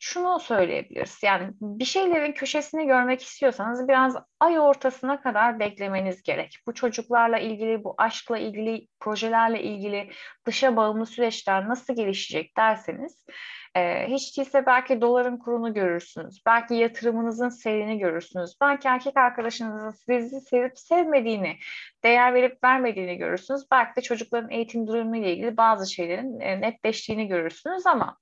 [0.00, 1.18] Şunu söyleyebiliriz.
[1.22, 6.56] Yani bir şeylerin köşesini görmek istiyorsanız biraz ay ortasına kadar beklemeniz gerek.
[6.66, 10.10] Bu çocuklarla ilgili, bu aşkla ilgili, projelerle ilgili
[10.46, 13.26] dışa bağımlı süreçler nasıl gelişecek derseniz
[13.78, 16.42] e, hiç değilse belki doların kurunu görürsünüz.
[16.46, 18.54] Belki yatırımınızın seyrini görürsünüz.
[18.60, 21.56] Belki erkek arkadaşınızın sizi sevip sevmediğini,
[22.04, 23.62] değer verip vermediğini görürsünüz.
[23.70, 28.16] Belki de çocukların eğitim durumu ile ilgili bazı şeylerin e, netleştiğini görürsünüz ama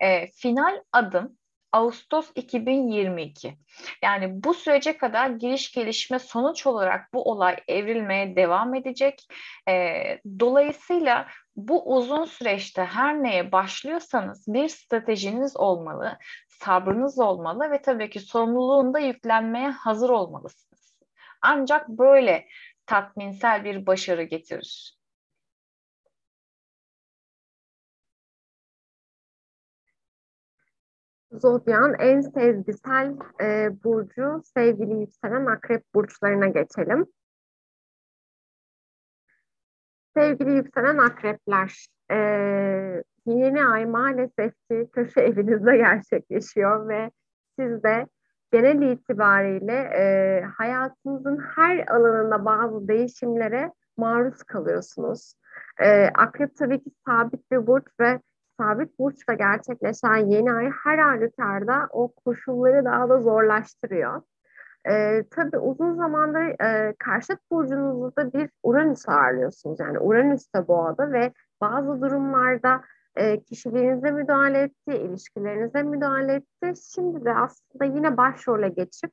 [0.00, 1.36] e, final adım
[1.76, 3.58] Ağustos 2022.
[4.02, 9.28] Yani bu sürece kadar giriş gelişme sonuç olarak bu olay evrilmeye devam edecek.
[9.68, 9.94] E,
[10.40, 11.26] dolayısıyla
[11.56, 18.98] bu uzun süreçte her neye başlıyorsanız bir stratejiniz olmalı, sabrınız olmalı ve tabii ki sorumluluğunda
[18.98, 20.96] yüklenmeye hazır olmalısınız.
[21.42, 22.46] Ancak böyle
[22.86, 24.95] tatminsel bir başarı getirir.
[31.40, 37.06] Zodyan en sezgisel e, burcu sevgili yükselen akrep burçlarına geçelim.
[40.16, 42.16] Sevgili yükselen akrepler, e,
[43.26, 47.10] yeni ay maalesef ki köşe evinizde gerçekleşiyor ve
[47.58, 48.06] siz de
[48.52, 55.34] genel itibariyle e, hayatınızın her alanında bazı değişimlere maruz kalıyorsunuz.
[55.80, 58.20] E, akrep tabii ki sabit bir burç ve
[58.60, 64.22] sabit burçla gerçekleşen yeni ay her halükarda o koşulları daha da zorlaştırıyor.
[64.88, 69.80] Ee, tabii uzun zamandır e, karşıt burcunuzda bir Uranüs ağırlıyorsunuz.
[69.80, 72.80] Yani Uranüs de boğada ve bazı durumlarda
[73.16, 76.82] e, kişiliğinize müdahale etti, ilişkilerinize müdahale etti.
[76.94, 79.10] Şimdi de aslında yine başrole geçip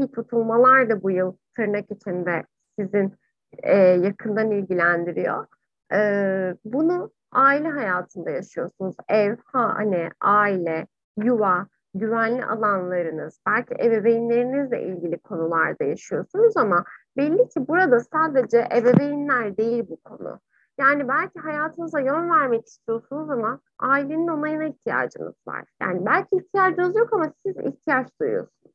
[0.00, 2.44] ki tutulmalar da bu yıl tırnak içinde
[2.78, 3.14] sizin
[3.62, 5.46] e, yakından ilgilendiriyor.
[5.92, 8.96] E, bunu aile hayatında yaşıyorsunuz.
[9.08, 10.86] Ev, hane, aile,
[11.16, 16.84] yuva, güvenli alanlarınız, belki ebeveynlerinizle ilgili konularda yaşıyorsunuz ama
[17.16, 20.40] belli ki burada sadece ebeveynler değil bu konu.
[20.78, 25.64] Yani belki hayatınıza yön vermek istiyorsunuz ama ailenin onayına ihtiyacınız var.
[25.82, 28.74] Yani belki ihtiyacınız yok ama siz ihtiyaç duyuyorsunuz.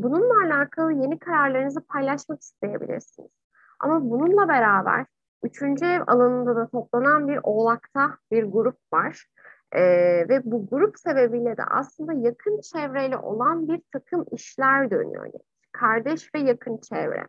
[0.00, 3.30] Bununla alakalı yeni kararlarınızı paylaşmak isteyebilirsiniz.
[3.80, 5.06] Ama bununla beraber
[5.42, 9.26] üçüncü ev alanında da toplanan bir oğlakta bir grup var.
[9.72, 9.82] Ee,
[10.28, 15.24] ve bu grup sebebiyle de aslında yakın çevreyle olan bir takım işler dönüyor.
[15.24, 15.42] Yani
[15.72, 17.26] kardeş ve yakın çevre.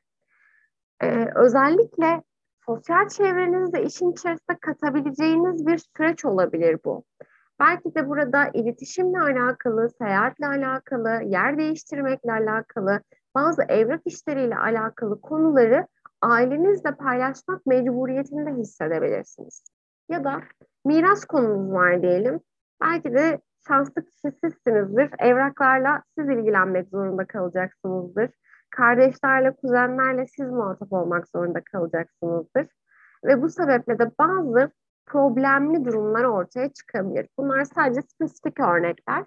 [1.01, 2.23] Ee, özellikle
[2.65, 7.03] sosyal çevrenizde işin içerisinde katabileceğiniz bir süreç olabilir bu.
[7.59, 13.01] Belki de burada iletişimle alakalı, seyahatle alakalı, yer değiştirmekle alakalı,
[13.35, 15.87] bazı evrak işleriyle alakalı konuları
[16.21, 19.63] ailenizle paylaşmak mecburiyetinde hissedebilirsiniz.
[20.09, 20.41] Ya da
[20.85, 22.39] miras konunuz var diyelim.
[22.81, 24.19] Belki de şanslı kişi.
[25.19, 28.29] Evraklarla siz ilgilenmek zorunda kalacaksınızdır.
[28.69, 32.67] Kardeşlerle, kuzenlerle siz muhatap olmak zorunda kalacaksınızdır.
[33.25, 34.71] Ve bu sebeple de bazı
[35.05, 37.27] problemli durumlar ortaya çıkabilir.
[37.37, 39.25] Bunlar sadece spesifik örnekler.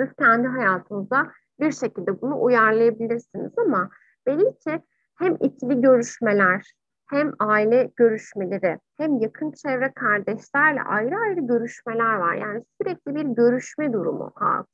[0.00, 3.90] Siz kendi hayatınızda bir şekilde bunu uyarlayabilirsiniz ama
[4.26, 4.82] belli ki
[5.18, 6.72] hem ikili görüşmeler,
[7.10, 12.34] hem aile görüşmeleri, hem yakın çevre kardeşlerle ayrı ayrı görüşmeler var.
[12.34, 14.68] Yani sürekli bir görüşme durumu altında.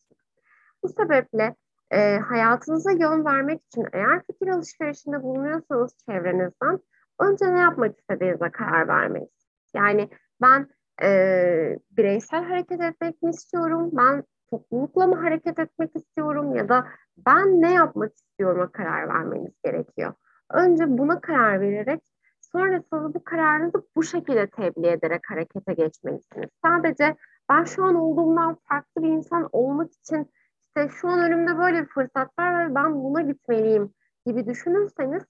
[0.82, 1.54] Bu sebeple
[1.90, 6.80] e, hayatınıza yön vermek için eğer fikir alışverişinde bulunuyorsanız çevrenizden
[7.20, 9.28] Önce ne yapmak istediğinize karar vermeniz.
[9.74, 10.08] Yani
[10.40, 10.68] ben
[11.02, 17.62] e, bireysel hareket etmek mi istiyorum, ben toplulukla mı hareket etmek istiyorum ya da ben
[17.62, 20.12] ne yapmak istiyorum'a karar vermeniz gerekiyor.
[20.50, 22.00] Önce buna karar vererek
[22.40, 26.48] sonrasında bu kararınızı bu şekilde tebliğ ederek harekete geçmelisiniz.
[26.64, 27.16] Sadece
[27.50, 30.30] ben şu an olduğumdan farklı bir insan olmak için
[30.66, 33.92] işte şu an önümde böyle bir fırsat var ve ben buna gitmeliyim
[34.26, 35.22] gibi düşünürseniz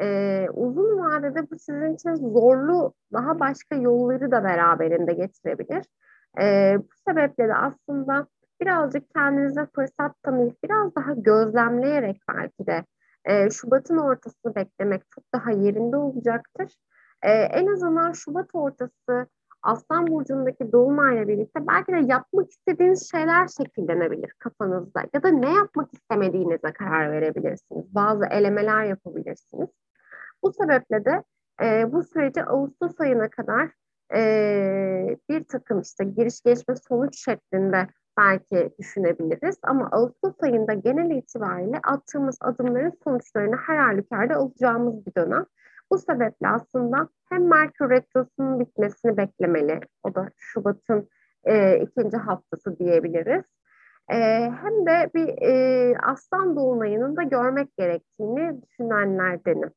[0.00, 5.84] e, uzun vadede bu sizin için zorlu daha başka yolları da beraberinde getirebilir.
[6.40, 8.26] E, bu sebeple de aslında
[8.60, 12.84] birazcık kendinize fırsat tanıyıp biraz daha gözlemleyerek belki de
[13.52, 16.76] Şubat'ın ortasını beklemek çok daha yerinde olacaktır.
[17.22, 19.26] En azından Şubat ortası
[19.66, 25.94] Aslan Burcu'ndaki dolunayla birlikte belki de yapmak istediğiniz şeyler şekillenebilir kafanızda ya da ne yapmak
[25.94, 27.94] istemediğinize karar verebilirsiniz.
[27.94, 29.68] Bazı elemeler yapabilirsiniz.
[30.42, 31.22] Bu sebeple de
[31.62, 33.70] e, bu süreci Ağustos ayına kadar
[34.14, 37.86] e, bir takım işte giriş gelişme sonuç şeklinde
[38.18, 39.58] belki düşünebiliriz.
[39.62, 45.46] Ama Ağustos ayında genel itibariyle attığımız adımların sonuçlarını her halükarda alacağımız bir dönem.
[45.92, 51.08] Bu sebeple aslında hem Merkür Retrosu'nun bitmesini beklemeli, o da Şubat'ın
[51.44, 53.44] e, ikinci haftası diyebiliriz.
[54.10, 54.16] E,
[54.62, 59.70] hem de bir e, aslan dolunayının da görmek gerektiğini düşünenlerdenim.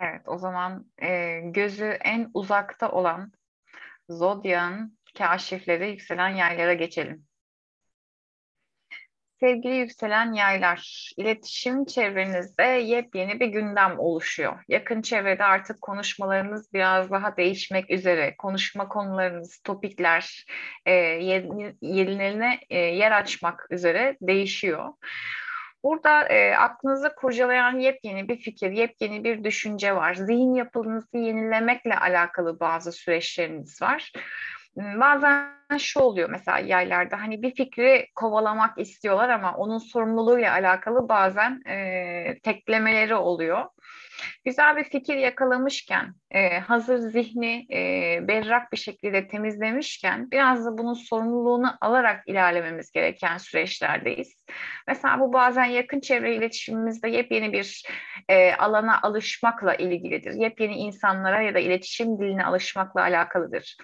[0.00, 3.32] Evet, o zaman e, gözü en uzakta olan
[4.08, 7.26] Zodyak'ın kaşifleri yükselen yaylara geçelim.
[9.40, 14.64] Sevgili yükselen yaylar, iletişim çevrenizde yepyeni bir gündem oluşuyor.
[14.68, 18.34] Yakın çevrede artık konuşmalarınız biraz daha değişmek üzere.
[18.38, 20.46] Konuşma konularınız, topikler
[20.86, 20.92] e,
[21.82, 24.88] yerine e, yer açmak üzere değişiyor.
[25.82, 30.14] Burada e, aklınızı kurcalayan yepyeni bir fikir, yepyeni bir düşünce var.
[30.14, 34.12] Zihin yapınızı yenilemekle alakalı bazı süreçleriniz var.
[34.76, 41.08] Hmm, bazen şu oluyor mesela yaylarda hani bir fikri kovalamak istiyorlar ama onun sorumluluğuyla alakalı
[41.08, 43.64] bazen e, teklemeleri oluyor.
[44.44, 50.94] Güzel bir fikir yakalamışken, e, hazır zihni e, berrak bir şekilde temizlemişken biraz da bunun
[50.94, 54.35] sorumluluğunu alarak ilerlememiz gereken süreçlerdeyiz.
[54.88, 57.82] Mesela bu bazen yakın çevre iletişimimizde yepyeni bir
[58.28, 60.32] e, alana alışmakla ilgilidir.
[60.32, 63.76] Yepyeni insanlara ya da iletişim diline alışmakla alakalıdır.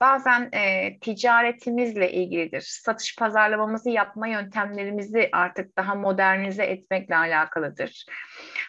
[0.00, 2.60] Bazen e, ticaretimizle ilgilidir.
[2.60, 8.06] Satış pazarlamamızı yapma yöntemlerimizi artık daha modernize etmekle alakalıdır.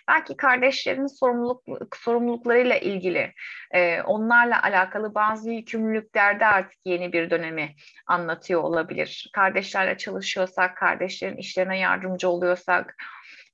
[0.07, 1.63] Belki kardeşlerin sorumluluk
[1.95, 3.33] sorumluluklarıyla ilgili,
[3.71, 7.75] e, onlarla alakalı bazı yükümlülüklerde artık yeni bir dönemi
[8.07, 9.29] anlatıyor olabilir.
[9.33, 10.77] Kardeşlerle çalışıyorsak,
[11.29, 12.95] kardeşlerin işlerine yardımcı oluyorsak,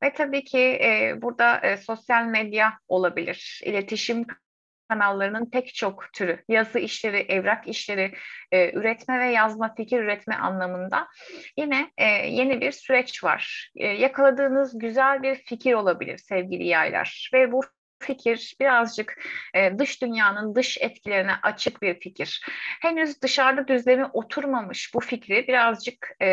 [0.04, 4.26] ve tabii ki e, burada e, sosyal medya olabilir, iletişim
[4.90, 8.14] kanallarının pek çok türü, yazı işleri, evrak işleri,
[8.52, 11.08] e, üretme ve yazma, fikir üretme anlamında
[11.58, 13.72] yine e, yeni bir süreç var.
[13.76, 17.30] E, yakaladığınız güzel bir fikir olabilir sevgili yaylar.
[17.34, 17.62] Ve bu
[18.06, 19.23] fikir birazcık
[19.53, 22.41] e, dış dünyanın dış etkilerine açık bir fikir.
[22.82, 26.27] Henüz dışarıda düzlemi oturmamış bu fikri birazcık e,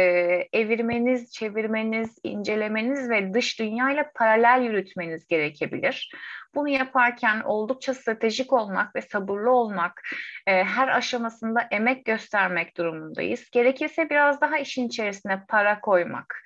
[0.52, 6.12] evirmeniz, çevirmeniz, incelemeniz ve dış dünyayla paralel yürütmeniz gerekebilir.
[6.54, 10.02] Bunu yaparken oldukça stratejik olmak ve sabırlı olmak,
[10.46, 13.50] e, her aşamasında emek göstermek durumundayız.
[13.50, 16.44] Gerekirse biraz daha işin içerisine para koymak,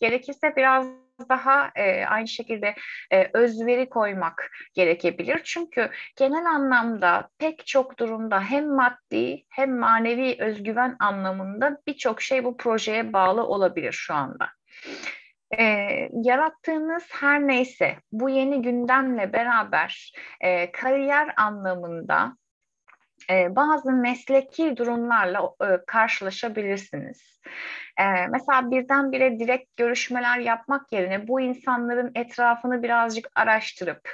[0.00, 0.86] gerekirse biraz
[1.28, 2.74] daha e, aynı şekilde
[3.12, 5.40] e, özveri koymak gerekebilir.
[5.44, 12.56] Çünkü genel anlamda pek çok durumda hem maddi hem manevi özgüven anlamında birçok şey bu
[12.56, 14.48] projeye bağlı olabilir şu anda.
[15.58, 15.64] E,
[16.12, 22.36] yarattığınız her neyse bu yeni gündemle beraber e, kariyer anlamında
[23.30, 27.40] e, bazı mesleki durumlarla e, karşılaşabilirsiniz.
[28.00, 34.10] E, mesela birdenbire direkt görüşmeler yapmak yerine bu insanların etrafını birazcık araştırıp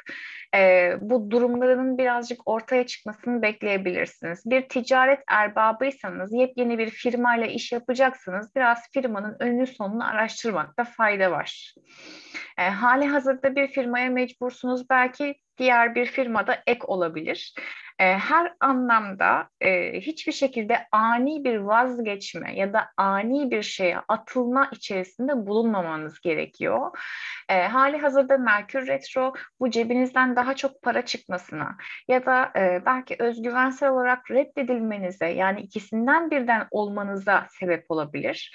[0.54, 4.42] e, bu durumlarının birazcık ortaya çıkmasını bekleyebilirsiniz.
[4.46, 11.74] Bir ticaret erbabıysanız, yepyeni bir firmayla iş yapacaksınız, biraz firmanın önünü sonunu araştırmakta fayda var.
[12.58, 17.54] E, hali hazırda bir firmaya mecbursunuz, belki diğer bir firmada ek olabilir.
[17.98, 24.68] E, her anlamda e, hiçbir şekilde ani bir vazgeçme ya da ani bir şeye atılma
[24.72, 26.98] içerisinde bulunmamanız gerekiyor.
[27.48, 31.76] E, hali hazırda Merkür Retro bu cebinizden daha çok para çıkmasına
[32.08, 38.52] ya da e, belki özgüvensel olarak reddedilmenize yani ikisinden birden olmanıza sebep olabilir.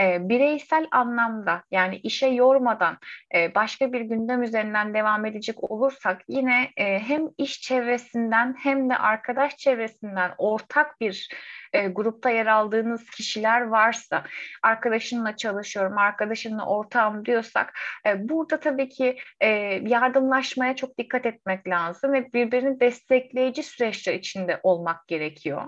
[0.00, 2.98] E, bireysel anlamda yani işe yormadan
[3.34, 8.96] e, başka bir gündem üzerinden devam edecek olursak yine e, hem iş çevresinden hem de
[8.96, 11.28] arkadaş çevresinden ortak bir
[11.74, 14.24] e, grupta yer aldığınız kişiler varsa,
[14.62, 19.48] arkadaşınla çalışıyorum, arkadaşınla ortağım diyorsak, e, burada tabii ki e,
[19.82, 25.62] yardımlaşmaya çok dikkat etmek lazım ve birbirini destekleyici süreçler içinde olmak gerekiyor.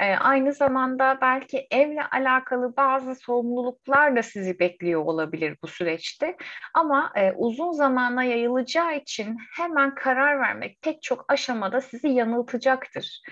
[0.00, 6.36] E, aynı zamanda belki evle alakalı bazı sorumluluklar da sizi bekliyor olabilir bu süreçte.
[6.74, 13.22] Ama e, uzun zamana yayılacağı için hemen karar vermek pek çok aşamada sizi yanıltacaktır.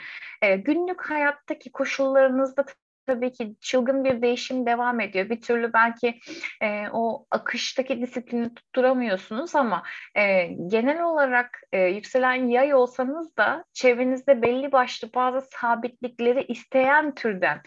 [0.43, 2.65] E, günlük hayattaki koşullarınızda
[3.07, 5.31] tabii ki çılgın bir değişim devam ediyor.
[5.31, 6.21] Bir türlü belki
[6.63, 9.83] e, o akıştaki disiplini tutturamıyorsunuz ama
[10.15, 17.61] e, genel olarak e, yükselen yay olsanız da çevrenizde belli başlı bazı sabitlikleri isteyen türden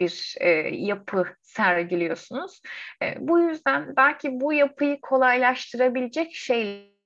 [0.00, 2.62] bir e, yapı sergiliyorsunuz.
[3.02, 6.34] E, bu yüzden belki bu yapıyı kolaylaştırabilecek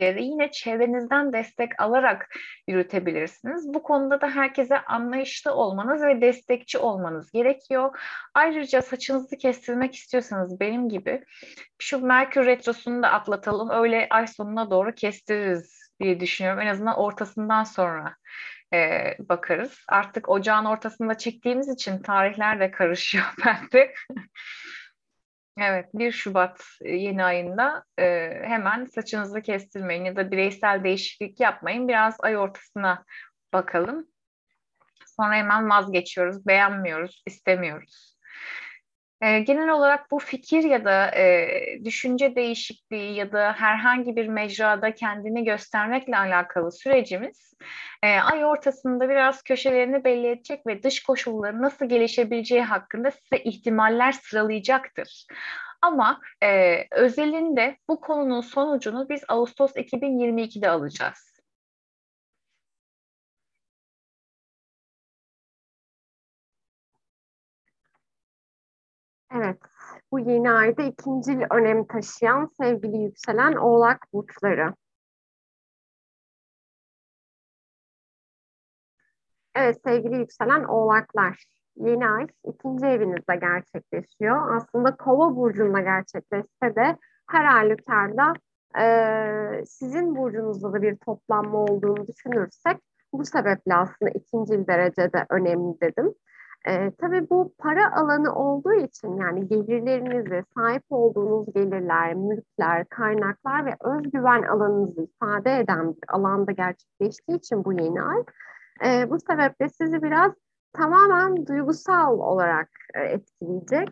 [0.01, 2.37] şeyleri yine çevrenizden destek alarak
[2.69, 3.75] yürütebilirsiniz.
[3.75, 7.99] Bu konuda da herkese anlayışlı olmanız ve destekçi olmanız gerekiyor.
[8.35, 11.25] Ayrıca saçınızı kestirmek istiyorsanız benim gibi
[11.79, 13.71] şu Merkür Retrosu'nu da atlatalım.
[13.71, 16.61] Öyle ay sonuna doğru kestiririz diye düşünüyorum.
[16.61, 18.15] En azından ortasından sonra
[18.75, 19.85] e, bakarız.
[19.89, 23.95] Artık ocağın ortasında çektiğimiz için tarihler de karışıyor bende.
[25.61, 28.05] Evet, 1 Şubat e, yeni ayında e,
[28.43, 31.89] hemen saçınızı kestirmeyin ya da bireysel değişiklik yapmayın.
[31.89, 33.05] Biraz ay ortasına
[33.53, 34.07] bakalım.
[35.07, 38.16] Sonra hemen vazgeçiyoruz, beğenmiyoruz, istemiyoruz.
[39.21, 41.49] E, genel olarak bu fikir ya da e,
[41.85, 47.55] düşünce değişikliği ya da herhangi bir mecrada kendini göstermekle alakalı sürecimiz
[48.03, 54.13] e, ay ortasında biraz köşelerini belli edecek ve dış koşulların nasıl gelişebileceği hakkında size ihtimaller
[54.13, 55.27] sıralayacaktır.
[55.83, 61.36] Ama e, özelinde bu konunun sonucunu biz Ağustos 2022'de alacağız.
[69.37, 69.59] Evet,
[70.13, 74.75] bu yeni ayda ikinci önem taşıyan sevgili yükselen oğlak burçları.
[79.55, 81.45] Evet sevgili yükselen oğlaklar,
[81.77, 84.57] yeni ay ikinci evinizde gerçekleşiyor.
[84.57, 86.97] Aslında kova burcunda gerçekleşse de
[87.31, 88.33] her halükarda
[88.81, 92.77] e, sizin burcunuzda da bir toplanma olduğunu düşünürsek
[93.13, 96.15] bu sebeple aslında ikinci derecede önemli dedim.
[96.67, 103.77] E, tabii bu para alanı olduğu için yani gelirlerinizi, sahip olduğunuz gelirler, mülkler, kaynaklar ve
[103.81, 108.19] özgüven alanınızı ifade eden bir alanda gerçekleştiği için bu yeni ay
[108.85, 110.33] e, bu sebeple sizi biraz
[110.73, 113.89] tamamen duygusal olarak e, etkileyecek.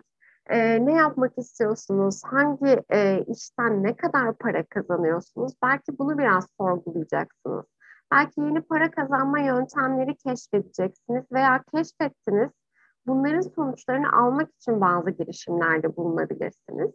[0.51, 2.22] E, ne yapmak istiyorsunuz?
[2.24, 5.52] Hangi e, işten ne kadar para kazanıyorsunuz?
[5.62, 7.64] Belki bunu biraz sorgulayacaksınız.
[8.12, 12.51] Belki yeni para kazanma yöntemleri keşfedeceksiniz veya keşfettiniz
[13.06, 16.90] bunların sonuçlarını almak için bazı girişimlerde bulunabilirsiniz.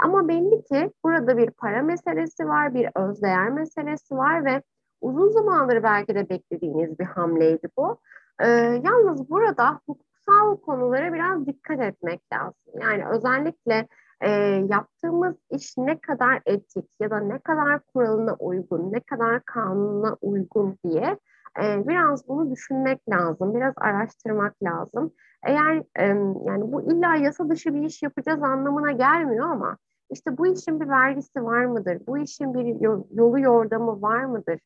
[0.00, 4.62] Ama belli ki burada bir para meselesi var, bir özdeğer meselesi var ve
[5.00, 7.98] uzun zamandır belki de beklediğiniz bir hamleydi bu.
[8.40, 8.48] Ee,
[8.84, 12.72] yalnız burada hukuksal konulara biraz dikkat etmek lazım.
[12.80, 13.88] Yani özellikle
[14.20, 14.30] e,
[14.68, 20.78] yaptığımız iş ne kadar etik ya da ne kadar kuralına uygun, ne kadar kanuna uygun
[20.84, 21.18] diye
[21.62, 25.12] e, biraz bunu düşünmek lazım, biraz araştırmak lazım.
[25.42, 26.06] Eğer e,
[26.46, 29.76] yani bu illa yasa dışı bir iş yapacağız anlamına gelmiyor ama
[30.10, 31.98] işte bu işin bir vergisi var mıdır?
[32.06, 32.80] Bu işin bir
[33.16, 34.58] yolu yordamı var mıdır?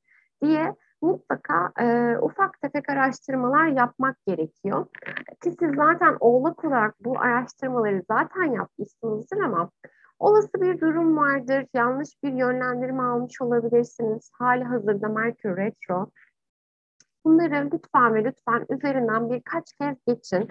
[0.42, 4.86] diye mutlaka e, ufak tefek araştırmalar yapmak gerekiyor.
[5.42, 9.70] Ki siz zaten oğlak olarak bu araştırmaları zaten yapmışsınızdır ama
[10.18, 14.30] olası bir durum vardır, yanlış bir yönlendirme almış olabilirsiniz.
[14.32, 16.10] Hali hazırda Merkür Retro.
[17.26, 20.48] Bunları lütfen ve lütfen üzerinden birkaç kez geçin.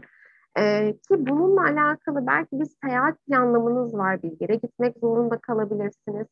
[0.57, 6.27] Ee, ki bununla alakalı belki bir seyahat planlamanız var bir yere gitmek zorunda kalabilirsiniz.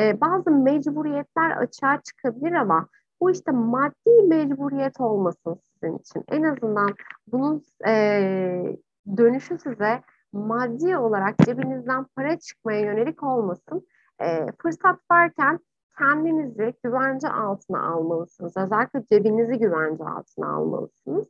[0.00, 2.88] Ee, bazı mecburiyetler açığa çıkabilir ama
[3.20, 6.24] bu işte maddi mecburiyet olmasın sizin için.
[6.28, 6.94] En azından
[7.26, 8.76] bunun e,
[9.16, 10.02] dönüşü size
[10.32, 13.86] maddi olarak cebinizden para çıkmaya yönelik olmasın.
[14.20, 15.58] E, fırsat varken
[15.98, 18.56] kendinizi güvence altına almalısınız.
[18.56, 21.26] Özellikle cebinizi güvence altına almalısınız.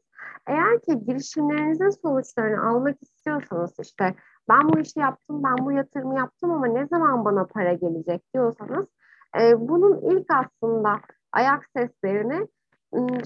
[0.46, 4.14] Eğer ki girişimlerinizin sonuçlarını almak istiyorsanız işte
[4.48, 8.86] ben bu işi yaptım, ben bu yatırımı yaptım ama ne zaman bana para gelecek diyorsanız
[9.40, 11.00] e, bunun ilk aslında
[11.32, 12.48] ayak seslerini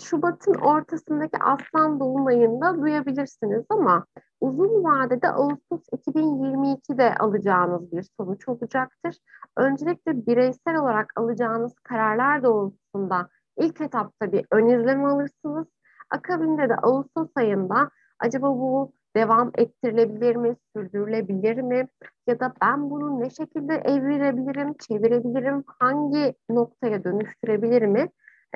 [0.03, 4.07] Şubat'ın ortasındaki Aslan Dolunay'ında duyabilirsiniz ama
[4.41, 9.17] uzun vadede Ağustos 2022'de alacağınız bir sonuç olacaktır.
[9.57, 15.67] Öncelikle bireysel olarak alacağınız kararlar doğrultusunda ilk etapta bir ön izleme alırsınız.
[16.11, 21.89] Akabinde de Ağustos ayında acaba bu devam ettirilebilir mi, sürdürülebilir mi?
[22.27, 28.09] Ya da ben bunu ne şekilde evirebilirim, çevirebilirim, hangi noktaya dönüştürebilir mi?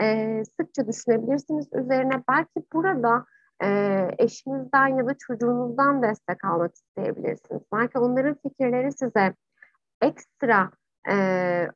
[0.03, 2.23] Ee, sıkça düşünebilirsiniz üzerine.
[2.29, 3.25] Belki burada
[3.63, 7.63] e, eşinizden ya da çocuğunuzdan destek almak isteyebilirsiniz.
[7.73, 9.35] Belki onların fikirleri size
[10.03, 10.71] ekstra
[11.11, 11.15] e,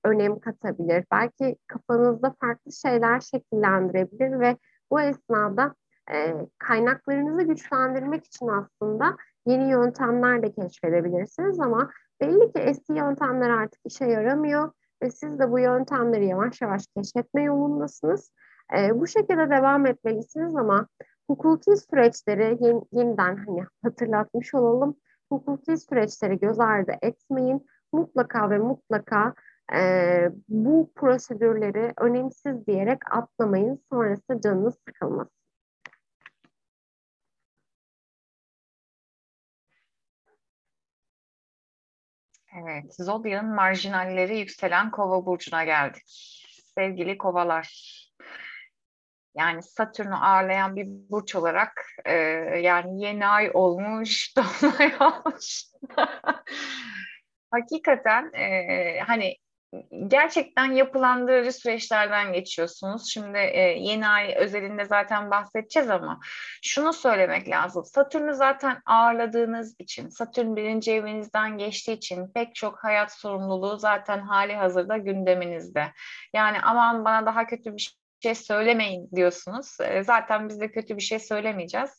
[0.05, 1.05] önem katabilir.
[1.13, 4.57] Belki kafanızda farklı şeyler şekillendirebilir ve
[4.91, 5.75] bu esnada
[6.13, 9.17] e, kaynaklarınızı güçlendirmek için aslında
[9.47, 14.73] yeni yöntemler de keşfedebilirsiniz ama belli ki eski yöntemler artık işe yaramıyor
[15.05, 18.33] ve siz de bu yöntemleri yavaş yavaş keşfetme yolundasınız.
[18.79, 20.89] E, bu şekilde devam etmelisiniz ama
[21.31, 24.97] hukuki süreçleri yeni, yeniden hani hatırlatmış olalım.
[25.33, 27.67] Hukuki süreçleri göz ardı etmeyin.
[27.93, 29.35] Mutlaka ve mutlaka
[29.77, 29.81] e,
[30.49, 33.81] bu prosedürleri önemsiz diyerek atlamayın.
[33.91, 35.44] Sonrasında canınız sıkılmasın.
[42.63, 46.03] Evet, Zodya'nın marjinalleri yükselen kova burcuna geldik.
[46.75, 47.69] Sevgili kovalar,
[49.37, 52.13] yani Satürn'ü ağırlayan bir burç olarak e,
[52.63, 55.65] yani yeni ay olmuş, dolunay olmuş.
[57.51, 59.37] Hakikaten e, hani
[60.07, 63.11] gerçekten yapılandırıcı süreçlerden geçiyorsunuz.
[63.11, 66.21] Şimdi e, yeni ay özelinde zaten bahsedeceğiz ama
[66.63, 67.85] şunu söylemek lazım.
[67.85, 74.55] Satürn'ü zaten ağırladığınız için, Satürn birinci evinizden geçtiği için pek çok hayat sorumluluğu zaten hali
[74.55, 75.93] hazırda gündeminizde.
[76.33, 79.77] Yani aman bana daha kötü bir şey söylemeyin diyorsunuz.
[79.81, 81.91] E, zaten biz de kötü bir şey söylemeyeceğiz.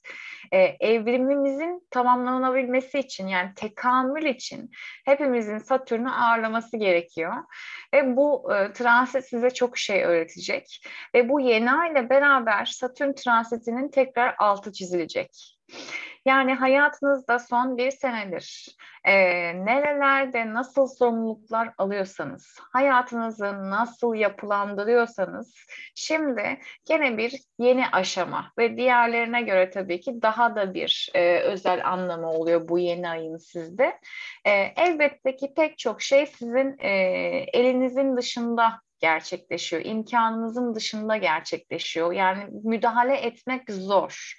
[0.52, 4.72] E, evrimimizin tamamlanabilmesi için yani tekamül için
[5.06, 7.34] hepimizin Satürn'ü ağırlaması gerekiyor.
[7.94, 10.86] Ve bu e, transit size çok şey öğretecek.
[11.14, 15.55] Ve bu yeni ay ile beraber Satürn transitinin tekrar altı çizilecek.
[16.26, 19.14] Yani hayatınızda son bir senedir e,
[19.66, 25.56] nerelerde nasıl sorumluluklar alıyorsanız, hayatınızı nasıl yapılandırıyorsanız
[25.96, 31.88] şimdi gene bir yeni aşama ve diğerlerine göre tabii ki daha da bir e, özel
[31.88, 34.00] anlamı oluyor bu yeni ayın sizde.
[34.46, 36.90] E, elbette ki pek çok şey sizin e,
[37.54, 42.12] elinizin dışında gerçekleşiyor, imkanınızın dışında gerçekleşiyor.
[42.12, 44.36] Yani müdahale etmek zor.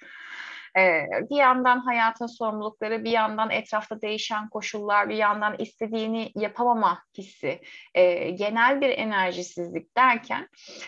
[0.77, 7.61] Ee, bir yandan hayatın sorumlulukları, bir yandan etrafta değişen koşullar, bir yandan istediğini yapamama hissi,
[7.93, 10.47] e, genel bir enerjisizlik derken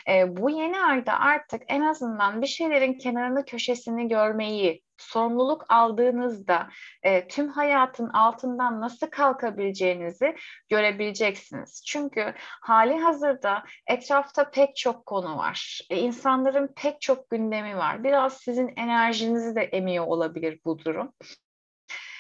[0.10, 6.70] e, bu yeni ayda artık en azından bir şeylerin kenarını köşesini görmeyi, sorumluluk aldığınızda
[7.04, 10.36] e, tüm hayatın altından nasıl kalkabileceğinizi
[10.70, 11.84] görebileceksiniz.
[11.86, 15.82] Çünkü hali hazırda etrafta pek çok konu var.
[15.90, 18.04] E, insanların pek çok gündemi var.
[18.04, 21.14] Biraz sizin enerjinizi de emiyor olabilir bu durum.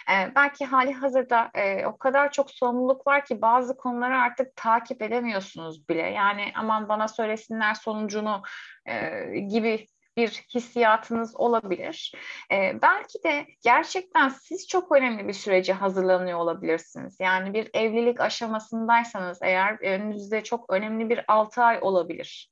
[0.09, 5.01] Ee, belki hali hazırda e, o kadar çok sorumluluk var ki bazı konuları artık takip
[5.01, 6.01] edemiyorsunuz bile.
[6.01, 8.41] Yani aman bana söylesinler sonucunu
[8.85, 9.85] e, gibi
[10.17, 12.13] bir hissiyatınız olabilir.
[12.51, 17.17] E, belki de gerçekten siz çok önemli bir sürece hazırlanıyor olabilirsiniz.
[17.19, 22.51] Yani bir evlilik aşamasındaysanız eğer önünüzde çok önemli bir 6 ay olabilir.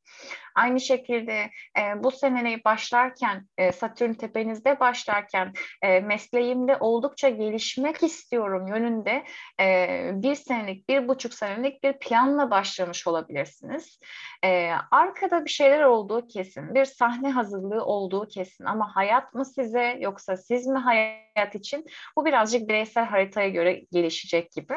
[0.57, 8.67] Aynı şekilde e, bu seneyi başlarken, e, Satürn tepenizde başlarken e, mesleğimde oldukça gelişmek istiyorum
[8.67, 9.23] yönünde
[9.59, 13.99] e, bir senelik, bir buçuk senelik bir planla başlamış olabilirsiniz.
[14.43, 19.97] E, arkada bir şeyler olduğu kesin, bir sahne hazırlığı olduğu kesin ama hayat mı size
[19.99, 21.85] yoksa siz mi hayat için?
[22.15, 24.73] Bu birazcık bireysel haritaya göre gelişecek gibi.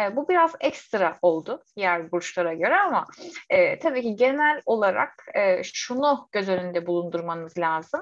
[0.00, 3.06] E, bu biraz ekstra oldu diğer burçlara göre ama
[3.50, 8.00] e, tabii ki genel olarak e, şunu göz önünde bulundurmanız lazım.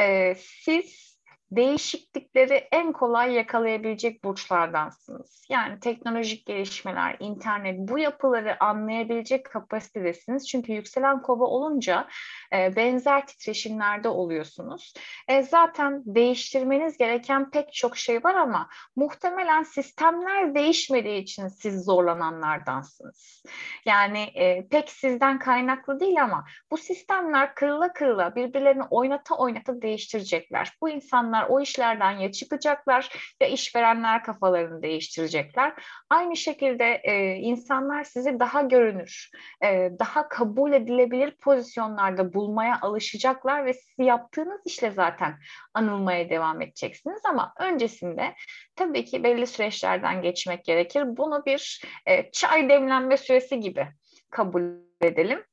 [0.00, 1.15] E, siz
[1.50, 5.46] değişiklikleri en kolay yakalayabilecek burçlardansınız.
[5.48, 10.48] Yani teknolojik gelişmeler, internet bu yapıları anlayabilecek kapasitedesiniz.
[10.48, 12.08] Çünkü yükselen kova olunca
[12.52, 14.94] e, benzer titreşimlerde oluyorsunuz.
[15.28, 23.44] E, zaten değiştirmeniz gereken pek çok şey var ama muhtemelen sistemler değişmediği için siz zorlananlardansınız.
[23.84, 30.72] Yani e, pek sizden kaynaklı değil ama bu sistemler kırıla kırıla birbirlerini oynata oynata değiştirecekler.
[30.80, 33.08] Bu insanlar insanlar o işlerden ya çıkacaklar
[33.40, 35.72] ya işverenler kafalarını değiştirecekler.
[36.10, 39.30] Aynı şekilde e, insanlar sizi daha görünür,
[39.64, 45.38] e, daha kabul edilebilir pozisyonlarda bulmaya alışacaklar ve sizi yaptığınız işle zaten
[45.74, 48.34] anılmaya devam edeceksiniz ama öncesinde
[48.76, 51.04] tabii ki belli süreçlerden geçmek gerekir.
[51.06, 53.88] Bunu bir e, çay demlenme süresi gibi
[54.30, 54.62] kabul
[55.00, 55.44] edelim.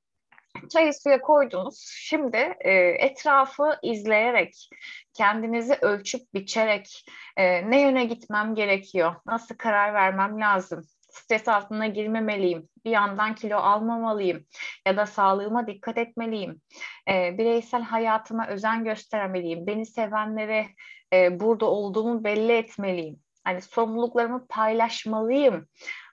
[0.69, 1.85] Çayı suya koydunuz.
[1.97, 4.69] Şimdi e, etrafı izleyerek,
[5.13, 7.05] kendinizi ölçüp biçerek
[7.37, 13.57] e, ne yöne gitmem gerekiyor, nasıl karar vermem lazım, stres altına girmemeliyim, bir yandan kilo
[13.57, 14.45] almamalıyım
[14.87, 16.61] ya da sağlığıma dikkat etmeliyim,
[17.09, 20.67] e, bireysel hayatıma özen göstermeliyim, beni sevenlere
[21.13, 25.67] e, burada olduğumu belli etmeliyim, hani sorumluluklarımı paylaşmalıyım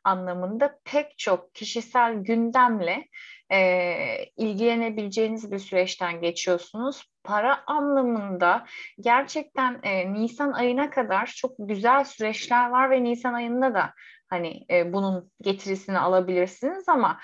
[0.05, 3.07] anlamında pek çok kişisel gündemle
[3.53, 7.05] e, ilgilenebileceğiniz bir süreçten geçiyorsunuz.
[7.25, 8.67] Para anlamında
[9.01, 13.93] gerçekten e, Nisan ayına kadar çok güzel süreçler var ve Nisan ayında da
[14.29, 17.21] hani e, bunun getirisini alabilirsiniz ama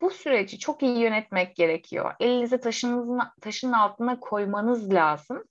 [0.00, 2.14] bu süreci çok iyi yönetmek gerekiyor.
[2.20, 5.44] Elinizi taşınızın, taşın altına koymanız lazım.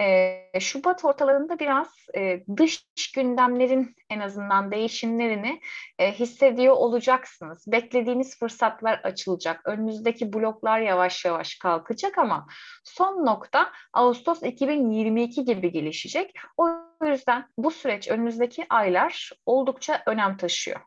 [0.00, 5.60] E, Şubat ortalarında biraz e, dış gündemlerin en azından değişimlerini
[5.98, 7.64] e, hissediyor olacaksınız.
[7.66, 9.60] Beklediğiniz fırsatlar açılacak.
[9.64, 12.46] Önünüzdeki bloklar yavaş yavaş kalkacak ama
[12.84, 16.34] son nokta Ağustos 2022 gibi gelişecek.
[16.56, 16.70] O
[17.04, 20.80] yüzden bu süreç önünüzdeki aylar oldukça önem taşıyor.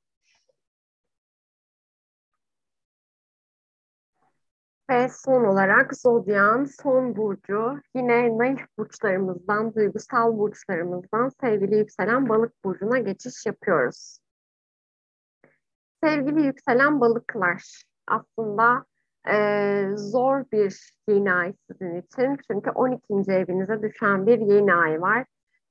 [4.90, 13.00] Ve son olarak Zodyan son burcu yine naif burçlarımızdan, duygusal burçlarımızdan sevgili yükselen balık burcuna
[13.00, 14.20] geçiş yapıyoruz.
[16.04, 18.86] Sevgili yükselen balıklar aslında
[19.30, 22.38] e, zor bir yeni ay sizin için.
[22.52, 23.32] Çünkü 12.
[23.32, 25.26] evinize düşen bir yeni ay var.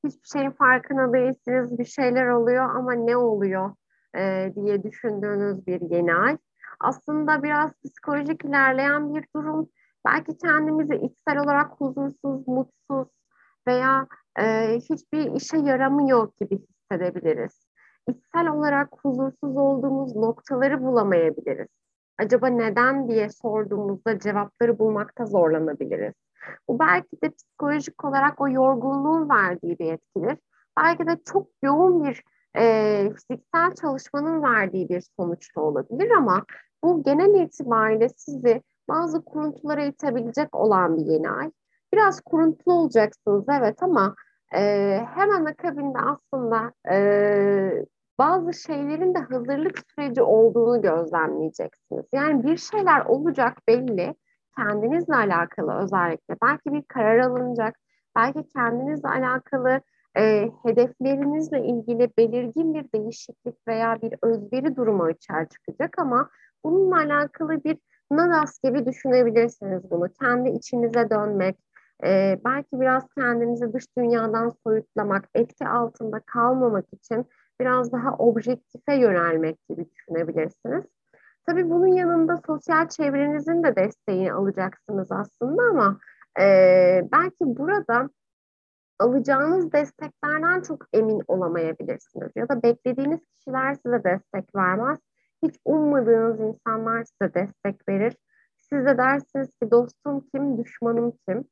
[0.04, 3.74] Hiçbir şeyin farkında değilsiniz, bir şeyler oluyor ama ne oluyor
[4.16, 6.38] e, diye düşündüğünüz bir yeni ay
[6.80, 9.68] aslında biraz psikolojik ilerleyen bir durum.
[10.06, 13.08] Belki kendimizi içsel olarak huzursuz, mutsuz
[13.68, 14.06] veya
[14.38, 17.66] e, hiçbir işe yaramıyor gibi hissedebiliriz.
[18.08, 21.68] İçsel olarak huzursuz olduğumuz noktaları bulamayabiliriz.
[22.18, 26.14] Acaba neden diye sorduğumuzda cevapları bulmakta zorlanabiliriz.
[26.68, 30.38] Bu belki de psikolojik olarak o yorgunluğun verdiği bir etkidir.
[30.78, 32.22] Belki de çok yoğun bir
[32.56, 36.44] e, fiziksel çalışmanın verdiği bir sonuçta olabilir ama
[36.84, 41.50] bu genel itibariyle sizi bazı kuruntulara itebilecek olan bir yeni ay.
[41.92, 44.14] Biraz kuruntulu olacaksınız evet ama
[44.54, 44.60] e,
[45.14, 47.84] hemen akabinde aslında e,
[48.18, 52.04] bazı şeylerin de hazırlık süreci olduğunu gözlemleyeceksiniz.
[52.12, 54.14] Yani bir şeyler olacak belli,
[54.56, 56.36] kendinizle alakalı özellikle.
[56.42, 57.76] Belki bir karar alınacak,
[58.16, 59.80] belki kendinizle alakalı
[60.16, 66.30] e, hedeflerinizle ilgili belirgin bir değişiklik veya bir özveri durumu açığa çıkacak ama
[66.64, 67.78] bununla alakalı bir
[68.10, 70.08] nadas gibi düşünebilirsiniz bunu.
[70.20, 71.56] Kendi içinize dönmek,
[72.04, 77.26] e, belki biraz kendinizi dış dünyadan soyutlamak, etki altında kalmamak için
[77.60, 80.84] biraz daha objektife yönelmek gibi düşünebilirsiniz.
[81.46, 85.98] Tabii bunun yanında sosyal çevrenizin de desteğini alacaksınız aslında ama
[86.40, 86.44] e,
[87.12, 88.08] belki burada
[88.98, 92.32] alacağınız desteklerden çok emin olamayabilirsiniz.
[92.36, 94.98] Ya da beklediğiniz kişiler size destek vermez.
[95.42, 98.16] Hiç ummadığınız insanlar size destek verir.
[98.56, 101.44] Siz de dersiniz ki dostum kim, düşmanım kim?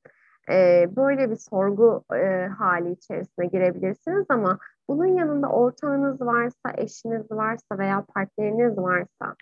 [0.51, 4.59] Ee, böyle bir sorgu e, hali içerisine girebilirsiniz ama
[4.89, 9.35] bunun yanında ortağınız varsa, eşiniz varsa veya partneriniz varsa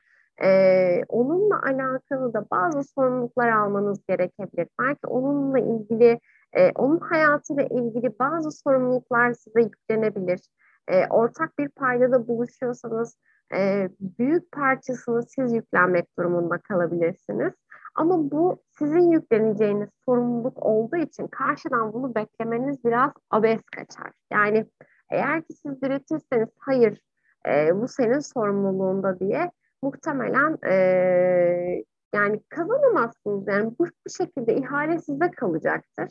[0.43, 4.69] e, onunla alakalı da bazı sorumluluklar almanız gerekebilir.
[4.81, 6.21] Belki onunla ilgili
[6.53, 10.41] e, onun hayatıyla ilgili bazı sorumluluklar size yüklenebilir.
[10.89, 13.17] E, ortak bir paydada buluşuyorsanız
[13.55, 17.53] e, büyük parçasını siz yüklenmek durumunda kalabilirsiniz.
[17.95, 24.13] Ama bu sizin yükleneceğiniz sorumluluk olduğu için karşıdan bunu beklemeniz biraz abes kaçar.
[24.33, 24.67] Yani
[25.11, 27.01] eğer ki siz diretirseniz hayır
[27.49, 29.51] e, bu senin sorumluluğunda diye
[29.83, 33.49] muhtemelen e, yani kazanamazsınız.
[33.49, 36.09] Yani bu, bu şekilde ihale size kalacaktır.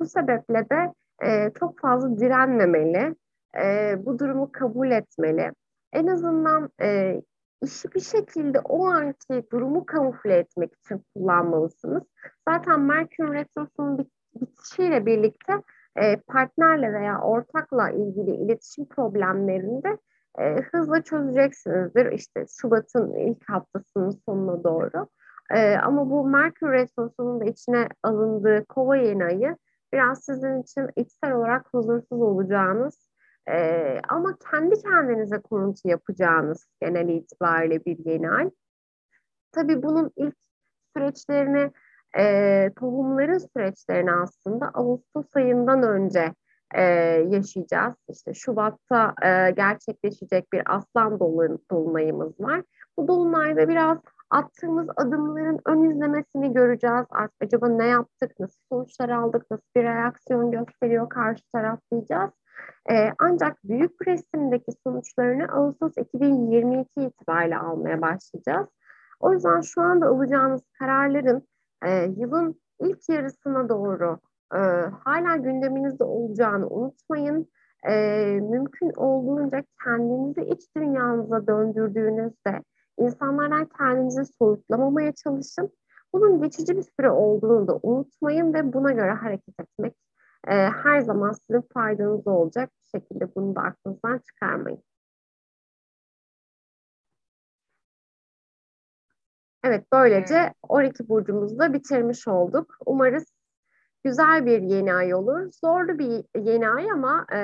[0.00, 0.92] Bu sebeple de
[1.24, 3.14] e, çok fazla direnmemeli,
[3.62, 5.52] e, bu durumu kabul etmeli.
[5.92, 7.20] En azından e,
[7.62, 12.02] işi bir şekilde o anki durumu kamufle etmek için kullanmalısınız.
[12.48, 14.08] Zaten Merkür Retrosu'nun bit
[14.40, 15.52] bitişiyle birlikte
[15.96, 19.98] e, partnerle veya ortakla ilgili iletişim problemlerinde
[20.38, 22.12] e, hızla çözeceksinizdir.
[22.12, 25.08] İşte Şubat'ın ilk haftasının sonuna doğru.
[25.50, 29.56] E, ama bu Merkür Retrosu'nun da içine alındığı kova yeni ayı
[29.92, 33.08] biraz sizin için içsel olarak huzursuz olacağınız
[33.50, 38.50] e, ama kendi kendinize kuruntu yapacağınız genel itibariyle bir yeni ay.
[39.52, 40.34] Tabii bunun ilk
[40.96, 41.72] süreçlerini,
[42.18, 46.34] e, tohumların süreçlerini aslında Ağustos ayından önce
[46.74, 46.82] e,
[47.30, 47.94] yaşayacağız.
[48.08, 51.20] İşte Şubat'ta e, gerçekleşecek bir aslan
[51.70, 52.62] dolunayımız var.
[52.96, 53.98] Bu dolunayda biraz
[54.30, 57.06] attığımız adımların ön izlemesini göreceğiz.
[57.10, 62.30] Artık acaba ne yaptık, nasıl sonuçlar aldık, nasıl bir reaksiyon gösteriyor karşı taraf diyeceğiz.
[62.90, 68.68] Ee, ancak büyük resimdeki sonuçlarını Ağustos 2022 itibariyle almaya başlayacağız.
[69.20, 71.48] O yüzden şu anda alacağınız kararların
[71.84, 74.18] e, yılın ilk yarısına doğru
[74.54, 74.58] e,
[75.04, 77.48] hala gündeminizde olacağını unutmayın.
[77.88, 77.94] E,
[78.40, 82.62] mümkün olduğunca kendinizi iç dünyanıza döndürdüğünüzde
[82.98, 85.70] insanlardan kendinizi soyutlamamaya çalışın.
[86.12, 89.94] Bunun geçici bir süre olduğunu da unutmayın ve buna göre hareket etmek
[90.46, 94.82] e, her zaman sizin faydanıza olacak bir şekilde bunu da aklınızdan çıkarmayın.
[99.64, 102.76] Evet, böylece 12 burcumuzu da bitirmiş olduk.
[102.86, 103.24] Umarız
[104.04, 105.52] güzel bir yeni ay olur.
[105.64, 107.40] Zorlu bir yeni ay ama e,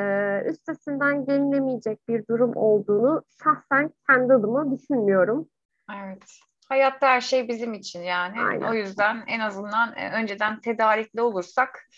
[0.51, 5.48] üstesinden gelinemeyecek bir durum olduğunu şahsen kendi adıma düşünmüyorum.
[5.94, 6.39] Evet.
[6.68, 8.40] Hayatta her şey bizim için yani.
[8.40, 8.70] Aynen.
[8.70, 11.89] O yüzden en azından e, önceden tedarikli olursak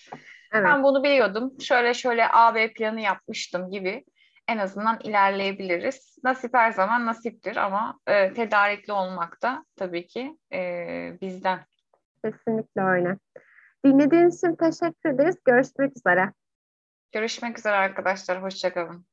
[0.53, 0.67] evet.
[0.67, 1.61] ben bunu biliyordum.
[1.61, 4.05] Şöyle şöyle A, B planı yapmıştım gibi
[4.49, 6.19] en azından ilerleyebiliriz.
[6.25, 10.59] Nasip her zaman nasiptir ama e, tedarikli olmak da tabii ki e,
[11.21, 11.61] bizden.
[12.25, 13.17] Kesinlikle öyle.
[13.85, 15.37] Dinlediğiniz için teşekkür ederiz.
[15.45, 16.33] Görüşmek üzere.
[17.13, 18.43] Görüşmek üzere arkadaşlar.
[18.43, 19.07] Hoşçakalın.